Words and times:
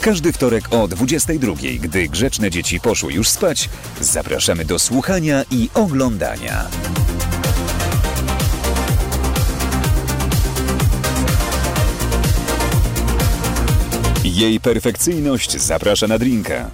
Każdy 0.00 0.32
wtorek 0.32 0.64
o 0.70 0.88
22, 0.88 1.52
gdy 1.80 2.08
grzeczne 2.08 2.50
dzieci 2.50 2.80
poszły 2.80 3.12
już 3.12 3.28
spać, 3.28 3.68
zapraszamy 4.00 4.64
do 4.64 4.78
słuchania 4.78 5.44
i 5.50 5.68
oglądania. 5.74 6.68
Jej 14.24 14.60
perfekcyjność 14.60 15.60
zaprasza 15.60 16.06
na 16.06 16.18
drinka. 16.18 16.70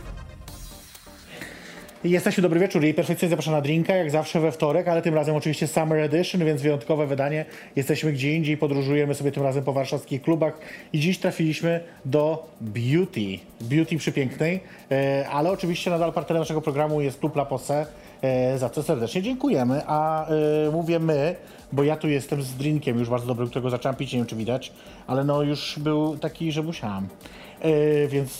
Jesteśmy 2.05 2.43
dobry 2.43 2.61
wieczór. 2.61 2.83
Jej 2.83 2.95
perfekcyjnie 2.95 3.31
zapraszam 3.31 3.55
na 3.55 3.61
drinka, 3.61 3.95
jak 3.95 4.11
zawsze 4.11 4.41
we 4.41 4.53
wtorek, 4.53 4.89
ale 4.89 5.03
tym 5.03 5.15
razem 5.15 5.37
oczywiście 5.37 5.67
Summer 5.67 5.99
Edition, 5.99 6.45
więc 6.45 6.63
wyjątkowe 6.63 7.07
wydanie. 7.07 7.45
Jesteśmy 7.77 8.13
gdzie 8.13 8.35
indziej, 8.35 8.57
podróżujemy 8.57 9.15
sobie 9.15 9.33
tym 9.33 9.43
razem 9.43 9.65
po 9.65 9.73
warszawskich 9.73 10.23
klubach 10.23 10.59
i 10.93 11.01
dziś 11.01 11.19
trafiliśmy 11.19 11.81
do 12.05 12.49
Beauty. 12.61 13.39
Beauty 13.61 13.97
przepięknej, 13.99 14.61
e, 14.91 15.29
ale 15.29 15.51
oczywiście 15.51 15.91
nadal 15.91 16.13
partnerem 16.13 16.41
naszego 16.41 16.61
programu 16.61 17.01
jest 17.01 17.21
klub 17.21 17.37
La 17.37 17.45
Posse, 17.45 17.87
e, 18.23 18.59
za 18.59 18.71
co 18.71 18.83
serdecznie 18.83 19.23
dziękujemy. 19.23 19.83
A 19.87 20.29
e, 20.29 20.33
mówię 20.73 20.99
my, 20.99 21.35
bo 21.73 21.83
ja 21.83 21.97
tu 21.97 22.09
jestem 22.09 22.43
z 22.43 22.55
drinkiem 22.55 22.99
już 22.99 23.11
bardzo 23.11 23.27
dobrym, 23.27 23.49
którego 23.49 23.71
zacząłem 23.71 23.97
pić, 23.97 24.13
nie 24.13 24.19
wiem 24.19 24.27
czy 24.27 24.37
widać, 24.37 24.73
ale 25.07 25.25
no 25.25 25.43
już 25.43 25.79
był 25.79 26.19
taki, 26.19 26.53
że 26.53 26.63
musiałam. 26.63 27.09
E, 27.65 28.09
więc 28.09 28.31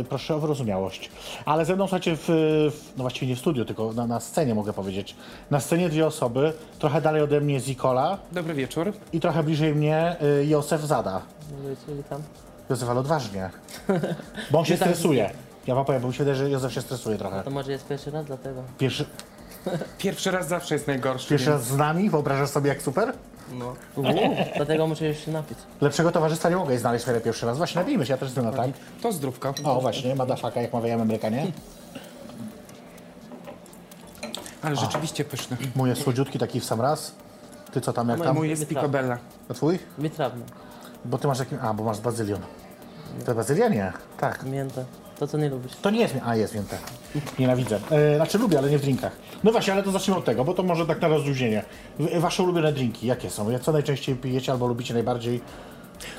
e, 0.00 0.04
proszę 0.04 0.34
o 0.34 0.38
wyrozumiałość. 0.40 1.10
Ale 1.44 1.64
ze 1.64 1.74
mną, 1.74 1.84
słuchajcie, 1.86 2.16
w, 2.16 2.24
w, 2.26 2.92
no 2.96 3.02
właściwie 3.02 3.26
nie 3.26 3.36
w 3.36 3.38
studiu, 3.38 3.64
tylko 3.64 3.92
na, 3.92 4.06
na 4.06 4.20
scenie 4.20 4.54
mogę 4.54 4.72
powiedzieć. 4.72 5.16
Na 5.50 5.60
scenie 5.60 5.88
dwie 5.88 6.06
osoby, 6.06 6.52
trochę 6.78 7.00
dalej 7.00 7.22
ode 7.22 7.40
mnie 7.40 7.60
Zikola 7.60 8.18
Dobry 8.32 8.54
wieczór. 8.54 8.92
i 9.12 9.20
trochę 9.20 9.42
bliżej 9.42 9.74
mnie 9.74 10.16
e, 10.40 10.44
Józef 10.44 10.82
Zada. 10.82 11.22
Wiecie, 11.68 11.96
witam. 12.02 12.22
Józef, 12.70 12.88
ale 12.90 13.00
odważnie. 13.00 13.50
Bo 14.50 14.58
on 14.58 14.64
się 14.64 14.74
Witam 14.74 14.88
stresuje. 14.88 15.30
Ja 15.66 15.74
wam 15.74 15.84
powiem, 15.84 16.02
bo 16.02 16.08
mi 16.08 16.14
się 16.14 16.18
wydaje, 16.24 16.36
że 16.36 16.50
Józef 16.50 16.72
się 16.72 16.80
stresuje 16.80 17.18
trochę. 17.18 17.42
To 17.42 17.50
może 17.50 17.72
jest 17.72 17.86
pierwszy 17.88 18.10
raz 18.10 18.26
dlatego. 18.26 18.62
Pierwszy, 18.78 19.04
Pierwszy 19.98 20.30
raz 20.30 20.48
zawsze 20.48 20.74
jest 20.74 20.86
najgorszy. 20.86 21.28
pierwszy 21.28 21.50
więc- 21.50 21.60
raz 21.62 21.68
z 21.68 21.76
nami, 21.76 22.10
wyobrażasz 22.10 22.48
sobie 22.50 22.68
jak 22.68 22.82
super? 22.82 23.12
No. 23.58 23.74
Uuu, 23.96 24.36
dlatego 24.56 24.86
muszę 24.86 25.06
już 25.06 25.18
się 25.18 25.30
napić. 25.32 25.58
Lepszego 25.80 26.12
towarzystwa 26.12 26.50
nie 26.50 26.56
mogę 26.56 26.78
znaleźć 26.78 27.04
w 27.04 27.22
pierwszy 27.22 27.46
raz. 27.46 27.56
Właśnie 27.58 27.80
napijmy 27.80 28.06
się, 28.06 28.12
ja 28.12 28.18
też 28.18 28.28
jestem 28.28 28.44
na 28.44 28.52
tak. 28.52 28.70
To 29.02 29.12
zdrówka. 29.12 29.54
O, 29.64 29.80
właśnie, 29.80 30.14
madafaka, 30.14 30.62
jak 30.62 30.72
mawiają 30.72 31.02
Amerykanie. 31.02 31.52
Ale 34.62 34.76
rzeczywiście 34.76 35.24
pyszny. 35.24 35.56
Mój 35.74 35.88
jest 35.90 36.02
słodziutki 36.02 36.38
taki 36.38 36.60
w 36.60 36.64
sam 36.64 36.80
raz. 36.80 37.14
Ty 37.72 37.80
co 37.80 37.92
tam, 37.92 38.08
jak 38.08 38.22
tam? 38.22 38.36
Mój 38.36 38.48
jest 38.48 38.66
picobella. 38.66 39.18
A 39.48 39.54
twój? 39.54 39.78
Wytrawny, 39.98 40.44
Bo 41.04 41.18
ty 41.18 41.26
masz 41.26 41.38
jakim... 41.38 41.58
A, 41.62 41.74
bo 41.74 41.84
masz 41.84 41.96
z 41.96 42.00
bazylią. 42.00 42.36
To 43.18 43.24
jest 43.24 43.34
bazylia? 43.36 43.68
Nie. 43.68 43.92
Tak. 44.20 44.42
mięta. 44.44 44.84
To 45.18 45.26
co 45.26 45.38
nie 45.38 45.48
lubisz. 45.48 45.72
To 45.82 45.90
nie 45.90 46.00
jest... 46.00 46.14
A, 46.24 46.36
jest 46.36 46.54
mięta. 46.54 46.76
Nienawidzę. 47.38 47.80
E, 47.90 48.16
znaczy 48.16 48.38
lubię, 48.38 48.58
ale 48.58 48.70
nie 48.70 48.78
w 48.78 48.82
drinkach. 48.82 49.12
No 49.44 49.52
właśnie, 49.52 49.72
ale 49.72 49.82
to 49.82 49.90
zacznijmy 49.90 50.18
od 50.18 50.24
tego, 50.24 50.44
bo 50.44 50.54
to 50.54 50.62
może 50.62 50.86
tak 50.86 51.00
na 51.00 51.08
rozluźnienie. 51.08 51.64
W- 51.98 52.20
Wasze 52.20 52.42
ulubione 52.42 52.72
drinki, 52.72 53.06
jakie 53.06 53.30
są? 53.30 53.58
Co 53.58 53.72
najczęściej 53.72 54.14
pijecie 54.16 54.52
albo 54.52 54.66
lubicie 54.66 54.94
najbardziej? 54.94 55.40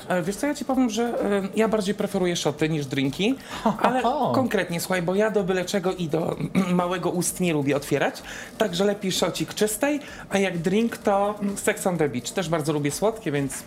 E, 0.08 0.22
Wiesz 0.22 0.36
co, 0.36 0.46
ja 0.46 0.54
ci 0.54 0.64
powiem, 0.64 0.90
że 0.90 1.02
e, 1.02 1.42
ja 1.56 1.68
bardziej 1.68 1.94
preferuję 1.94 2.36
szoty 2.36 2.68
niż 2.68 2.86
drinki, 2.86 3.34
ale 3.82 4.02
konkretnie, 4.34 4.80
słuchaj, 4.80 5.02
bo 5.02 5.14
ja 5.14 5.30
do 5.30 5.44
byle 5.44 5.64
czego 5.64 5.92
i 5.94 6.08
do 6.08 6.36
małego 6.72 7.10
ust 7.10 7.40
nie 7.40 7.52
lubię 7.52 7.76
otwierać, 7.76 8.22
także 8.58 8.84
lepiej 8.84 9.12
szocik 9.12 9.54
czystej, 9.54 10.00
a 10.30 10.38
jak 10.38 10.58
drink 10.58 10.96
to 10.96 11.34
mm, 11.42 11.56
Sex 11.56 11.86
on 11.86 11.98
the 11.98 12.08
Beach. 12.08 12.30
Też 12.30 12.48
bardzo 12.48 12.72
lubię 12.72 12.90
słodkie, 12.90 13.32
więc 13.32 13.62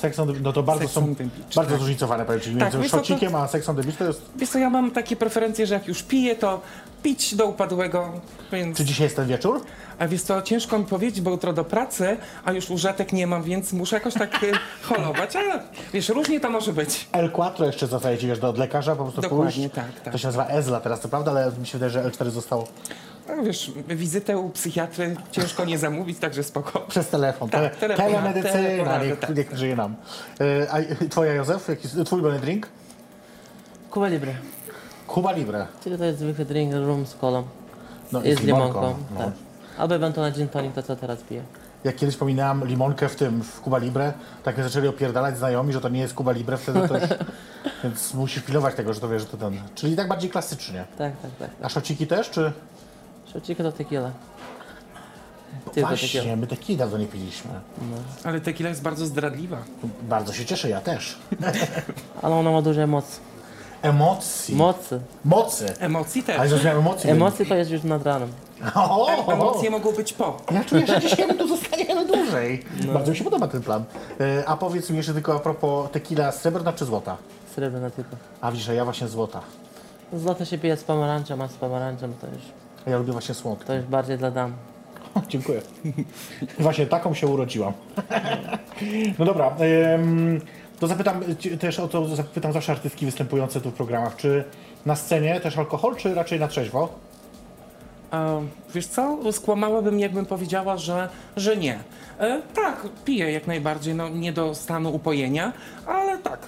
Sex 0.00 0.18
on 0.18 0.34
the... 0.34 0.40
No 0.40 0.52
to 0.52 0.62
bardzo 0.62 0.88
są... 0.88 1.14
bardzo 1.54 1.54
tak. 1.54 1.68
zróżnicowane, 1.68 2.24
powiem 2.24 2.40
ci. 2.40 2.56
Tak, 2.56 2.74
Między 2.74 2.90
co, 2.90 2.96
szocikiem 2.96 3.34
a 3.34 3.48
Sex 3.48 3.68
on 3.68 3.76
the 3.76 3.82
Beach 3.82 3.96
to 3.96 4.04
jest... 4.04 4.22
wiesz 4.36 4.48
co, 4.48 4.58
ja 4.58 4.70
mam 4.70 4.90
takie 4.90 5.16
preferencje, 5.16 5.66
że 5.66 5.74
jak 5.74 5.88
już 5.88 6.02
piję, 6.02 6.36
to 6.36 6.60
pić 7.02 7.34
do 7.34 7.46
upadłego, 7.46 8.12
więc... 8.52 8.76
Czy 8.76 8.84
dzisiaj 8.84 9.04
jest 9.04 9.16
ten 9.16 9.26
wieczór? 9.26 9.60
A 9.98 10.08
wiesz 10.08 10.22
co, 10.22 10.42
ciężko 10.42 10.78
mi 10.78 10.84
powiedzieć, 10.84 11.20
bo 11.20 11.30
jutro 11.30 11.52
do 11.52 11.64
pracy, 11.64 12.16
a 12.44 12.52
już 12.52 12.70
łóżetek 12.70 13.12
nie 13.12 13.26
mam, 13.26 13.42
więc 13.42 13.72
muszę 13.72 13.96
jakoś 13.96 14.14
tak 14.14 14.42
y, 14.42 14.52
holować, 14.88 15.36
ale 15.36 15.62
wiesz, 15.92 16.08
różnie 16.08 16.40
to 16.40 16.50
może 16.50 16.72
być. 16.72 17.08
L4 17.12 17.64
jeszcze 17.64 17.86
zostaje 17.86 18.18
ci, 18.18 18.26
wiesz, 18.26 18.38
do 18.38 18.48
od 18.48 18.58
lekarza 18.58 18.96
po 18.96 19.02
prostu 19.02 19.20
Dokładnie, 19.20 19.68
pójść. 19.68 19.74
tak, 19.74 20.00
tak. 20.04 20.12
To 20.12 20.18
się 20.18 20.28
nazywa 20.28 20.46
EZLA 20.46 20.80
teraz, 20.80 21.00
to 21.00 21.08
prawda, 21.08 21.30
ale 21.30 21.52
mi 21.60 21.66
się 21.66 21.78
wydaje, 21.78 21.90
że 21.90 22.10
L4 22.10 22.30
zostało 22.30 22.68
No, 23.28 23.42
wiesz, 23.42 23.72
wizytę 23.88 24.38
u 24.38 24.50
psychiatry 24.50 25.16
ciężko 25.30 25.64
nie 25.64 25.78
zamówić, 25.78 26.18
także 26.18 26.42
spoko. 26.42 26.80
przez 26.88 27.08
telefon. 27.08 27.48
Tak, 27.50 27.76
Tele, 27.76 27.96
telefon, 27.96 28.06
telemedycyna, 28.06 28.52
telefon, 28.52 29.08
niech, 29.08 29.18
tak. 29.18 29.36
niech 29.36 29.56
żyje 29.56 29.76
nam. 29.76 29.96
E, 30.40 30.72
a 30.72 31.06
twoja 31.08 31.34
Józef, 31.34 31.68
jaki 31.68 31.82
jest 31.82 32.06
twój 32.06 32.20
ulubiony 32.20 32.40
drink? 32.40 32.68
Cuba 33.94 34.08
Libre. 34.08 34.34
Cuba 35.14 35.32
Libre. 35.32 35.66
Czyli 35.84 35.98
to 35.98 36.04
jest 36.04 36.18
zwykły 36.18 36.44
drink 36.44 36.74
rum 36.74 37.06
z 37.06 37.14
kolą. 37.14 37.44
No, 38.12 38.22
I 38.22 38.34
z 38.34 38.40
limonką. 38.40 38.96
no. 39.14 39.18
Tak. 39.18 39.32
Albo 39.78 39.94
ewentualnie 39.94 40.36
gin 40.36 40.48
tonic, 40.48 40.74
to 40.74 40.82
co 40.82 40.96
teraz 40.96 41.18
piję. 41.22 41.42
Jak 41.84 41.96
kiedyś 41.96 42.16
pominęłam 42.16 42.66
limonkę 42.66 43.08
w 43.08 43.16
tym, 43.16 43.42
w 43.42 43.60
Cuba 43.60 43.78
Libre, 43.78 44.12
tak 44.42 44.56
mnie 44.56 44.64
zaczęli 44.64 44.88
opierdalać 44.88 45.38
znajomi, 45.38 45.72
że 45.72 45.80
to 45.80 45.88
nie 45.88 46.00
jest 46.00 46.14
Cuba 46.14 46.32
Libre, 46.32 46.56
wtedy 46.56 46.88
to 46.88 46.98
już... 46.98 47.08
Więc 47.84 48.14
musisz 48.14 48.42
pilnować 48.42 48.74
tego, 48.74 48.94
że 48.94 49.00
to 49.00 49.08
wiesz, 49.08 49.22
że 49.22 49.28
to 49.28 49.36
ten... 49.36 49.60
Czyli 49.74 49.96
tak 49.96 50.08
bardziej 50.08 50.30
klasycznie. 50.30 50.84
Tak, 50.98 51.12
tak, 51.22 51.30
tak. 51.38 51.50
A 51.62 51.68
szociki 51.68 52.06
też, 52.06 52.30
czy... 52.30 52.52
Szocika 53.32 53.62
to 53.62 53.72
tequila. 53.72 54.10
Tylko 55.74 55.88
Właśnie, 55.88 56.08
tequila. 56.20 56.36
my 56.36 56.46
taki 56.46 56.76
dawno 56.76 56.98
nie 56.98 57.06
piliśmy. 57.06 57.50
Ale 58.24 58.40
tequila 58.40 58.68
jest 58.68 58.82
bardzo 58.82 59.06
zdradliwa. 59.06 59.56
Bardzo 60.02 60.32
się 60.32 60.44
cieszę, 60.44 60.68
ja 60.68 60.80
też. 60.80 61.18
Ale 62.22 62.34
ona 62.34 62.50
ma 62.50 62.62
dużo 62.62 62.80
emocji. 62.82 63.20
Emocji. 63.82 64.56
Mocy. 64.56 65.00
Mocy. 65.24 65.66
Emocji 65.80 66.22
też. 66.22 66.38
Ale 66.38 66.48
zrozumiałem 66.48 66.80
emocji. 66.80 67.10
Emocje 67.10 67.46
to 67.46 67.54
jest 67.54 67.70
już 67.70 67.82
nad 67.82 68.02
ranem. 68.06 68.32
O, 68.74 69.06
o, 69.06 69.26
o. 69.26 69.32
Emocje 69.32 69.70
mogą 69.70 69.92
być 69.92 70.12
po. 70.12 70.36
Ja 70.50 70.64
czuję, 70.64 70.86
że 70.86 71.00
dzisiaj 71.00 71.26
my 71.26 71.34
tu 71.34 71.48
zostaniemy 71.48 72.06
dłużej. 72.06 72.64
Bardzo 72.92 73.10
mi 73.10 73.16
się 73.16 73.24
podoba 73.24 73.48
ten 73.48 73.62
plan. 73.62 73.84
E, 74.20 74.48
A 74.48 74.56
powiedz 74.56 74.90
mi 74.90 74.96
jeszcze 74.96 75.14
tylko 75.14 75.34
a 75.36 75.38
propos 75.38 75.90
tequila, 75.90 76.32
srebrna 76.32 76.72
czy 76.72 76.84
złota? 76.84 77.16
Srebrna 77.54 77.90
tylko. 77.90 78.16
A 78.40 78.50
widzisz, 78.50 78.66
że 78.66 78.74
ja 78.74 78.84
właśnie 78.84 79.08
złota. 79.08 79.40
Złoto 80.12 80.44
się 80.44 80.58
pije 80.58 80.76
z 80.76 80.84
pomarańczem, 80.84 81.42
a 81.42 81.48
z 81.48 81.52
pomarańczem 81.54 82.14
to 82.20 82.26
już, 82.26 82.42
A 82.88 82.90
ja 82.90 82.98
lubię 82.98 83.12
właśnie 83.12 83.34
słodkie. 83.34 83.66
to 83.66 83.74
już 83.74 83.84
bardziej 83.84 84.18
dla 84.18 84.30
dam. 84.30 84.52
Dziękuję. 85.28 85.62
Właśnie 86.58 86.86
taką 86.86 87.14
się 87.14 87.26
urodziłam. 87.26 87.72
No 89.18 89.24
dobra, 89.24 89.56
to 90.80 90.86
zapytam 90.86 91.20
też 91.60 91.80
o 91.80 91.88
to, 91.88 92.16
zapytam 92.16 92.52
zawsze 92.52 92.72
artystki 92.72 93.06
występujące 93.06 93.60
tu 93.60 93.70
w 93.70 93.74
programach, 93.74 94.16
czy 94.16 94.44
na 94.86 94.96
scenie 94.96 95.40
też 95.40 95.58
alkohol, 95.58 95.96
czy 95.96 96.14
raczej 96.14 96.40
na 96.40 96.48
trzeźwo? 96.48 96.88
Wiesz 98.74 98.86
co, 98.86 99.18
skłamałabym 99.32 100.00
jakbym 100.00 100.26
powiedziała, 100.26 100.76
że, 100.76 101.08
że 101.36 101.56
nie. 101.56 101.78
E, 102.18 102.42
tak, 102.54 102.88
piję 103.04 103.32
jak 103.32 103.46
najbardziej, 103.46 103.94
no 103.94 104.08
nie 104.08 104.32
do 104.32 104.54
stanu 104.54 104.94
upojenia, 104.94 105.52
ale 105.86 106.18
tak. 106.18 106.38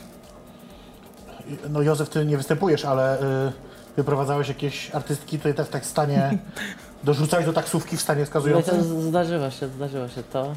No 1.71 1.83
Józef, 1.83 2.09
ty 2.09 2.27
nie 2.27 2.37
występujesz, 2.37 2.85
ale 2.85 3.23
y, 3.23 3.53
wyprowadzałeś 4.01 4.49
jakieś 4.49 4.95
artystki 4.95 5.37
tutaj 5.37 5.55
też 5.55 5.69
tak 5.69 5.83
w 5.83 5.87
stanie, 5.87 6.39
dorzucałeś 7.05 7.47
do 7.47 7.53
taksówki 7.53 7.97
w 7.97 8.01
stanie 8.01 8.21
No 8.21 8.23
i 8.23 8.27
to 8.27 8.41
wskazującym? 8.41 9.03
zdarzyło 9.03 9.51
się, 9.51 9.69
zdarzyło 9.69 10.09
się 10.09 10.23
to. 10.23 10.55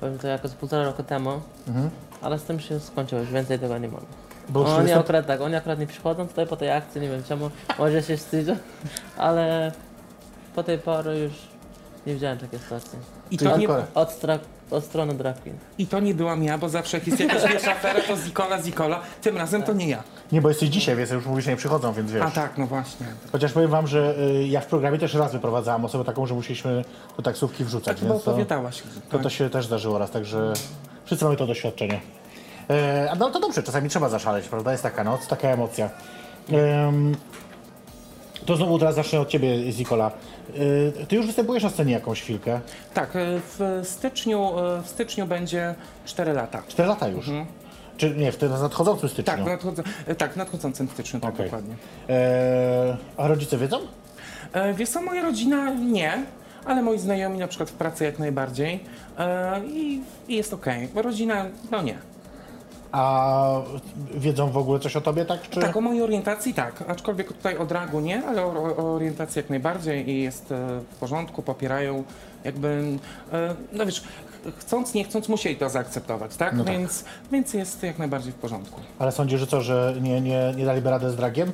Powiem 0.00 0.18
to 0.18 0.28
jako 0.28 0.48
z 0.48 0.54
półtora 0.54 0.84
roku 0.84 1.02
temu. 1.02 1.40
Ale 2.22 2.38
z 2.38 2.42
tym 2.42 2.60
się 2.60 2.80
skończyło, 2.80 3.20
już 3.20 3.30
więcej 3.30 3.58
tego 3.58 3.78
nie 3.78 3.88
mam. 3.88 4.00
Bo 4.48 4.76
Oni 4.76 4.92
akurat 4.92 5.26
tak, 5.26 5.40
oni 5.40 5.54
akurat 5.54 5.78
nie 5.78 5.86
przychodzą 5.86 6.28
tutaj 6.28 6.46
po 6.46 6.56
tej 6.56 6.70
akcji, 6.70 7.00
nie 7.00 7.08
wiem 7.08 7.22
czemu, 7.24 7.50
może 7.78 8.02
się 8.02 8.16
wstydzą, 8.16 8.56
ale 9.16 9.72
po 10.54 10.62
tej 10.62 10.78
pory 10.78 11.18
już 11.18 11.32
nie 12.06 12.14
widziałem 12.14 12.38
takiej 12.38 12.58
sytuacji. 12.58 12.98
I 13.30 13.38
to, 13.38 13.44
nie, 13.44 13.66
hardcore. 13.66 13.84
Od 14.72 14.84
strony 14.84 15.14
drag 15.14 15.40
queen. 15.40 15.56
I 15.78 15.86
to 15.86 16.00
nie 16.00 16.14
byłam 16.14 16.42
ja, 16.42 16.58
bo 16.58 16.68
zawsze 16.68 16.96
jak 16.96 17.06
jest 17.06 17.20
jakaś 17.20 17.52
wiesz, 17.52 17.68
afera, 17.68 18.00
to 18.00 18.16
Zikola, 18.16 18.62
Zikola. 18.62 19.00
Tym 19.22 19.36
razem 19.36 19.62
to 19.62 19.72
nie 19.72 19.88
ja. 19.88 20.02
Nie, 20.32 20.40
bo 20.42 20.48
jesteś 20.48 20.68
dzisiaj, 20.68 20.96
więc 20.96 21.10
już 21.10 21.26
mówisz, 21.26 21.44
że 21.44 21.50
nie 21.50 21.56
przychodzą, 21.56 21.92
więc 21.92 22.12
wiesz. 22.12 22.22
A 22.22 22.30
tak, 22.30 22.58
no 22.58 22.66
właśnie. 22.66 23.06
Chociaż 23.32 23.52
powiem 23.52 23.70
wam, 23.70 23.86
że 23.86 24.14
y, 24.18 24.48
ja 24.48 24.60
w 24.60 24.66
programie 24.66 24.98
też 24.98 25.14
raz 25.14 25.32
wyprowadzałam 25.32 25.84
osobę 25.84 26.04
taką, 26.04 26.26
że 26.26 26.34
musieliśmy 26.34 26.84
do 27.16 27.22
taksówki 27.22 27.64
wrzucać, 27.64 28.00
Tak 28.00 28.08
więc 28.08 28.24
to, 28.24 28.30
opowiadałaś. 28.30 28.82
to, 29.10 29.18
to 29.18 29.30
się 29.30 29.50
też 29.50 29.66
zdarzyło 29.66 29.98
raz, 29.98 30.10
także 30.10 30.52
wszyscy 31.04 31.24
mamy 31.24 31.36
to 31.36 31.46
doświadczenie. 31.46 32.00
E, 32.70 33.08
a 33.12 33.14
no 33.14 33.30
to 33.30 33.40
dobrze, 33.40 33.62
czasami 33.62 33.88
trzeba 33.88 34.08
zaszaleć, 34.08 34.48
prawda? 34.48 34.70
Jest 34.72 34.82
taka 34.82 35.04
noc, 35.04 35.26
taka 35.26 35.48
emocja. 35.48 35.90
Em, 36.52 37.14
To 38.46 38.56
znowu 38.56 38.78
teraz 38.78 38.94
zacznę 38.94 39.20
od 39.20 39.28
ciebie, 39.28 39.72
Zikola. 39.72 40.10
Y, 40.56 40.92
Ty 41.08 41.16
już 41.16 41.26
występujesz 41.26 41.62
na 41.62 41.70
scenie 41.70 41.92
jakąś 41.92 42.22
chwilkę. 42.22 42.60
Tak, 42.94 43.16
e, 43.16 43.18
w 43.58 43.80
styczniu, 43.84 44.58
e, 44.58 44.82
w 44.82 44.88
styczniu 44.88 45.26
będzie 45.26 45.74
4 46.04 46.32
lata. 46.32 46.62
4 46.68 46.88
lata 46.88 47.08
już. 47.08 47.30
Czy 47.96 48.10
nie, 48.10 48.32
w 48.32 48.36
tym 48.36 48.50
nadchodzącym 48.50 49.08
styczniu? 49.08 49.32
Tak, 49.36 49.42
w 49.44 49.46
nadchodzącym, 49.46 49.84
tak, 50.18 50.32
w 50.32 50.36
nadchodzącym 50.36 50.88
styczniu, 50.88 51.20
tak 51.20 51.34
Okej. 51.34 51.44
dokładnie. 51.46 51.74
E, 52.08 52.96
a 53.16 53.26
rodzice 53.28 53.58
wiedzą? 53.58 53.78
E, 54.52 54.74
Wiesz 54.74 54.88
co, 54.88 55.02
moja 55.02 55.22
rodzina 55.22 55.70
nie, 55.74 56.22
ale 56.64 56.82
moi 56.82 56.98
znajomi 56.98 57.38
na 57.38 57.48
przykład 57.48 57.70
w 57.70 57.72
pracy 57.74 58.04
jak 58.04 58.18
najbardziej 58.18 58.80
e, 59.18 59.60
i, 59.66 60.00
i 60.28 60.36
jest 60.36 60.52
okej. 60.54 60.88
Rodzina, 60.94 61.46
no 61.70 61.82
nie. 61.82 61.98
A 62.92 63.44
wiedzą 64.14 64.50
w 64.50 64.56
ogóle 64.56 64.80
coś 64.80 64.96
o 64.96 65.00
tobie, 65.00 65.24
tak? 65.24 65.40
Czy... 65.50 65.60
Tak, 65.60 65.76
o 65.76 65.80
mojej 65.80 66.02
orientacji 66.02 66.54
tak, 66.54 66.84
aczkolwiek 66.88 67.28
tutaj 67.28 67.56
o 67.58 67.66
dragu 67.66 68.00
nie, 68.00 68.26
ale 68.26 68.44
o, 68.44 68.76
o 68.76 68.94
orientacji 68.94 69.38
jak 69.38 69.50
najbardziej 69.50 70.10
i 70.10 70.22
jest 70.22 70.52
e, 70.52 70.80
w 70.90 70.96
porządku, 70.96 71.42
popierają 71.42 72.04
jakby, 72.44 72.84
e, 73.32 73.54
no 73.72 73.86
wiesz, 73.86 74.00
ch- 74.00 74.58
chcąc, 74.58 74.94
nie 74.94 75.04
chcąc 75.04 75.28
musieli 75.28 75.56
to 75.56 75.68
zaakceptować, 75.70 76.36
tak? 76.36 76.56
No 76.56 76.64
tak. 76.64 76.72
Więc, 76.72 77.04
więc 77.32 77.54
jest 77.54 77.82
jak 77.82 77.98
najbardziej 77.98 78.32
w 78.32 78.36
porządku. 78.36 78.80
Ale 78.98 79.12
sądzisz, 79.12 79.40
że 79.40 79.46
co, 79.46 79.60
że 79.60 79.94
nie, 80.00 80.20
nie, 80.20 80.52
nie 80.56 80.64
daliby 80.64 80.90
radę 80.90 81.10
z 81.10 81.16
dragiem? 81.16 81.52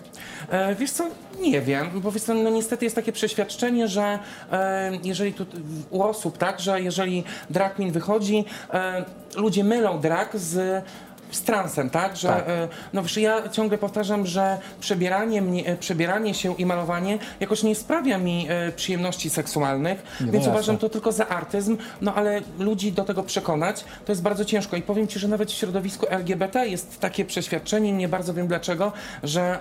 E, 0.50 0.74
wiesz 0.74 0.90
co, 0.90 1.04
nie 1.40 1.60
wiem, 1.60 1.90
bo 2.00 2.12
wiesz 2.12 2.22
co, 2.22 2.34
no 2.34 2.50
niestety 2.50 2.84
jest 2.84 2.96
takie 2.96 3.12
przeświadczenie, 3.12 3.88
że 3.88 4.18
e, 4.52 4.90
jeżeli 5.04 5.32
tu 5.32 5.46
u 5.90 6.02
osób, 6.02 6.38
tak, 6.38 6.60
że 6.60 6.80
jeżeli 6.80 7.24
drag 7.50 7.74
queen 7.74 7.92
wychodzi, 7.92 8.44
e, 8.72 9.04
ludzie 9.36 9.64
mylą 9.64 10.00
drag 10.00 10.36
z 10.36 10.84
z 11.30 11.42
transem, 11.42 11.90
tak? 11.90 12.16
Że, 12.16 12.28
Tak. 12.28 12.48
E, 12.48 12.68
no 12.92 13.02
wiesz, 13.02 13.16
ja 13.16 13.48
ciągle 13.48 13.78
powtarzam, 13.78 14.26
że 14.26 14.58
przebieranie, 14.80 15.42
mnie, 15.42 15.66
e, 15.66 15.76
przebieranie 15.76 16.34
się 16.34 16.54
i 16.54 16.66
malowanie 16.66 17.18
jakoś 17.40 17.62
nie 17.62 17.74
sprawia 17.74 18.18
mi 18.18 18.46
e, 18.48 18.72
przyjemności 18.72 19.30
seksualnych, 19.30 20.02
Nie, 20.20 20.26
no 20.26 20.32
więc 20.32 20.44
jasne. 20.44 20.52
uważam 20.52 20.78
to 20.78 20.88
tylko 20.88 21.12
za 21.12 21.28
artyzm, 21.28 21.76
no 22.00 22.14
ale 22.14 22.40
ludzi 22.58 22.92
do 22.92 23.04
tego 23.04 23.22
przekonać 23.22 23.84
to 24.06 24.12
jest 24.12 24.22
bardzo 24.22 24.44
ciężko 24.44 24.76
i 24.76 24.82
powiem 24.82 25.06
Ci, 25.08 25.18
że 25.18 25.28
nawet 25.28 25.50
w 25.50 25.54
środowisku 25.54 26.06
LGBT 26.10 26.68
jest 26.68 27.00
takie 27.00 27.24
przeświadczenie, 27.24 27.92
nie 27.92 28.08
bardzo 28.08 28.34
wiem 28.34 28.46
dlaczego, 28.48 28.92
że, 29.22 29.58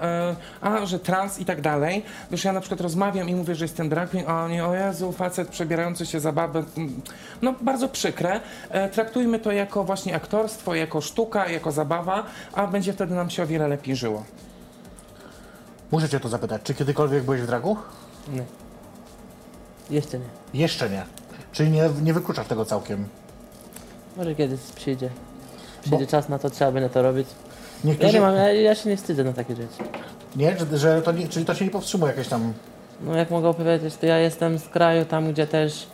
a, 0.61 0.85
że 0.85 0.99
trans 0.99 1.39
i 1.39 1.45
tak 1.45 1.61
dalej. 1.61 2.03
Wiesz, 2.31 2.43
ja 2.43 2.51
na 2.53 2.59
przykład 2.59 2.81
rozmawiam 2.81 3.29
i 3.29 3.35
mówię, 3.35 3.55
że 3.55 3.65
jestem 3.65 3.89
drag 3.89 4.09
queen, 4.09 4.25
a 4.27 4.43
oni, 4.43 4.61
o 4.61 4.75
Jezu, 4.75 5.11
facet 5.11 5.47
przebierający 5.47 6.05
się 6.05 6.19
za 6.19 6.31
babę, 6.31 6.63
Mm, 6.77 7.01
no 7.41 7.53
bardzo 7.61 7.89
przykre. 7.89 8.39
Traktujmy 8.91 9.39
to 9.39 9.51
jako 9.51 9.83
właśnie 9.83 10.15
aktorstwo, 10.15 10.75
jako 10.75 11.01
sztuka, 11.01 11.47
jako 11.57 11.71
zabawa, 11.71 12.23
a 12.53 12.67
będzie 12.67 12.93
wtedy 12.93 13.15
nam 13.15 13.29
się 13.29 13.43
o 13.43 13.47
wiele 13.47 13.67
lepiej 13.67 13.95
żyło. 13.95 14.23
Muszę 15.91 16.09
cię 16.09 16.19
to 16.19 16.29
zapytać, 16.29 16.61
czy 16.63 16.73
kiedykolwiek 16.73 17.23
byłeś 17.23 17.41
w 17.41 17.47
dragu? 17.47 17.77
Nie. 18.33 18.43
Jeszcze 19.89 20.19
nie. 20.19 20.25
Jeszcze 20.53 20.89
nie. 20.89 21.03
Czyli 21.51 21.71
nie, 21.71 21.89
nie 22.01 22.13
wykluczasz 22.13 22.47
tego 22.47 22.65
całkiem. 22.65 23.07
Może 24.17 24.35
kiedyś 24.35 24.59
przyjdzie. 24.59 25.09
Przyjdzie 25.81 26.07
czas 26.07 26.29
na 26.29 26.39
to, 26.39 26.49
trzeba 26.49 26.71
będzie 26.71 26.89
to 26.89 27.01
robić. 27.01 27.27
Ja 27.83 27.89
Niektórzy... 27.89 28.13
nie 28.13 28.21
mam, 28.21 28.35
ja, 28.35 28.53
ja 28.53 28.75
się 28.75 28.89
nie 28.89 28.97
wstydzę 28.97 29.23
na 29.23 29.33
takie 29.33 29.55
rzeczy. 29.55 29.83
Nie, 30.35 30.57
że, 30.57 30.77
że 30.77 31.01
to 31.01 31.11
nie, 31.11 31.27
czyli 31.27 31.45
to 31.45 31.55
się 31.55 31.65
nie 31.65 31.71
powstrzymuje 31.71 32.11
jakieś 32.11 32.27
tam... 32.27 32.53
No 33.01 33.15
jak 33.15 33.31
mogę 33.31 33.53
powiedzieć, 33.53 33.95
to 33.97 34.05
ja 34.05 34.17
jestem 34.17 34.59
z 34.59 34.67
kraju 34.67 35.05
tam, 35.05 35.31
gdzie 35.33 35.47
też 35.47 35.87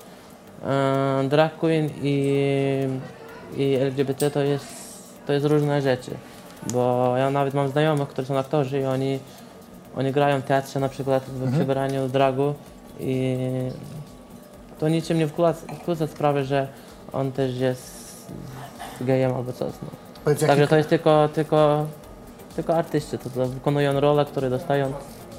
e, 0.66 1.24
drag 1.30 1.58
queen 1.58 1.90
i, 2.02 2.38
i 3.58 3.74
LGBT 3.74 4.32
to 4.32 4.40
jest, 4.44 4.66
to 5.26 5.34
jest 5.34 5.46
różne 5.46 5.82
rzeczy. 5.82 6.12
Bo 6.74 7.14
ja 7.18 7.30
nawet 7.30 7.54
mam 7.54 7.68
znajomych, 7.68 8.10
którzy 8.10 8.28
są 8.28 8.38
aktorzy 8.38 8.80
i 8.80 8.86
oni, 8.86 9.20
oni 9.96 10.12
grają 10.12 10.42
w 10.42 10.44
teatrze 10.44 10.80
na 10.80 10.90
przykład 10.90 11.24
w 11.24 11.54
przebieraniu 11.54 12.10
dragu 12.10 12.54
i 13.00 13.38
to 14.80 14.90
niczym 14.90 15.18
nie 15.18 15.28
wkłada 15.28 16.08
sprawy, 16.08 16.44
że 16.44 16.68
on 17.14 17.32
też 17.32 17.56
jest 17.56 18.28
gejem 19.02 19.36
albo 19.36 19.54
coś. 19.54 19.74
No. 19.82 19.90
Powiedz, 20.24 20.42
jaki, 20.42 20.50
Także 20.50 20.68
to 20.68 20.78
jest 20.78 20.90
tylko, 20.90 21.30
tylko, 21.34 21.86
tylko 22.56 22.76
artyści, 22.76 23.18
to, 23.18 23.30
to 23.30 23.46
wykonują 23.46 24.00
role, 24.00 24.26
które 24.26 24.50
dostają 24.50 24.94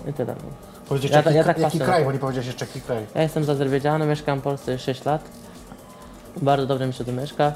i 0.09 0.13
tyle. 0.13 0.35
No. 0.35 0.51
powiedz 0.89 1.03
jeszcze, 1.03 1.19
ja 1.19 1.25
jaki, 1.25 1.37
ja 1.37 1.45
tak 1.45 1.59
jaki 1.59 1.79
kraj, 1.79 2.05
bo 2.05 2.13
nie 2.13 2.19
powiedziałeś 2.19 2.47
jeszcze 2.47 2.67
jaki 2.67 2.81
kraj. 2.81 3.07
Ja 3.15 3.23
jestem 3.23 3.45
z 3.45 3.49
Azerbejdżanu, 3.49 4.07
mieszkam 4.07 4.41
w 4.41 4.43
Polsce 4.43 4.73
już 4.73 4.83
6 4.83 5.05
lat. 5.05 5.23
Bardzo 6.37 6.67
dobrze 6.67 6.87
mi 6.87 6.93
się 6.93 7.05
tu 7.05 7.13
mieszka 7.13 7.53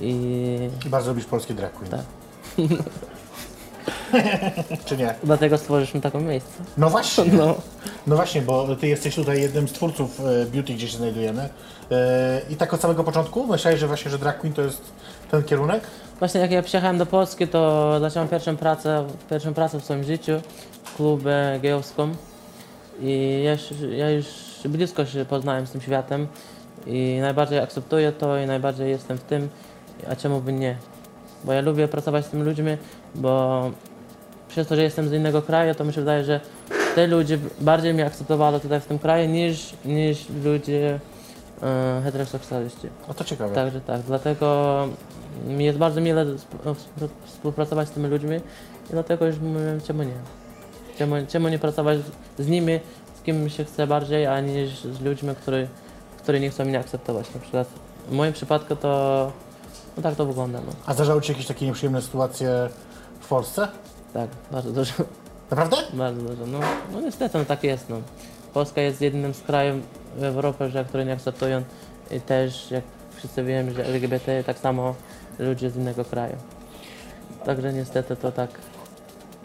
i 0.00 0.58
bardzo 0.86 1.10
lubisz 1.10 1.24
polski 1.24 1.54
drag 1.54 1.72
queen. 1.72 1.90
Tak. 1.90 2.00
Czy 4.84 4.96
nie? 4.96 5.14
dlatego 5.24 5.58
stworzyliśmy 5.58 6.00
taką 6.00 6.20
miejsce. 6.20 6.62
No 6.76 6.90
właśnie. 6.90 7.24
No. 7.38 7.54
No 8.06 8.16
właśnie, 8.16 8.42
bo 8.42 8.76
ty 8.76 8.88
jesteś 8.88 9.14
tutaj 9.14 9.40
jednym 9.40 9.68
z 9.68 9.72
twórców 9.72 10.20
e, 10.20 10.46
beauty, 10.46 10.74
gdzie 10.74 10.88
się 10.88 10.96
znajdujemy. 10.96 11.48
E, 11.90 12.40
I 12.50 12.56
tak 12.56 12.74
od 12.74 12.80
samego 12.80 13.04
początku 13.04 13.46
myślałeś, 13.46 13.80
że 13.80 13.86
właśnie, 13.86 14.10
że 14.10 14.18
drag 14.18 14.40
queen 14.40 14.54
to 14.54 14.62
jest 14.62 14.82
ten 15.30 15.42
kierunek? 15.42 15.82
Właśnie 16.18 16.40
jak 16.40 16.50
ja 16.50 16.62
przyjechałem 16.62 16.98
do 16.98 17.06
Polski, 17.06 17.48
to 17.48 17.96
zacząłem 18.00 18.28
pierwszą 18.28 18.56
pracę, 18.56 19.06
pierwszą 19.30 19.54
pracę 19.54 19.80
w 19.80 19.84
swoim 19.84 20.04
życiu 20.04 20.32
w 20.84 20.96
klubie 20.96 21.32
gejowską 21.62 22.14
i 23.00 23.42
ja 23.44 23.52
już, 23.52 23.62
ja 23.96 24.10
już 24.10 24.26
blisko 24.64 25.06
się 25.06 25.24
poznałem 25.24 25.66
z 25.66 25.70
tym 25.70 25.80
światem 25.80 26.26
i 26.86 27.18
najbardziej 27.20 27.58
akceptuję 27.58 28.12
to 28.12 28.38
i 28.38 28.46
najbardziej 28.46 28.90
jestem 28.90 29.18
w 29.18 29.22
tym, 29.22 29.48
a 30.10 30.16
czemu 30.16 30.40
by 30.40 30.52
nie? 30.52 30.76
Bo 31.44 31.52
ja 31.52 31.60
lubię 31.60 31.88
pracować 31.88 32.26
z 32.26 32.28
tymi 32.28 32.42
ludźmi, 32.42 32.76
bo 33.14 33.62
przez 34.48 34.68
to, 34.68 34.76
że 34.76 34.82
jestem 34.82 35.08
z 35.08 35.12
innego 35.12 35.42
kraju, 35.42 35.74
to 35.74 35.84
mi 35.84 35.92
się 35.92 36.00
wydaje, 36.00 36.24
że 36.24 36.40
te 36.94 37.06
ludzie 37.06 37.38
bardziej 37.60 37.94
mnie 37.94 38.06
akceptowali 38.06 38.60
tutaj 38.60 38.80
w 38.80 38.86
tym 38.86 38.98
kraju 38.98 39.28
niż, 39.28 39.74
niż 39.84 40.26
ludzie 40.44 41.00
e, 41.62 42.00
heteroseksualiści. 42.04 42.88
No 43.08 43.14
to 43.14 43.24
ciekawe. 43.24 43.54
Także 43.54 43.80
tak, 43.80 44.00
dlatego 44.00 44.88
mi 45.46 45.64
jest 45.64 45.78
bardzo 45.78 46.00
mile 46.00 46.22
sp- 46.44 46.58
współ- 46.64 47.08
współpracować 47.24 47.88
z 47.88 47.90
tymi 47.90 48.08
ludźmi 48.08 48.36
i 48.36 48.90
dlatego 48.90 49.26
już 49.26 49.38
mówię, 49.38 49.78
czemu 49.86 50.02
nie. 50.02 50.12
Czemu, 50.98 51.14
czemu 51.28 51.48
nie 51.48 51.58
pracować 51.58 51.98
z 52.38 52.48
nimi, 52.48 52.80
z 53.20 53.22
kim 53.22 53.48
się 53.50 53.64
chce 53.64 53.86
bardziej, 53.86 54.26
a 54.26 54.40
niż 54.40 54.80
z 54.84 55.00
ludźmi, 55.00 55.34
którzy, 55.42 55.68
którzy 56.22 56.40
nie 56.40 56.50
chcą 56.50 56.64
mnie 56.64 56.78
akceptować. 56.78 57.34
Na 57.34 57.40
przykład 57.40 57.68
w 58.08 58.12
moim 58.12 58.32
przypadku 58.32 58.76
to 58.76 59.32
no 59.98 60.02
tak 60.02 60.14
to 60.14 60.26
wygląda. 60.26 60.60
No. 60.66 60.72
A 60.86 60.94
zdarzały 60.94 61.22
ci 61.22 61.32
jakieś 61.32 61.46
takie 61.46 61.66
nieprzyjemne 61.66 62.02
sytuacje 62.02 62.68
w 63.20 63.28
Polsce? 63.28 63.68
Tak, 64.14 64.30
bardzo 64.52 64.72
dużo. 64.72 64.92
Naprawdę? 65.50 65.76
Bardzo 65.92 66.22
dużo. 66.22 66.46
No, 66.46 66.58
no 66.92 67.00
niestety 67.00 67.38
no, 67.38 67.44
tak 67.44 67.64
jest. 67.64 67.88
No. 67.88 67.96
Polska 68.54 68.80
jest 68.80 69.00
jednym 69.00 69.34
z 69.34 69.40
krajów 69.40 69.82
w 70.16 70.22
Europie, 70.24 70.68
że, 70.68 70.84
które 70.84 71.04
nie 71.04 71.12
akceptują 71.12 71.62
i 72.10 72.20
też 72.20 72.70
jak 72.70 72.84
wszyscy 73.16 73.44
wiemy, 73.44 73.74
że 73.74 73.84
LGBT 73.84 74.44
tak 74.44 74.58
samo 74.58 74.94
ludzie 75.38 75.70
z 75.70 75.76
innego 75.76 76.04
kraju. 76.04 76.36
Także 77.44 77.72
niestety 77.72 78.16
to 78.16 78.32
tak, 78.32 78.50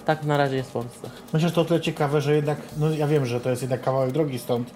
tak 0.06 0.24
na 0.24 0.38
razie 0.38 0.56
jest 0.56 0.70
w 0.70 0.74
Polsce. 0.74 1.10
Myślę, 1.34 1.50
że 1.50 1.56
to 1.56 1.62
o 1.62 1.66
tyle 1.66 1.82
ciekawe, 1.82 2.22
że 2.22 2.36
jednak, 2.36 2.58
no 2.78 2.90
ja 2.90 3.08
wiem, 3.08 3.26
że 3.26 3.42
to 3.42 3.50
jest 3.50 3.62
jednak 3.62 3.82
kawałek 3.82 4.12
drogi 4.12 4.40
stąd 4.40 4.72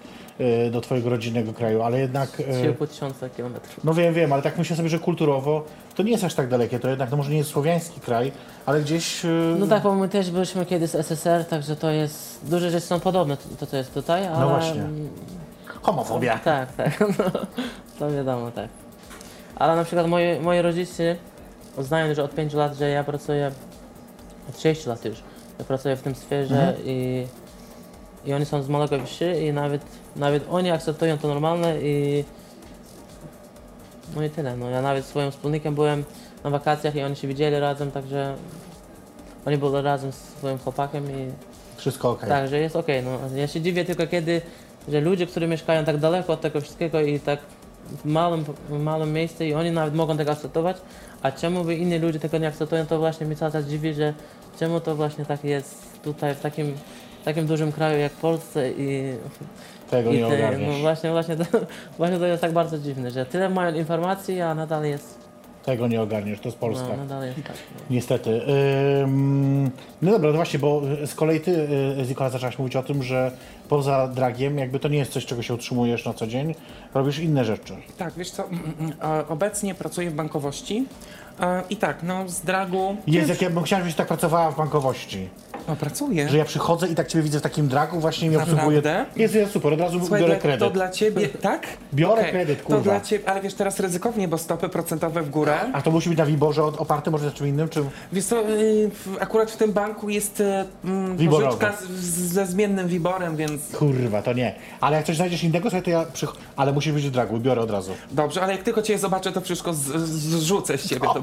do 0.70 0.80
twojego 0.80 1.10
rodzinnego 1.10 1.52
kraju, 1.52 1.82
ale 1.82 1.98
jednak... 2.00 2.40
e, 2.40 2.72
3,5 2.72 2.86
tysiąca 2.88 3.28
kilometrów. 3.28 3.84
No 3.84 3.94
wiem, 3.94 4.14
wiem, 4.14 4.32
ale 4.32 4.42
tak 4.42 4.58
myślę 4.58 4.76
sobie, 4.76 4.88
że 4.88 4.98
kulturowo 4.98 5.64
to 5.94 6.02
nie 6.02 6.10
jest 6.12 6.24
aż 6.24 6.34
tak 6.34 6.48
dalekie. 6.48 6.78
To 6.78 6.88
jednak, 6.88 7.10
no 7.10 7.16
może 7.16 7.30
nie 7.30 7.36
jest 7.38 7.50
słowiański 7.50 8.00
kraj, 8.00 8.32
ale 8.66 8.80
gdzieś... 8.80 9.24
e, 9.24 9.28
No 9.58 9.66
tak, 9.66 9.82
bo 9.82 9.94
my 9.94 10.08
też 10.08 10.30
byliśmy 10.30 10.66
kiedyś 10.66 10.90
z 10.90 10.94
SSR, 10.94 11.44
także 11.44 11.76
to 11.76 11.90
jest, 11.90 12.40
duże 12.50 12.70
rzeczy 12.70 12.86
są 12.86 13.00
podobne 13.00 13.36
to, 13.60 13.66
co 13.66 13.76
jest 13.76 13.94
tutaj, 13.94 14.26
ale... 14.26 14.40
No 14.40 14.48
właśnie. 14.48 14.82
Homofobia. 15.82 16.38
Tak, 16.38 16.72
tak, 16.72 17.00
no, 17.18 17.24
to 17.98 18.10
wiadomo, 18.10 18.50
tak. 18.50 18.68
Ale 19.56 19.76
na 19.76 19.84
przykład 19.84 20.06
moi, 20.06 20.40
moi 20.40 20.62
rodzice 20.62 21.16
uznają, 21.76 22.14
że 22.14 22.24
od 22.24 22.34
5 22.34 22.54
lat, 22.54 22.76
że 22.76 22.88
ja 22.88 23.04
pracuję, 23.04 23.50
od 24.48 24.60
6 24.60 24.86
lat 24.86 25.04
już, 25.04 25.22
ja 25.58 25.64
pracuję 25.64 25.96
w 25.96 26.02
tym 26.02 26.14
sferze 26.14 26.74
i, 26.84 27.26
i 28.28 28.32
oni 28.32 28.44
są 28.44 28.62
z 28.62 28.68
małego 28.68 29.06
wsi 29.06 29.24
i 29.24 29.52
nawet, 29.52 29.82
nawet 30.16 30.44
oni 30.50 30.70
akceptują 30.70 31.18
to 31.18 31.28
normalne 31.28 31.82
i 31.82 32.24
no 34.16 34.24
i 34.24 34.30
tyle. 34.30 34.56
No, 34.56 34.70
ja 34.70 34.82
nawet 34.82 35.04
swoim 35.04 35.30
wspólnikiem 35.30 35.74
byłem 35.74 36.04
na 36.44 36.50
wakacjach 36.50 36.94
i 36.94 37.02
oni 37.02 37.16
się 37.16 37.28
widzieli 37.28 37.58
razem, 37.58 37.90
także 37.90 38.34
oni 39.46 39.56
byli 39.56 39.82
razem 39.82 40.12
z 40.12 40.16
swoim 40.16 40.58
chłopakiem 40.58 41.10
i 41.10 41.32
Wszystko 41.76 42.10
okej. 42.10 42.28
tak, 42.28 42.48
że 42.48 42.58
jest 42.58 42.76
okej. 42.76 43.02
no. 43.02 43.36
Ja 43.36 43.46
się 43.46 43.60
dziwię 43.60 43.84
tylko 43.84 44.06
kiedy, 44.06 44.40
że 44.88 45.00
ludzie, 45.00 45.26
którzy 45.26 45.46
mieszkają 45.46 45.84
tak 45.84 45.96
daleko 45.96 46.32
od 46.32 46.40
tego 46.40 46.60
wszystkiego 46.60 47.00
i 47.00 47.20
tak 47.20 47.38
w 48.04 48.04
małym, 48.04 48.44
w 48.68 48.78
małym 48.78 49.12
miejscu 49.12 49.44
i 49.44 49.54
oni 49.54 49.70
nawet 49.70 49.94
mogą 49.94 50.16
tego 50.16 50.32
akceptować, 50.32 50.76
a 51.22 51.32
czemu 51.32 51.64
by 51.64 51.74
inni 51.74 51.98
ludzie 51.98 52.18
tego 52.18 52.38
nie 52.38 52.48
akceptują, 52.48 52.86
to 52.86 52.98
właśnie 52.98 53.26
mnie 53.26 53.36
cały 53.36 53.52
czas 53.52 53.64
dziwi, 53.64 53.94
że 53.94 54.14
czemu 54.58 54.80
to 54.80 54.96
właśnie 54.96 55.24
tak 55.24 55.44
jest 55.44 56.02
tutaj 56.02 56.34
w 56.34 56.40
takim, 56.40 56.74
w 57.22 57.24
takim 57.24 57.46
dużym 57.46 57.72
kraju 57.72 57.98
jak 57.98 58.12
Polsce 58.12 58.70
i, 58.70 59.14
Tego 59.90 60.10
i 60.10 60.14
nie 60.14 60.20
te, 60.28 60.36
ogarniesz. 60.36 60.68
no 60.68 60.78
właśnie, 60.80 61.10
właśnie, 61.10 61.36
to, 61.36 61.44
właśnie 61.98 62.18
to 62.18 62.26
jest 62.26 62.40
tak 62.40 62.52
bardzo 62.52 62.78
dziwne, 62.78 63.10
że 63.10 63.26
tyle 63.26 63.48
mają 63.48 63.74
informacji, 63.74 64.40
a 64.40 64.54
nadal 64.54 64.84
jest 64.84 65.18
Tego 65.64 65.88
nie 65.88 66.02
ogarniesz, 66.02 66.40
to 66.40 66.48
jest 66.48 66.58
Polska. 66.58 66.88
No, 66.88 66.96
nadal 66.96 67.26
jest 67.26 67.36
tak. 67.36 67.56
No. 67.74 67.80
Niestety. 67.90 68.40
Ym, 69.02 69.70
no 70.02 70.12
dobra, 70.12 70.30
no 70.30 70.36
właśnie, 70.36 70.58
bo 70.58 70.82
z 71.06 71.14
kolei 71.14 71.40
ty, 71.40 71.68
y, 72.00 72.04
Zikola, 72.04 72.30
zaczęłaś 72.30 72.58
mówić 72.58 72.76
o 72.76 72.82
tym, 72.82 73.02
że 73.02 73.30
poza 73.68 74.08
dragiem 74.08 74.58
jakby 74.58 74.78
to 74.78 74.88
nie 74.88 74.98
jest 74.98 75.12
coś, 75.12 75.26
czego 75.26 75.42
się 75.42 75.54
utrzymujesz 75.54 76.04
na 76.04 76.14
co 76.14 76.26
dzień, 76.26 76.54
robisz 76.94 77.18
inne 77.18 77.44
rzeczy. 77.44 77.76
Tak, 77.98 78.14
wiesz 78.16 78.30
co, 78.30 78.44
mm, 78.44 78.74
mm, 78.80 78.94
obecnie 79.28 79.74
pracuję 79.74 80.10
w 80.10 80.14
bankowości 80.14 80.86
i 81.70 81.76
tak, 81.76 82.02
no 82.02 82.28
z 82.28 82.40
dragu... 82.40 82.96
Jest, 83.06 83.28
jak 83.28 83.42
ja 83.42 83.50
bym 83.50 83.62
chciała, 83.64 83.80
żebyś 83.80 83.94
tak 83.94 84.06
pracowała 84.08 84.50
w 84.50 84.56
bankowości. 84.56 85.28
No 85.68 85.76
pracuję. 85.76 86.28
Że 86.28 86.38
ja 86.38 86.44
przychodzę 86.44 86.88
i 86.88 86.94
tak 86.94 87.08
ciebie 87.08 87.22
widzę 87.22 87.38
w 87.38 87.42
takim 87.42 87.68
dragu, 87.68 88.00
właśnie 88.00 88.28
mi 88.28 88.36
Naprawdę? 88.36 88.62
obsługuje. 88.62 89.06
Jest, 89.16 89.34
jest 89.34 89.52
super, 89.52 89.72
od 89.72 89.80
razu 89.80 89.98
Słuchaj, 90.00 90.20
biorę 90.20 90.32
dla- 90.34 90.42
kredyt. 90.42 90.60
to 90.60 90.70
dla 90.70 90.90
ciebie, 90.90 91.28
tak? 91.42 91.66
Biorę 91.94 92.20
Okej, 92.20 92.32
kredyt, 92.32 92.58
To 92.62 92.66
kurwa. 92.66 92.82
dla 92.82 93.00
ciebie, 93.00 93.28
ale 93.30 93.40
wiesz, 93.40 93.54
teraz 93.54 93.80
ryzykownie, 93.80 94.28
bo 94.28 94.38
stopy 94.38 94.68
procentowe 94.68 95.22
w 95.22 95.30
górę. 95.30 95.58
A 95.72 95.82
to 95.82 95.90
musi 95.90 96.08
być 96.08 96.18
na 96.18 96.26
Wiborze 96.26 96.64
oparte 96.64 97.10
może 97.10 97.24
na 97.26 97.30
czym 97.32 97.46
innym, 97.46 97.68
czy... 97.68 97.84
Wiesz 98.12 98.24
co, 98.24 98.48
y, 98.48 98.90
akurat 99.20 99.50
w 99.50 99.56
tym 99.56 99.72
banku 99.72 100.08
jest 100.10 100.40
y, 100.40 100.44
mm, 100.84 101.16
Wiborowo. 101.16 101.56
pożyczka 101.56 101.72
ze 102.06 102.46
zmiennym 102.46 102.88
wiborem, 102.88 103.36
więc 103.36 103.76
Kurwa, 103.76 104.22
to 104.22 104.32
nie. 104.32 104.54
Ale 104.80 104.96
jak 104.96 105.06
coś 105.06 105.16
znajdziesz 105.16 105.44
innego, 105.44 105.70
sobie 105.70 105.82
to 105.82 105.90
ja 105.90 106.04
przych... 106.12 106.30
Ale 106.56 106.72
musi 106.72 106.92
być 106.92 107.06
w 107.06 107.10
dragu, 107.10 107.38
biorę 107.38 107.60
od 107.62 107.70
razu. 107.70 107.92
dobrze, 108.10 108.42
ale 108.42 108.52
jak 108.52 108.62
tylko 108.62 108.82
cię 108.82 108.98
zobaczę, 108.98 109.32
to 109.32 109.40
wszystko 109.40 109.74
z, 109.74 109.78
z, 109.78 110.08
zrzucę 110.10 110.78
z 110.78 110.88
ciebie, 110.88 111.00
Dobrze. 111.06 111.20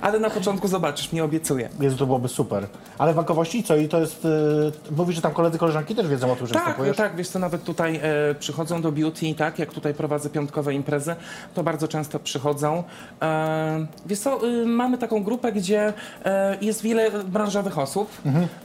Ale 0.00 0.18
na 0.18 0.30
początku 0.30 0.68
zobaczysz, 0.68 1.12
mnie 1.12 1.24
obiecuję. 1.24 1.68
Jezu, 1.80 1.96
to 1.96 2.06
byłoby 2.06 2.28
super. 2.28 2.66
Ale 2.98 3.12
w 3.12 3.16
bankowości 3.16 3.62
co? 3.62 3.76
I 3.76 3.88
to 3.88 4.00
jest... 4.00 4.24
Yy, 4.24 4.72
mówisz, 4.96 5.16
że 5.16 5.22
tam 5.22 5.32
koledzy, 5.32 5.58
koleżanki 5.58 5.94
też 5.94 6.08
wiedzą 6.08 6.32
o 6.32 6.36
tym, 6.36 6.46
że 6.46 6.54
Tak, 6.54 6.64
występujesz? 6.64 6.96
tak, 6.96 7.16
wiesz 7.16 7.28
co, 7.28 7.38
nawet 7.38 7.64
tutaj 7.64 8.00
e, 8.02 8.34
przychodzą 8.34 8.82
do 8.82 8.92
beauty, 8.92 9.34
tak, 9.34 9.58
jak 9.58 9.72
tutaj 9.72 9.94
prowadzę 9.94 10.30
piątkowe 10.30 10.74
imprezy, 10.74 11.16
to 11.54 11.62
bardzo 11.62 11.88
często 11.88 12.18
przychodzą. 12.18 12.84
E, 13.22 13.86
wiesz 14.06 14.18
co, 14.18 14.48
y, 14.48 14.66
mamy 14.66 14.98
taką 14.98 15.22
grupę, 15.24 15.52
gdzie 15.52 15.92
e, 16.24 16.56
jest 16.60 16.82
wiele 16.82 17.10
branżowych 17.10 17.78
osób 17.78 18.10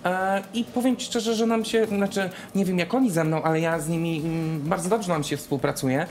e, 0.06 0.42
i 0.54 0.64
powiem 0.64 0.98
Ci 0.98 1.06
szczerze, 1.06 1.36
że 1.36 1.46
nam 1.46 1.66
się, 1.66 1.86
znaczy 1.86 2.30
nie 2.56 2.66
wiem 2.66 2.80
jak 2.80 2.94
oni 2.94 3.12
ze 3.12 3.24
mną, 3.24 3.44
ale 3.44 3.60
ja 3.60 3.80
z 3.80 3.90
nimi 3.90 4.20
mm, 4.20 4.62
bardzo 4.62 4.90
dobrze 4.90 5.12
nam 5.14 5.24
się 5.24 5.38
współpracuje. 5.38 6.06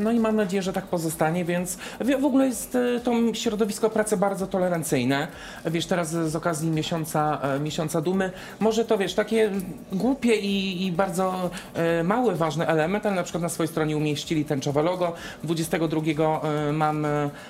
No 0.00 0.12
i 0.12 0.20
mam 0.20 0.36
nadzieję, 0.36 0.62
że 0.62 0.72
tak 0.72 0.84
pozostanie, 0.84 1.44
więc 1.44 1.78
w 2.20 2.24
ogóle 2.24 2.46
jest 2.46 2.78
to 3.04 3.12
środowisko 3.32 3.89
pracy 3.90 4.16
bardzo 4.16 4.46
tolerancyjne. 4.46 5.28
Wiesz, 5.64 5.86
teraz 5.86 6.10
z 6.10 6.36
okazji 6.36 6.70
miesiąca, 6.70 7.40
e, 7.42 7.60
miesiąca 7.60 8.00
dumy, 8.00 8.30
może 8.60 8.84
to 8.84 8.98
wiesz, 8.98 9.14
takie 9.14 9.50
głupie 9.92 10.36
i, 10.36 10.86
i 10.86 10.92
bardzo 10.92 11.50
e, 11.74 12.04
mały, 12.04 12.36
ważny 12.36 12.66
element, 12.66 13.06
ale 13.06 13.14
na 13.16 13.22
przykład 13.22 13.42
na 13.42 13.48
swojej 13.48 13.68
stronie 13.68 13.96
umieścili 13.96 14.44
tęczowe 14.44 14.82
logo. 14.82 15.12
22 15.44 16.00
e, 16.42 16.72
mam 16.72 17.06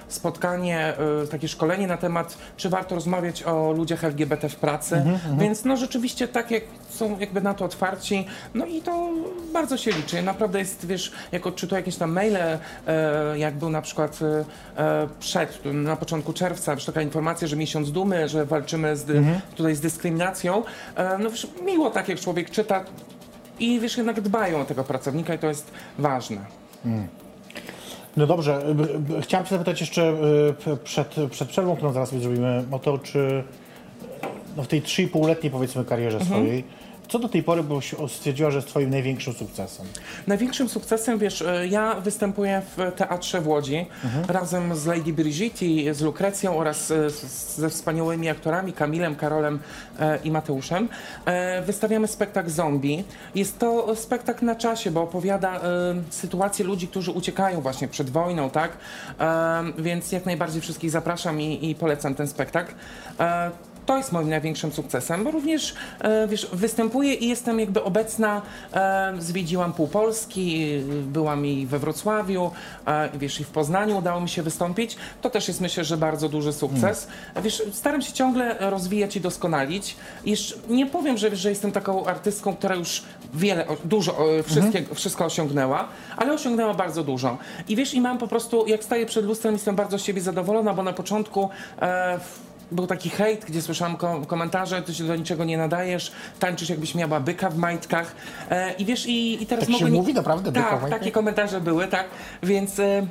spotkanie, 0.08 0.94
takie 1.30 1.48
szkolenie 1.48 1.86
na 1.86 1.96
temat, 1.96 2.38
czy 2.56 2.68
warto 2.68 2.94
rozmawiać 2.94 3.42
o 3.42 3.72
ludziach 3.72 4.04
LGBT 4.04 4.48
w 4.48 4.56
pracy. 4.56 5.02
Więc 5.38 5.64
no 5.64 5.76
rzeczywiście 5.76 6.28
tak 6.28 6.50
jak 6.50 6.62
są 6.90 7.18
jakby 7.18 7.40
na 7.40 7.54
to 7.54 7.64
otwarci, 7.64 8.26
no 8.54 8.66
i 8.66 8.82
to 8.82 9.08
bardzo 9.52 9.76
się 9.76 9.90
liczy. 9.90 10.22
Naprawdę 10.22 10.58
jest, 10.58 10.86
wiesz, 10.86 11.12
jak 11.32 11.46
odczytuję 11.46 11.80
jakieś 11.80 11.96
tam 11.96 12.12
maile, 12.12 12.58
jak 13.36 13.54
był 13.54 13.70
na 13.70 13.82
przykład 13.82 14.18
przed, 15.20 15.60
na 15.64 15.96
początku 15.96 16.29
czerwca, 16.32 16.74
wiesz, 16.76 16.84
taka 16.84 17.02
informacja, 17.02 17.48
że 17.48 17.56
miesiąc 17.56 17.92
dumy, 17.92 18.28
że 18.28 18.46
walczymy 18.46 18.96
z, 18.96 19.04
dy- 19.04 19.24
tutaj 19.56 19.74
z 19.74 19.80
dyskryminacją. 19.80 20.62
E, 20.96 21.18
no 21.18 21.30
wiesz, 21.30 21.46
miło 21.64 21.90
tak, 21.90 22.08
jak 22.08 22.20
człowiek 22.20 22.50
czyta 22.50 22.84
i 23.60 23.80
wiesz, 23.80 23.96
jednak 23.96 24.20
dbają 24.20 24.60
o 24.60 24.64
tego 24.64 24.84
pracownika 24.84 25.34
i 25.34 25.38
to 25.38 25.46
jest 25.46 25.70
ważne. 25.98 26.38
No 28.16 28.26
dobrze, 28.26 28.62
b- 28.74 28.86
chciałem 29.22 29.46
Cię 29.46 29.50
zapytać 29.50 29.80
jeszcze 29.80 30.14
p- 30.64 30.76
przed, 30.84 31.14
przed 31.30 31.48
przerwą, 31.48 31.76
którą 31.76 31.92
zaraz 31.92 32.14
zrobimy, 32.14 32.64
o 32.70 32.78
to, 32.78 32.98
czy 32.98 33.44
no 34.56 34.62
w 34.62 34.66
tej 34.66 34.82
3,5-letniej 34.82 35.50
powiedzmy 35.50 35.84
karierze 35.84 36.18
Mhm. 36.18 36.40
swojej, 36.40 36.64
co 37.10 37.18
do 37.18 37.28
tej 37.28 37.42
pory 37.42 37.62
byś 37.62 37.94
stwierdziła, 38.08 38.50
że 38.50 38.56
jest 38.58 38.68
Twoim 38.68 38.90
największym 38.90 39.32
sukcesem? 39.34 39.86
Największym 40.26 40.68
sukcesem, 40.68 41.18
wiesz, 41.18 41.42
e, 41.42 41.66
ja 41.68 41.94
występuję 41.94 42.62
w 42.76 42.92
Teatrze 42.96 43.40
w 43.40 43.48
Łodzi 43.48 43.86
razem 44.28 44.76
z 44.76 44.86
Lady 44.86 45.12
Brigitte, 45.12 45.94
z 45.94 46.00
Lukrecją 46.00 46.56
oraz 46.58 46.90
e, 46.90 47.10
z- 47.10 47.56
ze 47.56 47.70
wspaniałymi 47.70 48.28
aktorami 48.28 48.72
Kamilem, 48.72 49.16
Karolem 49.16 49.58
e, 49.98 50.18
i 50.24 50.30
Mateuszem. 50.30 50.88
E, 51.24 51.62
Wystawiamy 51.62 52.06
spektakl 52.08 52.50
Zombie. 52.50 53.04
Jest 53.34 53.58
to 53.58 53.96
spektakl 53.96 54.44
na 54.44 54.54
czasie, 54.56 54.90
bo 54.90 55.02
opowiada 55.02 55.56
e, 55.56 55.60
sytuację 56.10 56.64
ludzi, 56.64 56.88
którzy 56.88 57.10
uciekają 57.10 57.60
właśnie 57.60 57.88
przed 57.88 58.10
wojną, 58.10 58.50
tak? 58.50 58.70
Więc 59.78 60.12
jak 60.12 60.26
najbardziej 60.26 60.60
wszystkich 60.60 60.90
zapraszam 60.90 61.40
i, 61.40 61.70
i 61.70 61.74
polecam 61.74 62.14
ten 62.14 62.28
spektakl. 62.28 62.72
To 63.90 63.96
jest 63.96 64.12
moim 64.12 64.28
największym 64.28 64.72
sukcesem, 64.72 65.24
bo 65.24 65.30
również 65.30 65.74
e, 66.00 66.28
wiesz, 66.28 66.48
występuję 66.52 67.14
i 67.14 67.28
jestem 67.28 67.60
jakby 67.60 67.82
obecna. 67.82 68.42
E, 68.72 69.12
zwiedziłam 69.18 69.72
pół 69.72 69.88
Polski, 69.88 70.64
e, 70.64 70.82
byłam 71.02 71.46
i 71.46 71.66
we 71.66 71.78
Wrocławiu, 71.78 72.50
wiesz, 73.14 73.40
i 73.40 73.44
w 73.44 73.48
Poznaniu 73.48 73.98
udało 73.98 74.20
mi 74.20 74.28
się 74.28 74.42
wystąpić. 74.42 74.96
To 75.22 75.30
też 75.30 75.48
jest 75.48 75.60
myślę, 75.60 75.84
że 75.84 75.96
bardzo 75.96 76.28
duży 76.28 76.52
sukces. 76.52 77.08
Wiesz, 77.42 77.62
staram 77.72 78.02
się 78.02 78.12
ciągle 78.12 78.56
rozwijać 78.70 79.16
i 79.16 79.20
doskonalić. 79.20 79.96
Jeszcze 80.24 80.54
nie 80.68 80.86
powiem, 80.86 81.18
że, 81.18 81.36
że 81.36 81.50
jestem 81.50 81.72
taką 81.72 82.06
artystką, 82.06 82.56
która 82.56 82.74
już 82.74 83.02
wiele, 83.34 83.66
dużo, 83.84 84.18
o, 84.18 84.26
wszystkie, 84.42 84.84
wszystko 84.94 85.24
osiągnęła, 85.24 85.88
ale 86.16 86.32
osiągnęła 86.32 86.74
bardzo 86.74 87.04
dużo. 87.04 87.38
I 87.68 87.76
wiesz, 87.76 87.94
i 87.94 88.00
mam 88.00 88.18
po 88.18 88.28
prostu, 88.28 88.66
jak 88.66 88.84
staję 88.84 89.06
przed 89.06 89.24
lustrem, 89.24 89.54
jestem 89.54 89.76
bardzo 89.76 89.98
z 89.98 90.02
siebie 90.02 90.20
zadowolona, 90.20 90.74
bo 90.74 90.82
na 90.82 90.92
początku 90.92 91.48
e, 91.82 92.20
był 92.72 92.86
taki 92.86 93.10
hejt, 93.10 93.44
gdzie 93.44 93.62
słyszałam 93.62 93.96
ko- 93.96 94.22
komentarze, 94.26 94.82
ty 94.82 94.94
się 94.94 95.04
do 95.04 95.16
niczego 95.16 95.44
nie 95.44 95.58
nadajesz, 95.58 96.12
tańczysz 96.38 96.68
jakbyś 96.70 96.94
miała 96.94 97.20
byka 97.20 97.50
w 97.50 97.56
majtkach. 97.56 98.14
E, 98.50 98.72
I 98.72 98.84
wiesz, 98.84 99.06
i, 99.06 99.42
i 99.42 99.46
teraz 99.46 99.64
Tak 99.66 99.74
się 99.74 99.80
mogę... 99.80 99.92
nie- 99.92 99.98
mówi 100.00 100.14
naprawdę, 100.14 100.52
byka 100.52 100.66
w 100.66 100.70
Tak, 100.70 100.80
majtkach? 100.80 100.98
takie 101.00 101.12
komentarze 101.12 101.60
były, 101.60 101.86
tak, 101.88 102.04
więc... 102.42 102.78
E, 102.78 103.06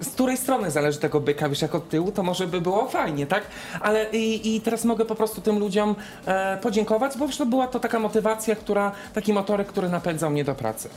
z 0.00 0.08
której 0.08 0.36
strony 0.36 0.70
zależy 0.70 0.98
tego 0.98 1.20
byka, 1.20 1.48
wiesz, 1.48 1.62
jak 1.62 1.74
od 1.74 1.88
tyłu, 1.88 2.12
to 2.12 2.22
może 2.22 2.46
by 2.46 2.60
było 2.60 2.88
fajnie, 2.88 3.26
tak? 3.26 3.42
Ale 3.80 4.06
i, 4.12 4.56
i 4.56 4.60
teraz 4.60 4.84
mogę 4.84 5.04
po 5.04 5.14
prostu 5.14 5.40
tym 5.40 5.58
ludziom 5.58 5.94
e, 6.26 6.56
podziękować, 6.62 7.18
bo 7.18 7.26
wiesz, 7.26 7.36
to 7.36 7.46
była 7.46 7.66
to 7.66 7.80
taka 7.80 7.98
motywacja, 7.98 8.56
która, 8.56 8.92
taki 9.14 9.32
motorek, 9.32 9.68
który 9.68 9.88
napędzał 9.88 10.30
mnie 10.30 10.44
do 10.44 10.54
pracy. 10.54 10.88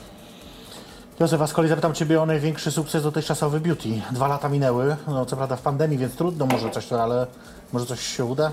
Józefa, 1.20 1.48
z 1.48 1.54
kolei 1.54 1.70
zapytam 1.70 1.94
Ciebie 1.94 2.22
o 2.22 2.26
największy 2.26 2.72
sukces 2.72 3.04
dotychczasowy 3.04 3.60
beauty. 3.60 3.90
Dwa 4.12 4.28
lata 4.28 4.50
minęły, 4.50 4.96
no 5.08 5.26
co 5.26 5.36
prawda 5.36 5.56
w 5.56 5.62
pandemii, 5.62 5.98
więc 5.98 6.16
trudno 6.16 6.46
może 6.46 6.70
coś, 6.70 6.94
ale 6.94 7.28
może 7.74 7.86
coś 7.86 8.02
się 8.02 8.26
uda? 8.26 8.52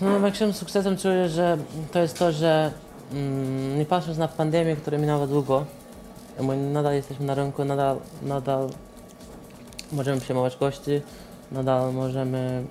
No, 0.00 0.10
największym 0.10 0.52
sukcesem 0.52 0.96
czuję, 0.96 1.28
że 1.28 1.58
to 1.92 1.98
jest 1.98 2.18
to, 2.18 2.32
że 2.32 2.72
mm, 3.12 3.78
nie 3.78 3.84
patrząc 3.84 4.18
na 4.18 4.28
pandemię, 4.28 4.76
która 4.76 4.98
minęła 4.98 5.26
długo, 5.26 5.64
my 6.40 6.56
nadal 6.56 6.94
jesteśmy 6.94 7.26
na 7.26 7.34
rynku, 7.34 7.64
nadal, 7.64 7.96
nadal 8.22 8.68
możemy 9.92 10.20
przyjmować 10.20 10.56
gości, 10.56 11.02
nadal 11.52 11.92
możemy 11.92 12.64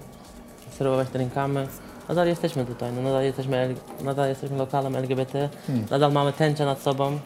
serwować 0.78 1.10
drinkami, 1.10 1.68
nadal 2.10 2.28
jesteśmy 2.28 2.66
tutaj, 2.66 2.94
no, 2.94 3.02
nadal, 3.02 3.24
jesteśmy, 3.24 3.76
nadal 4.04 4.30
jesteśmy 4.30 4.58
lokalem 4.58 4.96
LGBT, 4.96 5.50
nadal 5.92 6.12
mamy 6.12 6.34
tęczę 6.34 6.66
nad 6.66 6.82
sobą, 6.82 7.20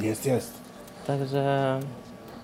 Jest, 0.00 0.26
jest. 0.26 0.57
Także 1.08 1.80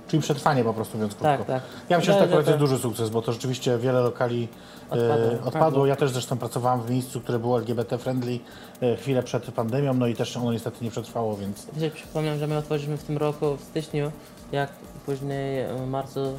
Czyli 0.09 0.23
przetrwanie 0.23 0.65
po 0.65 0.75
prostu, 0.75 0.99
więc 0.99 1.15
krótko. 1.15 1.37
tak, 1.39 1.47
tak. 1.47 1.63
Ja 1.89 1.99
myślę, 1.99 2.13
że 2.15 2.19
to 2.19 2.25
Wydaje, 2.25 2.41
akurat 2.41 2.47
jest 2.47 2.59
duży 2.71 2.83
sukces, 2.83 3.11
bo 3.11 3.23
to 3.23 3.33
rzeczywiście 3.33 3.79
wiele 3.79 4.01
lokali 4.01 4.49
Odpadło. 4.91 5.33
e, 5.33 5.43
odpadło. 5.45 5.87
Ja 5.87 5.97
też 5.97 6.11
zresztą 6.11 6.37
pracowałem 6.37 6.83
w 6.83 6.91
miejscu, 6.91 7.21
które 7.21 7.39
było 7.39 7.59
LGBT-friendly 7.61 8.39
e, 8.83 8.97
chwilę 8.97 9.23
przed 9.23 9.45
pandemią, 9.45 9.95
no 9.95 10.07
i 10.07 10.15
też 10.15 10.37
ono 10.37 10.53
niestety 10.53 10.85
nie 10.85 10.91
przetrwało, 10.91 11.37
więc 11.37 11.67
Dzisiaj 11.75 11.91
przypomniałem, 11.91 12.39
że 12.39 12.47
my 12.47 12.57
otworzyliśmy 12.59 12.97
w 12.97 13.05
tym 13.05 13.17
roku 13.19 13.57
w 13.57 13.61
styczniu, 13.61 14.13
jak 14.53 14.71
później 15.07 15.67
w 15.77 15.87
marcu 15.87 16.39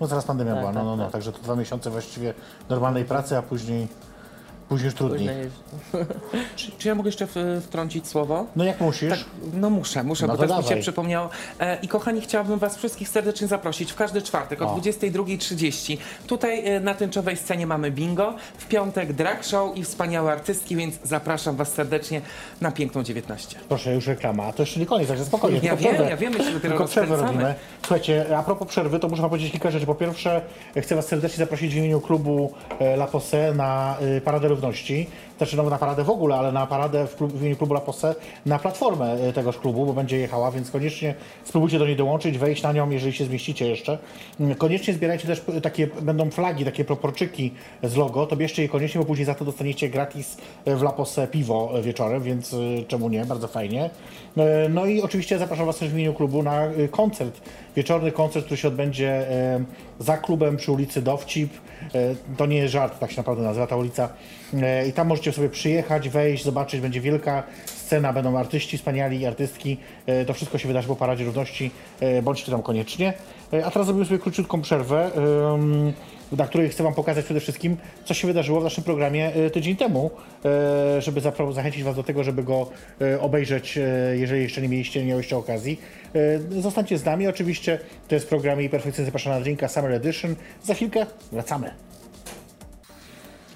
no 0.00 0.06
zaraz 0.06 0.24
pandemia 0.24 0.52
Tak, 0.52 0.60
była, 0.60 0.72
no, 0.72 0.80
tak, 0.80 0.86
no, 0.86 0.96
no, 0.96 1.02
tak. 1.04 1.12
także 1.12 1.32
to 1.32 1.38
dwa 1.38 1.56
miesiące 1.56 1.90
właściwie 1.90 2.34
normalnej 2.68 3.04
pracy, 3.04 3.36
a 3.38 3.42
później, 3.42 3.88
później 4.72 4.84
już 4.86 4.94
trudniej. 4.94 5.18
później 5.28 5.44
już 5.44 5.52
Czy, 6.56 6.72
czy 6.78 6.88
ja 6.88 6.94
mogę 6.94 7.08
jeszcze 7.08 7.26
wtrącić 7.60 8.08
słowo? 8.08 8.46
No 8.56 8.64
jak 8.64 8.80
musisz? 8.80 9.10
Tak, 9.10 9.18
no 9.54 9.70
muszę, 9.70 10.04
muszę, 10.04 10.26
No 10.26 10.32
bo 10.32 10.42
to 10.42 10.48
też 10.48 10.56
mi 10.56 10.62
się 10.62 10.68
dawaj. 10.68 10.82
przypomniało. 10.82 11.30
E, 11.60 11.78
I 11.82 11.88
kochani, 11.88 12.20
chciałabym 12.20 12.58
Was 12.58 12.76
wszystkich 12.76 13.08
serdecznie 13.08 13.46
zaprosić 13.46 13.92
w 13.92 13.96
każdy 13.96 14.22
czwartek 14.22 14.62
o 14.62 14.72
O. 14.72 14.76
22.30. 14.76 15.96
Tutaj 16.26 16.66
e, 16.66 16.80
na 16.80 16.94
tęczowej 16.94 17.36
scenie 17.36 17.66
mamy 17.66 17.90
bingo, 17.90 18.34
w 18.58 18.66
piątek 18.68 19.12
drag 19.12 19.44
show 19.44 19.76
i 19.76 19.84
wspaniałe 19.84 20.32
artystki, 20.32 20.76
więc 20.76 20.94
zapraszam 21.04 21.56
Was 21.56 21.72
serdecznie 21.72 22.20
na 22.60 22.70
piękną 22.72 23.02
19. 23.02 23.58
Proszę, 23.68 23.94
już 23.94 24.06
reklama. 24.06 24.44
A 24.44 24.52
to 24.52 24.62
jeszcze 24.62 24.80
nie 24.80 24.86
koniec, 24.86 25.08
także 25.08 25.24
spokojnie. 25.24 25.60
Ja 25.62 25.76
wiem, 25.76 25.94
przerwę. 25.94 26.10
ja 26.10 26.16
wiem, 26.16 26.32
my 26.32 26.38
się 26.38 26.52
dopiero 26.52 26.60
Tylko 26.68 26.84
przerwę 26.84 27.16
robimy. 27.16 27.54
Słuchajcie, 27.82 28.38
a 28.38 28.42
propos 28.42 28.68
przerwy, 28.68 28.98
to 28.98 29.08
muszę 29.08 29.22
wam 29.22 29.30
powiedzieć 29.30 29.52
kilka 29.52 29.70
rzeczy. 29.70 29.86
Po 29.86 29.94
pierwsze, 29.94 30.40
chcę 30.76 30.96
was 30.96 31.06
serdecznie 31.06 31.38
zaprosić 31.38 31.74
w 31.74 31.76
imieniu 31.76 32.00
klubu 32.00 32.52
e, 32.78 32.94
La 32.94 33.06
Posse 33.06 33.54
na 33.54 33.96
e, 34.16 34.20
Paradę 34.62 34.76
Równości. 34.76 35.06
znaczy 35.38 35.56
no, 35.56 35.62
na 35.62 35.78
paradę 35.78 36.04
w 36.04 36.10
ogóle, 36.10 36.36
ale 36.36 36.52
na 36.52 36.66
paradę 36.66 37.06
w, 37.06 37.16
klub, 37.16 37.32
w 37.32 37.40
imieniu 37.40 37.56
klubu 37.56 37.74
La 37.74 37.80
Posse 37.80 38.14
na 38.46 38.58
platformę 38.58 39.12
e, 39.12 39.32
tegoż 39.32 39.58
klubu, 39.58 39.86
bo 39.86 39.92
będzie 39.92 40.18
jechała, 40.18 40.50
więc 40.50 40.70
koniecznie 40.70 41.14
spróbujcie 41.44 41.78
do 41.78 41.86
niej 41.86 41.96
dołączyć, 41.96 42.38
wejść 42.38 42.62
na 42.62 42.72
nią, 42.72 42.90
jeżeli 42.90 43.12
się 43.12 43.24
zmieścicie 43.24 43.68
jeszcze. 43.68 43.98
Mm, 44.40 44.54
Koniecznie 44.54 44.94
zbierajcie 44.94 45.26
też 45.26 45.42
takie, 45.62 45.86
będą 45.86 46.30
flagi, 46.30 46.64
takie 46.64 46.84
proporczyki 46.84 47.52
z 47.82 47.96
logo, 47.96 48.26
to 48.26 48.36
bierzcie 48.36 48.62
je 48.62 48.68
koniecznie, 48.68 49.00
bo 49.00 49.06
później 49.06 49.26
za 49.26 49.34
to 49.34 49.44
dostaniecie 49.44 49.88
gratis 49.88 50.36
e, 50.64 50.76
w 50.76 50.82
La 50.82 50.92
Posse 50.92 51.26
piwo 51.26 51.72
e, 51.74 51.82
wieczorem, 51.82 52.22
więc 52.22 52.56
czemu 52.88 53.08
nie, 53.08 53.24
bardzo 53.24 53.48
fajnie. 53.48 53.90
No 54.70 54.86
i 54.86 55.02
oczywiście 55.02 55.38
zapraszam 55.38 55.66
Was 55.66 55.78
też 55.78 55.88
w 55.88 55.94
imieniu 55.94 56.14
klubu 56.14 56.42
na 56.42 56.62
koncert, 56.90 57.40
wieczorny 57.76 58.12
koncert, 58.12 58.44
który 58.44 58.58
się 58.58 58.68
odbędzie 58.68 59.26
za 59.98 60.16
klubem 60.16 60.56
przy 60.56 60.72
ulicy 60.72 61.02
Dowcip. 61.02 61.50
E, 61.94 62.14
To 62.36 62.46
nie 62.46 62.56
jest 62.56 62.72
żart, 62.72 62.98
tak 62.98 63.10
się 63.10 63.16
naprawdę 63.16 63.42
nazywa 63.42 63.66
ta 63.66 63.76
ulica. 63.76 64.08
E, 64.54 64.88
I 64.88 64.92
tam 64.92 65.06
możecie 65.08 65.32
sobie 65.32 65.48
przyjechać, 65.48 66.08
wejść, 66.08 66.44
zobaczyć, 66.44 66.80
będzie 66.80 67.00
wielka 67.00 67.42
scena, 67.66 68.12
będą 68.12 68.38
artyści 68.38 68.78
wspaniali 68.78 69.20
i 69.20 69.26
artystki. 69.26 69.76
E, 70.06 70.24
To 70.24 70.34
wszystko 70.34 70.58
się 70.58 70.68
wydarzy 70.68 70.88
po 70.88 70.96
Paradzie 70.96 71.24
Równości, 71.24 71.70
bądźcie 72.22 72.52
tam 72.52 72.62
koniecznie. 72.62 73.12
A 73.64 73.70
teraz 73.70 73.86
zrobimy 73.86 74.06
sobie 74.06 74.18
króciutką 74.18 74.62
przerwę, 74.62 75.10
na 76.36 76.46
której 76.46 76.68
chcę 76.68 76.82
Wam 76.82 76.94
pokazać 76.94 77.24
przede 77.24 77.40
wszystkim, 77.40 77.76
co 78.04 78.14
się 78.14 78.26
wydarzyło 78.26 78.60
w 78.60 78.64
naszym 78.64 78.84
programie 78.84 79.34
e, 79.34 79.50
tydzień 79.50 79.76
temu, 79.76 80.10
e, 80.44 81.02
żeby 81.02 81.20
zachęcić 81.52 81.82
Was 81.82 81.96
do 81.96 82.02
tego, 82.02 82.24
żeby 82.24 82.42
go 82.42 82.70
e, 83.00 83.20
obejrzeć, 83.20 83.78
jeżeli 84.12 84.42
jeszcze 84.42 84.62
nie 84.62 84.68
mieliście, 84.68 85.00
nie 85.04 85.12
mieliście 85.12 85.36
okazji. 85.36 85.80
Zostańcie 86.50 86.98
z 86.98 87.04
nami, 87.04 87.26
oczywiście 87.26 87.78
to 88.08 88.14
jest 88.14 88.28
program 88.28 88.62
i 88.62 88.68
perfekcyjnie 88.68 89.06
zapraszana 89.06 89.40
drinka 89.40 89.68
Summer 89.68 89.92
Edition. 89.92 90.34
Za 90.62 90.74
chwilkę 90.74 91.06
wracamy. 91.32 91.91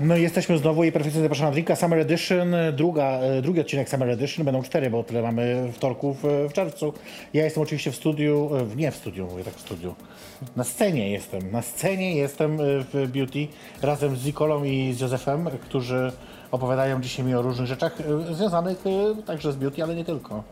No 0.01 0.17
i 0.17 0.23
jesteśmy 0.23 0.59
znowu 0.59 0.85
i 0.85 0.93
perfekcyjnie 0.93 1.25
zapraszana 1.25 1.51
drinka 1.51 1.77
Summer 1.77 1.99
Edition, 1.99 2.55
druga, 2.73 3.05
e, 3.05 3.43
drugi 3.43 3.61
odcinek 3.61 3.89
Summer 3.89 4.11
Edition, 4.11 4.45
będą 4.45 4.63
cztery, 4.63 4.91
bo 4.91 5.05
tyle 5.05 5.23
mamy 5.23 5.73
wtorków 5.73 6.25
e, 6.25 6.49
w 6.49 6.53
czerwcu. 6.53 6.93
Ja 7.35 7.45
jestem 7.45 7.63
oczywiście 7.63 7.93
w 7.93 7.97
studiu, 7.97 8.51
e, 8.73 8.77
nie 8.77 8.91
w 8.91 8.97
studiu, 8.97 9.27
mówię 9.27 9.45
tak 9.45 9.55
w 9.55 9.61
studiu, 9.61 9.95
na 10.57 10.65
scenie 10.65 11.11
jestem, 11.11 11.51
na 11.51 11.63
scenie 11.63 12.17
jestem 12.17 12.59
w 12.61 13.09
Beauty 13.09 13.49
razem 13.83 14.17
z 14.17 14.25
Nikolą 14.25 14.65
i 14.65 14.93
z 14.93 15.01
Józefem, 15.01 15.49
którzy 15.63 16.13
opowiadają 16.51 17.01
dzisiaj 17.01 17.25
mi 17.25 17.35
o 17.35 17.43
różnych 17.43 17.67
rzeczach 17.67 17.99
związanych 18.31 18.85
także 19.27 19.53
z 19.53 19.57
Beauty, 19.57 19.83
ale 19.83 19.95
nie 19.95 20.05
tylko. 20.05 20.43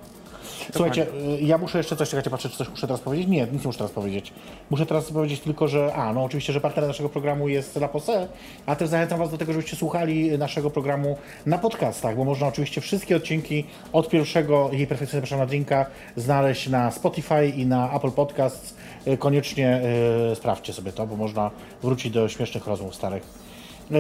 Słuchajcie, 0.73 1.06
y, 1.40 1.40
ja 1.40 1.58
muszę 1.58 1.78
jeszcze 1.78 1.96
coś, 1.96 2.08
czekajcie, 2.08 2.30
patrzę, 2.30 2.49
czy 2.49 2.56
coś 2.56 2.68
muszę 2.68 2.87
teraz 2.87 3.00
powiedzieć. 3.00 3.28
Nie, 3.28 3.42
nic 3.42 3.62
nie 3.62 3.66
muszę 3.66 3.78
teraz 3.78 3.92
powiedzieć. 3.92 4.32
Muszę 4.70 4.87
teraz 4.87 5.12
powiedzieć 5.12 5.40
tylko, 5.40 5.68
że, 5.68 5.94
a, 5.94 6.12
no 6.12 6.25
oczywiście, 6.25 6.52
że 6.52 6.61
partnerem 6.61 6.88
naszego 6.88 7.08
programu 7.08 7.49
jest 7.49 7.76
La 7.76 7.88
Posse, 7.88 8.28
a 8.66 8.76
też 8.76 8.88
zachęcam 8.88 9.18
Was 9.18 9.30
do 9.30 9.38
tego, 9.38 9.52
żebyście 9.52 9.76
słuchali 9.76 10.38
naszego 10.38 10.70
programu 10.70 11.16
na 11.46 11.58
podcastach, 11.58 12.16
bo 12.16 12.25
można 12.25 12.46
oczywiście 12.46 12.80
wszystkie 12.80 13.16
odcinki 13.16 13.64
od 13.92 14.08
pierwszego 14.08 14.70
jej 14.73 14.87
perfekcyjnie 14.87 15.20
zapraszam 15.20 15.38
na 15.38 15.46
drinka 15.46 15.87
znaleźć 16.16 16.68
na 16.68 16.90
Spotify 16.90 17.46
i 17.46 17.66
na 17.66 17.92
Apple 17.92 18.11
Podcasts. 18.11 18.75
Y, 19.06 19.18
Koniecznie 19.18 19.80
y, 20.32 20.37
sprawdźcie 20.37 20.73
sobie 20.73 20.92
to, 20.92 21.06
bo 21.06 21.16
można 21.16 21.50
wrócić 21.82 22.12
do 22.12 22.28
śmiesznych 22.28 22.66
rozmów 22.66 22.94
starych. 22.94 23.23
Y, 23.92 23.94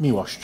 miłość. 0.00 0.40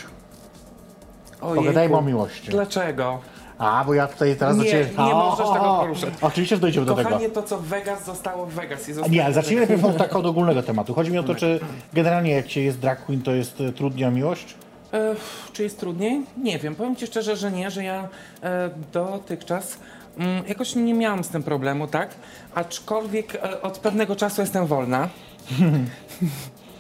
Ojejku. 1.41 1.61
Pogadajmy 1.61 1.97
o 1.97 2.03
miłości. 2.03 2.51
Dlaczego? 2.51 3.19
A, 3.59 3.85
bo 3.85 3.95
ja 3.95 4.07
tutaj 4.07 4.37
teraz 4.37 4.57
do 4.57 4.63
Nie, 4.63 4.71
Ciebie... 4.71 4.91
nie 4.99 5.15
O, 5.15 5.31
możesz 5.31 5.55
tego 5.55 5.77
poruszać. 5.81 6.15
Oczywiście, 6.21 6.57
że 6.57 6.61
dojdziemy 6.61 6.87
do 6.87 6.95
tego. 6.95 7.09
Kochanie, 7.09 7.29
to 7.29 7.43
co 7.43 7.59
w 7.59 7.67
Vegas 7.67 8.05
zostało 8.05 8.47
w 8.47 8.53
Vegas. 8.55 8.89
I 8.89 8.93
zostało 8.93 9.15
Nie, 9.15 9.25
ale 9.25 9.35
zacznijmy 9.35 9.61
najpierw 9.61 9.85
od 9.85 9.97
tak 9.97 10.17
od 10.17 10.27
ogólnego 10.27 10.63
tematu. 10.63 10.95
Chodzi 10.95 11.11
mi 11.11 11.19
o 11.19 11.23
to, 11.23 11.35
czy 11.35 11.61
generalnie 11.93 12.31
jak 12.31 12.51
się 12.51 12.61
jest 12.61 12.79
drag 12.79 13.05
queen, 13.05 13.23
to 13.23 13.33
jest 13.33 13.61
e, 13.61 13.73
trudniej 13.73 14.09
o 14.09 14.11
miłość? 14.11 14.55
E, 14.93 15.15
czy 15.53 15.63
jest 15.63 15.81
trudniej? 15.81 16.21
Nie 16.43 16.59
wiem. 16.59 16.75
Powiem 16.75 16.97
Ci 16.97 17.07
szczerze, 17.07 17.37
że 17.37 17.53
nie, 17.53 17.71
że 17.71 17.85
ja 17.85 18.09
e, 18.43 18.71
dotychczas 18.93 19.79
mm, 20.19 20.43
jakoś 20.49 20.75
nie 20.75 20.95
miałam 20.95 21.25
z 21.25 21.29
tym 21.29 21.43
problemu, 21.43 21.87
tak? 21.87 22.11
Aczkolwiek 22.55 23.35
e, 23.35 23.63
od 23.63 23.79
pewnego 23.79 24.17
czasu 24.17 24.41
jestem 24.41 24.67
wolna. 24.67 25.09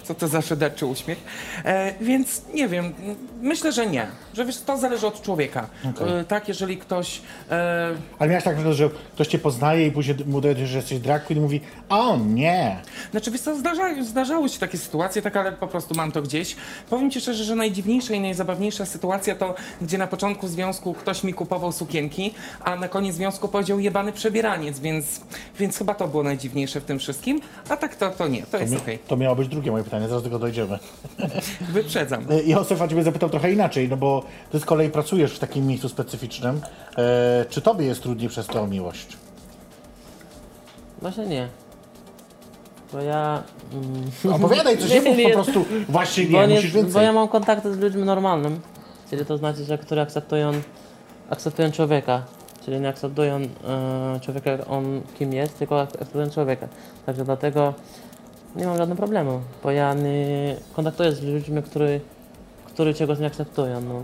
Co 0.08 0.14
to 0.14 0.28
za 0.28 0.42
szyderczy 0.42 0.86
uśmiech. 0.86 1.18
E, 1.64 1.94
więc 2.00 2.42
nie 2.54 2.68
wiem, 2.68 2.94
myślę, 3.40 3.72
że 3.72 3.86
nie. 3.86 4.06
Że 4.34 4.44
wiesz, 4.44 4.60
to 4.60 4.78
zależy 4.78 5.06
od 5.06 5.22
człowieka. 5.22 5.66
Okej. 5.90 6.20
E, 6.20 6.24
tak, 6.24 6.48
jeżeli 6.48 6.76
ktoś 6.76 7.20
e, 7.50 7.94
Ale 8.18 8.30
miałeś 8.30 8.44
tak, 8.44 8.72
że 8.72 8.90
ktoś 9.14 9.28
cię 9.28 9.38
poznaje 9.38 9.86
i 9.86 9.90
później 9.90 10.16
mu 10.26 10.40
dowie, 10.40 10.66
że 10.66 10.76
jesteś 10.76 10.98
drag 10.98 11.24
queen 11.24 11.38
i 11.38 11.42
mówi, 11.42 11.60
o 11.88 12.16
nie. 12.16 12.76
Znaczy, 13.10 13.30
wiesz 13.30 13.40
co, 13.40 13.56
zdarza, 13.56 14.02
zdarzały 14.04 14.48
się 14.48 14.58
takie 14.58 14.78
sytuacje, 14.78 15.22
tak, 15.22 15.36
ale 15.36 15.52
po 15.52 15.66
prostu 15.66 15.94
mam 15.94 16.12
to 16.12 16.22
gdzieś. 16.22 16.56
Powiem 16.90 17.10
ci 17.10 17.20
szczerze, 17.20 17.44
że 17.44 17.56
najdziwniejsza 17.56 18.14
i 18.14 18.20
najzabawniejsza 18.20 18.86
sytuacja 18.86 19.34
to, 19.34 19.54
gdzie 19.80 19.98
na 19.98 20.06
początku 20.06 20.48
związku 20.48 20.94
ktoś 20.94 21.24
mi 21.24 21.34
kupował 21.34 21.72
sukienki, 21.72 22.34
a 22.64 22.76
na 22.76 22.88
koniec 22.88 23.14
związku 23.14 23.48
powiedział 23.48 23.80
jebany 23.80 24.12
przebieraniec, 24.12 24.80
więc, 24.80 25.20
więc 25.58 25.78
chyba 25.78 25.94
to 25.94 26.08
było 26.08 26.22
najdziwniejsze 26.22 26.80
w 26.80 26.84
tym 26.84 26.98
wszystkim. 26.98 27.40
A 27.68 27.76
tak 27.76 27.96
to, 27.96 28.10
to 28.10 28.28
nie, 28.28 28.42
to 28.42 28.58
jest 28.58 28.72
Mi- 28.72 28.78
okej. 28.78 28.98
To 29.08 29.16
miało 29.16 29.36
być 29.36 29.48
drugie 29.48 29.70
moje 29.70 29.84
pytanie, 29.84 29.97
zaraz 30.08 30.22
do 30.22 30.28
tego 30.28 30.38
dojdziemy. 30.38 30.78
Wyprzedzam. 31.72 32.24
E, 32.30 32.42
Józef, 32.42 32.82
a 32.82 32.88
ciebie 32.88 33.02
zapytał 33.02 33.30
trochę 33.30 33.52
inaczej, 33.52 33.88
no 33.88 33.96
bo 33.96 34.22
ty 34.52 34.60
z 34.60 34.64
kolei 34.64 34.90
pracujesz 34.90 35.32
w 35.32 35.38
takim 35.38 35.66
miejscu 35.66 35.88
specyficznym. 35.88 36.60
E, 36.98 37.44
czy 37.48 37.60
tobie 37.62 37.86
jest 37.86 38.02
trudniej 38.02 38.28
przez 38.28 38.46
to 38.46 38.62
o 38.62 38.66
miłość? 38.66 39.16
Właśnie 41.02 41.26
nie. 41.26 41.48
Bo 42.92 43.00
ja... 43.00 43.42
Mm, 44.24 44.34
Opowiadaj 44.34 44.78
coś, 44.78 44.90
nie 44.90 45.00
mów 45.02 45.16
po 45.22 45.30
prostu 45.42 45.64
właśnie 45.88 46.24
bo, 46.26 46.40
nie, 46.40 46.46
nie, 46.48 46.54
musisz 46.54 46.72
więcej. 46.72 46.92
bo 46.92 47.00
ja 47.00 47.12
mam 47.12 47.28
kontakty 47.28 47.74
z 47.74 47.78
ludźmi 47.78 48.02
normalnym. 48.02 48.60
Czyli 49.10 49.24
to 49.26 49.36
znaczy, 49.38 49.64
że 49.64 49.78
którzy 49.78 50.00
akceptują, 50.00 50.52
akceptują 51.30 51.72
człowieka. 51.72 52.22
Czyli 52.64 52.80
nie 52.80 52.88
akceptują 52.88 53.36
e, 53.36 54.20
człowieka, 54.24 54.50
on 54.68 55.00
kim 55.18 55.32
jest, 55.32 55.58
tylko 55.58 55.80
ak- 55.80 55.94
akceptują 55.94 56.30
człowieka. 56.30 56.68
Także 57.06 57.24
dlatego 57.24 57.74
nie 58.56 58.66
mam 58.66 58.76
żadnego 58.76 58.98
problemu, 58.98 59.40
bo 59.62 59.70
ja 59.70 59.94
nie 59.94 60.56
kontaktuję 60.72 61.12
z 61.12 61.22
ludźmi, 61.22 61.62
którzy, 61.62 62.00
którzy 62.66 62.94
czegoś 62.94 63.18
nie 63.18 63.26
akceptują. 63.26 63.80
No. 63.80 64.02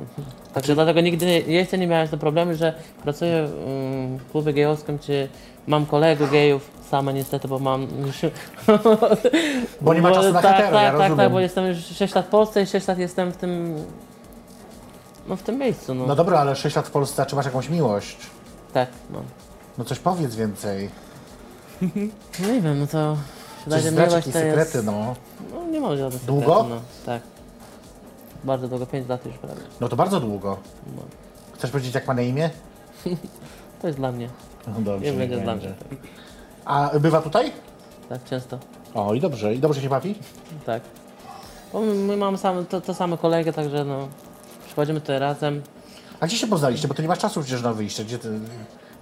Także 0.54 0.74
dlatego 0.74 1.00
nigdy 1.00 1.26
jeszcze 1.46 1.78
nie 1.78 1.86
miałem 1.86 2.08
problemu, 2.08 2.54
że 2.54 2.74
pracuję 3.02 3.48
mm, 3.66 4.18
w 4.18 4.30
klubie 4.30 4.52
gejowskim, 4.52 4.98
czy 4.98 5.28
mam 5.66 5.86
kolegów 5.86 6.30
gejów, 6.30 6.70
sama 6.90 7.12
niestety, 7.12 7.48
bo 7.48 7.58
mam... 7.58 7.86
Bo 9.80 9.94
nie 9.94 10.02
ma 10.02 10.12
czasu 10.12 10.32
na 10.32 10.42
tak, 10.42 10.56
hetero, 10.56 10.76
ja 10.76 10.82
tak, 10.82 10.92
tak, 10.92 11.00
rozumiem. 11.00 11.16
tak, 11.16 11.32
bo 11.32 11.40
jestem 11.40 11.66
już 11.66 11.78
6 11.78 12.14
lat 12.14 12.26
w 12.26 12.28
Polsce 12.28 12.62
i 12.62 12.66
6 12.66 12.88
lat 12.88 12.98
jestem 12.98 13.32
w 13.32 13.36
tym... 13.36 13.84
No 15.28 15.36
w 15.36 15.42
tym 15.42 15.58
miejscu, 15.58 15.94
no. 15.94 16.06
No 16.06 16.14
dobra, 16.14 16.38
ale 16.38 16.56
6 16.56 16.76
lat 16.76 16.86
w 16.86 16.90
Polsce, 16.90 17.22
a 17.22 17.26
czy 17.26 17.36
masz 17.36 17.46
jakąś 17.46 17.68
miłość? 17.68 18.16
Tak, 18.72 18.88
no. 19.10 19.22
No 19.78 19.84
coś 19.84 19.98
powiedz 19.98 20.34
więcej. 20.34 20.90
No 22.40 22.48
nie 22.52 22.60
wiem, 22.60 22.80
no 22.80 22.86
to... 22.86 23.16
Wydaje 23.64 23.82
zdradź 23.90 24.08
miłość 24.08 24.26
to 24.26 24.32
sekrety, 24.32 24.76
jest... 24.76 24.86
no. 24.86 25.14
No 25.54 25.64
nie 25.70 25.80
ma 25.80 25.96
żadnych 25.96 26.24
Długo? 26.24 26.40
sekretów, 26.46 26.68
No, 26.70 26.80
tak. 27.06 27.22
Bardzo 28.44 28.68
długo, 28.68 28.86
5 28.86 29.08
lat 29.08 29.26
już 29.26 29.34
prawie. 29.38 29.60
No 29.80 29.88
to 29.88 29.96
bardzo 29.96 30.20
długo. 30.20 30.56
No. 30.96 31.02
Chcesz 31.54 31.70
powiedzieć, 31.70 31.94
jak 31.94 32.06
ma 32.06 32.14
na 32.14 32.22
imię? 32.22 32.50
To 33.80 33.86
jest 33.88 33.98
dla 33.98 34.12
mnie. 34.12 34.28
No 34.66 34.74
dobrze, 34.80 35.10
Nie 35.12 35.18
będzie 35.18 35.36
dla 35.40 35.54
mnie. 35.56 35.66
Tak, 35.90 35.98
A 36.64 36.90
bywa 36.98 37.22
tutaj? 37.22 37.52
tak 38.08 38.24
często. 38.24 38.58
O, 38.94 39.14
i 39.14 39.20
dobrze. 39.20 39.54
I 39.54 39.58
dobrze 39.58 39.80
się 39.80 39.88
bawi? 39.88 40.14
Tak. 40.66 40.82
Bo 41.72 41.80
my, 41.80 41.94
my 41.94 42.16
mamy 42.16 42.38
same, 42.38 42.64
to, 42.64 42.80
to 42.80 42.94
same 42.94 43.18
kolegę, 43.18 43.52
także 43.52 43.84
no... 43.84 44.08
Przychodzimy 44.66 45.00
tutaj 45.00 45.18
razem. 45.18 45.62
A 46.20 46.26
gdzie 46.26 46.36
się 46.36 46.46
poznaliście? 46.46 46.88
Bo 46.88 46.94
ty 46.94 47.02
nie 47.02 47.08
masz 47.08 47.18
czasu 47.18 47.40
przecież 47.40 47.62
na 47.62 47.72
wyjście. 47.72 48.04
Gdzie 48.04 48.18
ty... 48.18 48.40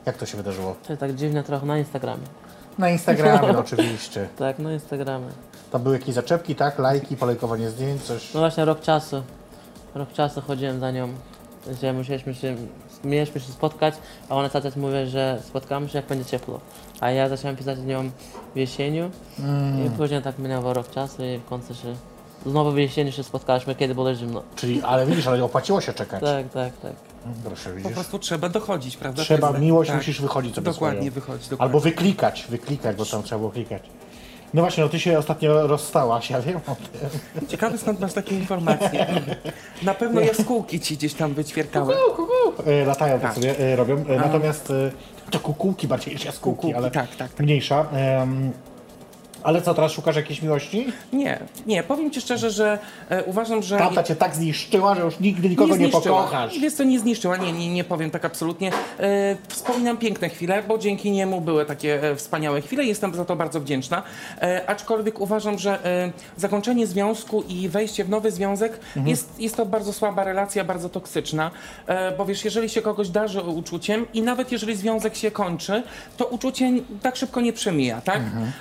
Jak 0.06 0.16
to 0.16 0.26
się 0.26 0.36
wydarzyło? 0.36 0.76
To 0.86 0.92
jest 0.92 1.00
tak 1.00 1.14
dziwnie 1.14 1.42
trochę 1.42 1.66
na 1.66 1.78
Instagramie. 1.78 2.24
Na 2.78 2.90
Instagramie 2.90 3.52
no, 3.52 3.58
oczywiście. 3.58 4.28
Tak, 4.38 4.58
na 4.58 4.72
Instagramie. 4.72 5.26
Tam 5.72 5.82
były 5.82 5.98
jakieś 5.98 6.14
zaczepki, 6.14 6.54
tak? 6.54 6.78
Lajki, 6.78 7.16
polejkowanie 7.16 7.70
zdjęć, 7.70 8.02
coś. 8.02 8.34
No 8.34 8.40
właśnie 8.40 8.64
rok 8.64 8.80
czasu. 8.80 9.22
Rok 9.94 10.12
czasu 10.12 10.40
chodziłem 10.40 10.80
za 10.80 10.90
nią. 10.90 11.08
Że 11.82 11.92
musieliśmy 11.92 12.34
się, 12.34 12.56
mieliśmy 13.04 13.40
się 13.40 13.52
spotkać, 13.52 13.94
a 14.28 14.34
ona 14.34 14.48
cały 14.48 14.62
czas 14.62 14.76
mówi, 14.76 14.94
że 15.06 15.38
spotkamy 15.48 15.88
się 15.88 15.98
jak 15.98 16.06
będzie 16.06 16.24
ciepło. 16.24 16.60
A 17.00 17.10
ja 17.10 17.28
zacząłem 17.28 17.56
pisać 17.56 17.78
z 17.78 17.84
nią 17.84 18.10
w 18.54 18.58
jesieniu 18.58 19.10
i 19.86 19.90
później 19.90 20.22
tak 20.22 20.38
minęło 20.38 20.74
rok 20.74 20.90
czasu 20.90 21.24
i 21.24 21.38
w 21.38 21.44
końcu 21.44 21.74
się... 21.74 21.94
Znowu 22.46 22.72
w 22.72 22.78
jesieniu 22.78 23.12
się 23.12 23.22
spotkaliśmy, 23.22 23.74
kiedy 23.74 23.94
było 23.94 24.14
zimno. 24.14 24.42
Czyli, 24.56 24.82
ale 24.82 25.06
widzisz, 25.06 25.26
ale 25.26 25.44
opłaciło 25.44 25.80
się 25.80 25.92
czekać. 25.92 26.20
Tak, 26.20 26.48
tak, 26.48 26.76
tak. 26.76 26.92
Proszę, 27.44 27.70
Po 27.70 27.76
widzisz. 27.76 27.92
prostu 27.92 28.18
trzeba 28.18 28.48
dochodzić, 28.48 28.96
prawda? 28.96 29.22
Trzeba, 29.22 29.52
miłość 29.52 29.88
tak. 29.90 29.96
musisz 29.98 30.20
wychodzić 30.20 30.54
sobie 30.54 30.64
Dokładnie, 30.72 31.00
swoją. 31.00 31.12
wychodzić, 31.12 31.48
dokładnie. 31.48 31.62
Albo 31.64 31.80
wyklikać, 31.80 32.46
wyklikać, 32.50 32.96
bo 32.96 33.04
tam 33.06 33.22
trzeba 33.22 33.38
było 33.38 33.50
klikać. 33.50 33.82
No 34.54 34.62
właśnie, 34.62 34.82
no 34.84 34.88
ty 34.90 35.00
się 35.00 35.18
ostatnio 35.18 35.66
rozstałaś, 35.66 36.30
ja 36.30 36.40
wiem 36.40 36.60
o 36.66 36.76
tym. 36.76 37.48
Ciekawe 37.48 37.78
skąd 37.78 38.00
masz 38.00 38.12
takie 38.12 38.34
informacje. 38.38 39.06
Na 39.82 39.94
pewno 39.94 40.20
jaskółki 40.20 40.80
ci 40.80 40.96
gdzieś 40.96 41.14
tam 41.14 41.34
wyćwierkały. 41.34 41.94
E, 42.66 42.84
latają 42.84 43.12
tak 43.14 43.22
Tak. 43.22 43.34
sobie, 43.34 43.58
e, 43.58 43.76
robią. 43.76 44.04
E, 44.08 44.16
natomiast 44.16 44.72
to 45.30 45.40
kukułki 45.40 45.88
bardziej 45.88 46.14
niż 46.14 46.24
jaskółki, 46.24 46.56
Kukułki, 46.56 46.76
ale 46.76 46.90
tak, 46.90 47.16
tak, 47.16 47.32
tak. 47.34 47.40
mniejsza. 47.40 47.86
Ale 49.42 49.62
co, 49.62 49.74
teraz 49.74 49.92
szukasz 49.92 50.16
jakiejś 50.16 50.42
miłości? 50.42 50.86
Nie, 51.12 51.38
nie, 51.66 51.82
powiem 51.82 52.10
Ci 52.10 52.20
szczerze, 52.20 52.50
że 52.50 52.78
e, 53.08 53.24
uważam, 53.24 53.62
że... 53.62 53.78
Tata 53.78 54.02
cię 54.02 54.16
tak 54.16 54.34
zniszczyła, 54.34 54.94
że 54.94 55.00
już 55.02 55.20
nigdy 55.20 55.48
nikogo 55.48 55.76
nie, 55.76 55.90
zniszczyła. 55.90 56.22
pokochasz. 56.22 56.58
Wiesz 56.58 56.72
co, 56.74 56.84
nie 56.84 56.98
zniszczyła, 57.00 57.36
nie, 57.36 57.52
nie, 57.52 57.72
nie 57.72 57.84
powiem 57.84 58.10
tak 58.10 58.24
absolutnie. 58.24 58.70
E, 59.00 59.36
wspominam 59.48 59.96
piękne 59.96 60.28
chwile, 60.28 60.62
bo 60.68 60.78
dzięki 60.78 61.10
niemu 61.10 61.40
były 61.40 61.66
takie 61.66 62.02
e, 62.02 62.16
wspaniałe 62.16 62.60
chwile 62.60 62.84
jestem 62.84 63.14
za 63.14 63.24
to 63.24 63.36
bardzo 63.36 63.60
wdzięczna. 63.60 64.02
E, 64.42 64.62
aczkolwiek 64.66 65.20
uważam, 65.20 65.58
że 65.58 65.84
e, 65.84 66.12
zakończenie 66.36 66.86
związku 66.86 67.42
i 67.42 67.68
wejście 67.68 68.04
w 68.04 68.08
nowy 68.08 68.30
związek 68.30 68.72
Mhm. 68.72 69.08
jest, 69.08 69.40
jest 69.40 69.56
to 69.56 69.66
bardzo 69.66 69.92
słaba 69.92 70.24
relacja, 70.24 70.64
bardzo 70.64 70.88
toksyczna, 70.88 71.50
e, 71.86 72.16
bo 72.16 72.24
wiesz, 72.26 72.44
jeżeli 72.44 72.68
się 72.68 72.82
kogoś 72.82 73.08
darzy 73.08 73.40
uczuciem 73.40 74.06
i 74.14 74.22
nawet 74.22 74.52
jeżeli 74.52 74.76
związek 74.76 75.16
się 75.16 75.30
kończy, 75.30 75.82
to 76.16 76.26
uczucie 76.26 76.72
tak 77.02 77.16
szybko 77.16 77.40
nie 77.40 77.52
przemija, 77.52 78.00
tak? 78.00 78.16
Mhm. 78.16 78.52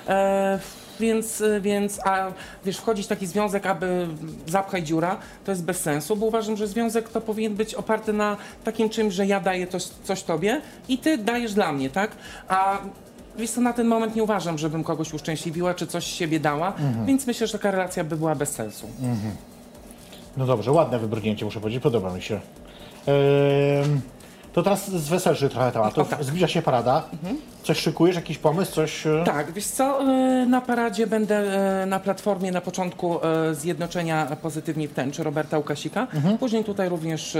Więc, 1.02 1.42
więc, 1.60 2.00
a 2.06 2.32
wiesz, 2.64 2.76
wchodzić 2.76 3.06
w 3.06 3.08
taki 3.08 3.26
związek, 3.26 3.66
aby 3.66 4.08
zapchać 4.46 4.86
dziura, 4.86 5.16
to 5.44 5.52
jest 5.52 5.64
bez 5.64 5.80
sensu, 5.80 6.16
bo 6.16 6.26
uważam, 6.26 6.56
że 6.56 6.66
związek 6.66 7.08
to 7.08 7.20
powinien 7.20 7.54
być 7.54 7.74
oparty 7.74 8.12
na 8.12 8.36
takim 8.64 8.88
czymś, 8.88 9.14
że 9.14 9.26
ja 9.26 9.40
daję 9.40 9.66
coś, 9.66 9.84
coś 9.84 10.22
tobie 10.22 10.60
i 10.88 10.98
ty 10.98 11.18
dajesz 11.18 11.54
dla 11.54 11.72
mnie, 11.72 11.90
tak? 11.90 12.10
A 12.48 12.78
wiesz 13.38 13.50
co, 13.50 13.60
na 13.60 13.72
ten 13.72 13.86
moment 13.86 14.16
nie 14.16 14.22
uważam, 14.22 14.58
żebym 14.58 14.84
kogoś 14.84 15.14
uszczęśliwiła, 15.14 15.74
czy 15.74 15.86
coś 15.86 16.06
siebie 16.06 16.40
dała, 16.40 16.72
więc 17.06 17.26
myślę, 17.26 17.46
że 17.46 17.52
taka 17.52 17.70
relacja 17.70 18.04
by 18.04 18.16
była 18.16 18.34
bez 18.34 18.48
sensu. 18.52 18.86
No 20.36 20.46
dobrze, 20.46 20.72
ładne 20.72 20.98
wybrnięcie 20.98 21.44
muszę 21.44 21.60
powiedzieć, 21.60 21.82
podoba 21.82 22.14
mi 22.14 22.22
się. 22.22 22.40
Ym, 23.84 24.00
to 24.52 24.62
teraz 24.62 24.90
z 24.90 25.08
weselszy 25.08 25.48
trochę 25.48 25.72
temat. 25.72 25.98
O, 25.98 26.04
tak. 26.04 26.24
Zbliża 26.24 26.48
się 26.48 26.62
parada. 26.62 27.02
Coś 27.62 27.78
szykujesz, 27.78 28.16
jakiś 28.16 28.38
pomysł, 28.38 28.72
coś... 28.72 29.06
e, 29.06 29.22
Tak, 29.26 29.52
wiesz 29.52 29.66
co, 29.66 30.02
y, 30.02 30.46
na 30.46 30.60
paradzie 30.60 31.06
będę 31.06 31.42
y, 31.82 31.86
na 31.86 32.00
platformie 32.00 32.52
na 32.52 32.60
początku 32.60 33.20
Zjednoczenia 33.52 34.36
Pozytywni 34.42 34.88
w 34.88 34.92
Tęczy 34.94 35.22
Roberta 35.24 35.58
Łukasika, 35.58 36.06
później 36.40 36.64
tutaj 36.64 36.88
również 36.88 37.36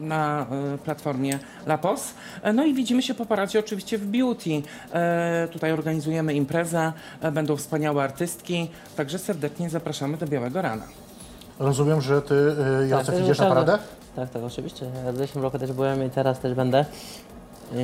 na 0.00 0.46
platformie 0.84 1.38
Lapos. 1.66 2.14
E, 2.42 2.52
No 2.52 2.64
i 2.64 2.74
widzimy 2.74 3.02
się 3.02 3.14
po 3.14 3.26
paradzie 3.26 3.58
oczywiście 3.58 3.98
w 3.98 4.06
Beauty. 4.06 4.62
E, 4.92 5.48
Tutaj 5.52 5.72
organizujemy 5.72 6.34
imprezę, 6.34 6.92
e, 7.20 7.32
będą 7.32 7.56
wspaniałe 7.56 8.02
artystki, 8.04 8.70
także 8.96 9.18
serdecznie 9.18 9.70
zapraszamy 9.70 10.16
do 10.16 10.26
Białego 10.26 10.62
Rana. 10.62 10.84
Rozumiem, 11.58 12.00
że 12.00 12.22
ty, 12.22 12.34
y, 12.34 12.88
Jacek, 12.88 13.14
to 13.14 13.20
idziesz 13.20 13.38
na 13.38 13.46
paradę? 13.46 13.78
Tak, 14.16 14.30
tak, 14.30 14.42
oczywiście. 14.42 14.86
Ja 15.06 15.12
w 15.12 15.16
zeszłym 15.16 15.44
roku 15.44 15.58
też 15.58 15.72
byłem 15.72 16.06
i 16.06 16.10
teraz 16.10 16.38
też 16.38 16.54
będę. 16.54 16.84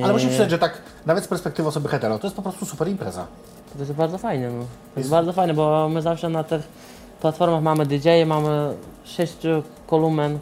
Ale 0.04 0.12
musimy 0.12 0.30
przyznać, 0.30 0.50
że 0.50 0.58
tak, 0.58 0.82
nawet 1.06 1.24
z 1.24 1.28
perspektywy 1.28 1.68
osoby 1.68 1.88
hetero, 1.88 2.18
to 2.18 2.26
jest 2.26 2.36
po 2.36 2.42
prostu 2.42 2.66
super 2.66 2.88
impreza. 2.88 3.26
To 3.72 3.78
jest 3.78 3.92
bardzo 3.92 4.18
fajne. 4.18 4.50
No. 4.50 4.64
To 4.94 5.00
jest 5.00 5.10
bardzo 5.10 5.32
fajne, 5.32 5.54
bo 5.54 5.88
my 5.88 6.02
zawsze 6.02 6.28
na 6.28 6.44
tych 6.44 6.62
platformach 7.20 7.62
mamy 7.62 7.86
DJ, 7.86 8.08
mamy 8.26 8.74
sześciu 9.04 9.62
kolumen. 9.86 10.38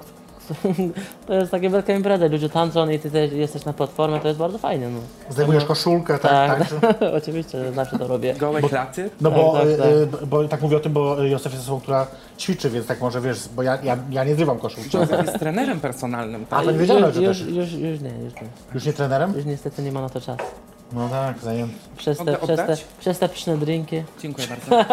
To 1.27 1.35
jest 1.35 1.51
takie 1.51 1.71
wielka 1.71 1.93
impreza, 1.95 2.27
ludzie 2.27 2.49
tańczą 2.49 2.89
i 2.91 2.99
ty 2.99 3.11
też 3.11 3.33
jesteś 3.33 3.65
na 3.65 3.73
platformie, 3.73 4.21
to 4.21 4.29
jest 4.29 4.41
bardzo 4.41 4.59
fajne. 4.59 4.91
No. 4.91 5.01
Zdejmujesz 5.31 5.65
koszulkę, 5.65 6.19
tak, 6.19 6.59
Tak, 6.59 6.81
tak. 6.81 6.97
oczywiście, 7.23 7.73
zawsze 7.73 7.99
to 7.99 8.07
robię. 8.07 8.35
Gołe 8.35 8.63
klaty. 8.63 9.11
No 9.21 9.31
Tak, 9.31 9.39
bo, 9.39 9.53
tak, 9.53 9.67
y, 9.69 9.77
tak. 9.77 10.23
y, 10.23 10.27
bo 10.27 10.49
tak 10.49 10.63
mówię 10.63 10.77
o 10.77 10.81
tym, 10.81 10.93
bo 10.93 11.23
Józef 11.23 11.53
jest 11.53 11.65
osobą, 11.65 11.81
która 11.81 12.07
ćwiczy, 12.39 12.71
więc 12.71 12.87
tak 12.87 13.01
może 13.01 13.21
wiesz, 13.21 13.49
bo 13.57 13.63
ja, 13.63 13.79
ja, 13.83 13.97
ja 14.11 14.25
nie 14.25 14.35
zrywam 14.35 14.59
koszulki. 14.59 14.97
Józef 14.97 15.27
jest 15.27 15.39
trenerem 15.39 15.81
personalnym, 15.81 16.47
A 16.51 16.57
tak? 16.57 16.65
to 16.65 16.71
nie 16.71 16.79
wiedziałem, 16.79 17.05
już, 17.05 17.15
że 17.15 17.23
już, 17.23 17.39
też. 17.39 17.49
już, 17.49 17.73
już 17.73 18.01
nie, 18.01 18.11
już 18.25 18.35
nie. 18.35 18.49
Już 18.75 18.85
nie 18.87 18.93
trenerem? 18.93 19.33
Już 19.37 19.45
niestety 19.45 19.83
nie 19.83 19.93
ma 19.93 20.01
na 20.01 20.09
to 20.09 20.21
czasu. 20.21 20.45
No 20.93 21.09
tak, 21.09 21.39
zajęty. 21.39 21.75
Przez 21.97 22.19
te, 22.19 22.25
Mogę 22.25 22.37
przez 22.37 22.47
te, 22.57 22.63
oddać? 22.63 22.85
przez 23.01 23.19
te 23.19 23.29
pyszne 23.29 23.57
drinki. 23.59 24.03
Dziękuję 24.23 24.47
bardzo. 24.71 24.85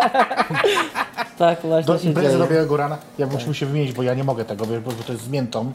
Tak 1.38 1.62
właśnie 1.62 1.94
Do 1.94 2.00
się 2.00 2.08
imprezy 2.08 2.28
dzieje. 2.30 2.40
do 2.40 2.48
Białego 2.54 2.78
Rana, 2.78 2.98
ja 3.18 3.28
musimy 3.28 3.54
się 3.56 3.66
wymienić, 3.66 3.94
bo 3.94 4.04
ja 4.04 4.14
nie 4.14 4.24
mogę 4.24 4.46
tego, 4.46 4.66
wiesz, 4.66 4.80
bo 4.80 4.92
bo 4.92 5.04
to 5.04 5.12
jest 5.14 5.24
z 5.26 5.30
miętą, 5.30 5.72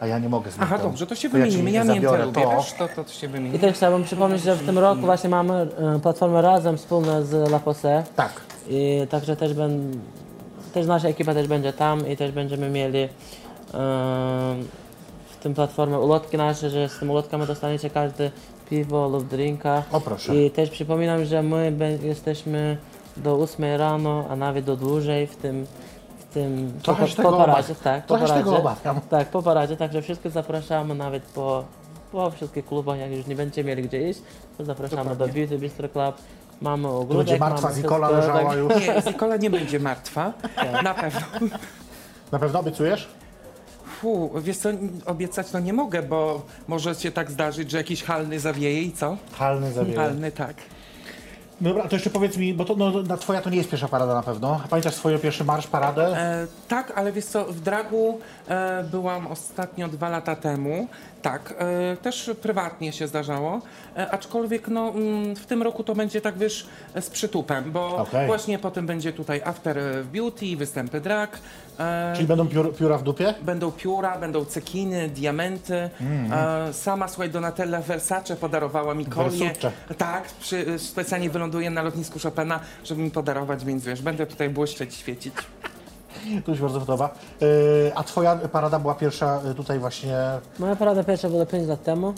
a 0.00 0.06
ja 0.06 0.18
nie 0.18 0.28
mogę 0.28 0.50
z 0.50 0.58
miętą. 0.58 0.74
Aha, 0.74 0.84
dobrze, 0.84 1.06
to 1.06 1.14
się 1.14 1.30
To 1.30 1.38
ja 1.38 1.44
ci 1.44 1.50
wymienimy. 1.50 1.70
Ja, 1.70 1.84
zabiorę 1.84 2.24
miętę 2.24 2.40
lubię, 2.40 2.42
to. 2.56 2.62
wiesz, 2.62 2.72
to, 2.72 2.88
to, 2.88 3.04
to 3.04 3.12
się 3.12 3.26
I 3.26 3.30
wymienimy. 3.30 3.58
też 3.58 3.76
chciałbym 3.76 4.04
przypomnieć, 4.04 4.42
że 4.42 4.54
w 4.56 4.66
tym 4.66 4.78
roku 4.78 5.00
właśnie 5.00 5.30
mamy 5.30 5.54
e, 5.96 6.00
platformę 6.02 6.42
razem 6.42 6.76
wspólne 6.78 7.24
z 7.24 7.32
La 7.50 7.58
Pose. 7.60 8.04
Tak. 8.16 8.32
I 8.68 9.06
także 9.10 9.36
też, 9.36 9.54
ben, 9.54 10.00
też 10.74 10.86
nasza 10.86 11.08
ekipa 11.08 11.34
też 11.34 11.46
będzie 11.48 11.72
tam 11.72 12.08
i 12.08 12.16
też 12.16 12.32
będziemy 12.32 12.70
mieli 12.70 12.98
em, 13.02 13.08
w 15.30 15.36
tym 15.42 15.54
platformie 15.54 15.98
ulotki 15.98 16.36
nasze, 16.36 16.70
że 16.70 16.88
z 16.88 16.98
tym 16.98 17.10
ulotkami 17.10 17.46
dostaniecie 17.46 17.90
każdy 17.90 18.30
piwo 18.70 19.08
lub 19.08 19.28
drinka. 19.28 19.82
O 19.92 20.00
proszę. 20.00 20.36
I 20.36 20.50
też 20.50 20.70
przypominam, 20.70 21.24
że 21.24 21.42
my 21.42 21.98
jesteśmy 22.02 22.76
do 23.16 23.34
8 23.34 23.64
rano, 23.76 24.24
a 24.30 24.36
nawet 24.36 24.64
do 24.64 24.76
dłużej 24.76 25.26
w 25.26 25.36
tym 25.36 25.66
w 26.18 26.34
tym 26.34 26.72
Trochę 26.82 27.06
po, 27.06 27.22
po 27.22 27.32
paradzie, 27.32 27.74
tak, 27.74 28.06
po 28.06 28.18
paradzie. 28.18 28.50
Tak, 29.10 29.28
po 29.28 29.42
paradzie, 29.42 29.76
także 29.76 30.02
wszystkich 30.02 30.32
zapraszamy 30.32 30.94
nawet 30.94 31.22
po, 31.22 31.64
po 32.12 32.30
wszystkich 32.30 32.66
klubach, 32.66 32.98
jak 32.98 33.10
już 33.10 33.26
nie 33.26 33.36
będziecie 33.36 33.64
mieli 33.64 33.82
gdzie 33.82 34.10
iść, 34.10 34.20
to 34.58 34.64
zapraszamy 34.64 35.16
do 35.16 35.28
Beauty 35.28 35.58
Bistro 35.58 35.88
Club. 35.88 36.16
Mamy 36.60 36.88
ogródek, 36.88 37.16
będzie 37.16 37.38
martwa 37.38 37.72
Zikola 37.72 38.10
leżała 38.10 38.50
tak. 38.50 38.58
już. 38.58 38.74
Nie, 38.74 39.02
Zikola 39.12 39.36
nie 39.36 39.50
będzie 39.50 39.80
martwa, 39.80 40.32
na 40.82 40.94
pewno. 40.94 41.20
Na 42.32 42.38
pewno 42.38 42.60
obiecujesz? 42.60 43.08
Fu, 44.04 44.30
wiesz 44.40 44.56
co, 44.56 44.68
obiecać 45.06 45.52
no 45.52 45.60
nie 45.60 45.72
mogę, 45.72 46.02
bo 46.02 46.42
może 46.68 46.94
się 46.94 47.10
tak 47.10 47.30
zdarzyć, 47.30 47.70
że 47.70 47.78
jakiś 47.78 48.02
halny 48.02 48.40
zawieje 48.40 48.82
i 48.82 48.92
co? 48.92 49.16
Halny 49.32 49.72
zawieje. 49.72 49.96
Halny, 49.96 50.32
tak. 50.32 50.56
No 51.60 51.68
Dobra, 51.68 51.88
to 51.88 51.96
jeszcze 51.96 52.10
powiedz 52.10 52.36
mi, 52.36 52.54
bo 52.54 52.64
to, 52.64 52.76
no, 52.76 53.02
na 53.02 53.16
twoja 53.16 53.40
to 53.40 53.50
nie 53.50 53.56
jest 53.56 53.70
pierwsza 53.70 53.88
parada 53.88 54.14
na 54.14 54.22
pewno. 54.22 54.60
A 54.64 54.68
Pamiętasz 54.68 54.94
swoją 54.94 55.18
pierwszy 55.18 55.44
marsz, 55.44 55.66
paradę? 55.66 56.18
E, 56.18 56.46
tak, 56.68 56.92
ale 56.96 57.12
wiesz 57.12 57.24
co, 57.24 57.44
w 57.44 57.60
dragu 57.60 58.18
e, 58.48 58.84
byłam 58.90 59.26
ostatnio 59.26 59.88
dwa 59.88 60.08
lata 60.08 60.36
temu. 60.36 60.88
Tak, 61.24 61.54
e, 61.58 61.96
też 61.96 62.30
prywatnie 62.42 62.92
się 62.92 63.08
zdarzało, 63.08 63.60
e, 63.96 64.10
aczkolwiek 64.10 64.68
no, 64.68 64.88
mm, 64.88 65.36
w 65.36 65.46
tym 65.46 65.62
roku 65.62 65.84
to 65.84 65.94
będzie 65.94 66.20
tak, 66.20 66.38
wiesz, 66.38 66.66
z 67.00 67.10
przytupem, 67.10 67.72
bo 67.72 67.96
Okej. 67.96 68.26
właśnie 68.26 68.58
potem 68.58 68.86
będzie 68.86 69.12
tutaj 69.12 69.42
after 69.44 69.78
beauty, 70.12 70.56
występy 70.56 71.00
drag. 71.00 71.38
E, 71.78 72.12
Czyli 72.14 72.26
będą 72.26 72.48
piór, 72.48 72.76
pióra 72.76 72.98
w 72.98 73.02
dupie? 73.02 73.34
Będą 73.42 73.72
pióra, 73.72 74.18
będą 74.18 74.44
cekiny, 74.44 75.08
diamenty. 75.08 75.90
E, 76.30 76.72
sama, 76.72 77.08
słuchaj, 77.08 77.30
Donatella 77.30 77.80
Versace 77.80 78.36
podarowała 78.36 78.94
mi 78.94 79.06
kolię. 79.06 79.52
Tak, 79.98 80.24
przy, 80.24 80.78
specjalnie 80.78 81.30
wyląduję 81.30 81.70
na 81.70 81.82
lotnisku 81.82 82.18
Chopina, 82.18 82.60
żeby 82.84 83.02
mi 83.02 83.10
podarować, 83.10 83.64
więc 83.64 83.84
wiesz, 83.84 84.02
będę 84.02 84.26
tutaj 84.26 84.50
błyszczeć, 84.50 84.94
świecić. 84.94 85.34
To 86.44 86.50
mi 86.50 86.56
się 86.56 86.62
bardzo 86.62 86.80
podoba. 86.80 87.14
Yy, 87.40 87.48
a 87.94 88.02
twoja 88.02 88.36
parada 88.36 88.78
była 88.78 88.94
pierwsza 88.94 89.40
y, 89.50 89.54
tutaj 89.54 89.78
właśnie... 89.78 90.16
Moja 90.58 90.76
parada 90.76 91.04
pierwsza 91.04 91.28
była 91.28 91.46
5 91.46 91.68
lat 91.68 91.82
temu. 91.82 92.14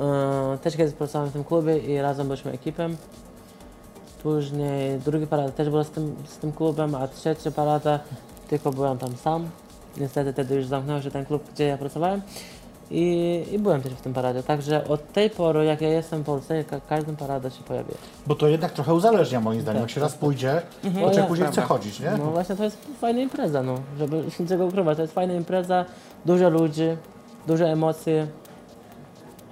E, 0.00 0.58
Też 0.62 0.76
kiedyś 0.76 0.94
pracowałem 0.94 1.30
w 1.30 1.32
tym 1.32 1.44
klubie 1.44 1.78
i 1.78 2.00
razem 2.00 2.28
byliśmy 2.28 2.52
ekipem. 2.52 2.96
Później 4.22 4.98
druga 4.98 5.26
parada 5.26 5.52
też 5.52 5.70
była 5.70 5.84
z 5.84 5.90
tym, 5.90 6.16
z 6.28 6.36
tym 6.36 6.52
klubem, 6.52 6.94
a 6.94 7.08
trzecia 7.08 7.50
parada 7.50 8.00
tylko 8.48 8.70
byłem 8.72 8.98
tam 8.98 9.16
sam. 9.16 9.48
Niestety 9.96 10.32
wtedy 10.32 10.54
już 10.54 10.66
zamknął 10.66 11.02
się 11.02 11.10
ten 11.10 11.26
klub, 11.26 11.42
gdzie 11.54 11.64
ja 11.64 11.78
pracowałem. 11.78 12.22
I, 12.90 13.44
I 13.52 13.58
byłem 13.58 13.82
też 13.82 13.92
w 13.92 14.00
tym 14.00 14.14
paradzie. 14.14 14.42
Także 14.42 14.88
od 14.88 15.12
tej 15.12 15.30
pory, 15.30 15.64
jak 15.64 15.80
ja 15.80 15.88
jestem 15.88 16.22
w 16.22 16.24
Polsce, 16.26 16.64
ka 16.64 16.80
parada 17.18 17.50
się 17.50 17.62
pojawia. 17.62 17.94
Bo 18.26 18.34
to 18.34 18.48
jednak 18.48 18.72
trochę 18.72 18.94
uzależnia 18.94 19.40
moim 19.40 19.60
zdaniem. 19.60 19.80
Jak 19.82 19.90
się 19.90 20.00
raz 20.00 20.14
pójdzie, 20.14 20.62
to 20.82 20.88
No 20.90 21.00
człowiek 21.00 21.26
później 21.26 21.48
chce 21.48 21.62
chodzić, 21.62 22.00
nie? 22.00 22.10
No 22.10 22.24
właśnie 22.30 22.56
to 22.56 22.64
jest 22.64 22.78
fajna 23.00 23.20
impreza, 23.20 23.62
no. 23.62 23.74
Żeby 23.98 24.24
niczego 24.40 24.66
ukrywać. 24.66 24.96
To 24.96 25.02
jest 25.02 25.14
fajna 25.14 25.34
impreza, 25.34 25.84
dużo 26.24 26.50
ludzi, 26.50 26.88
duże 27.46 27.66
emocje, 27.66 28.26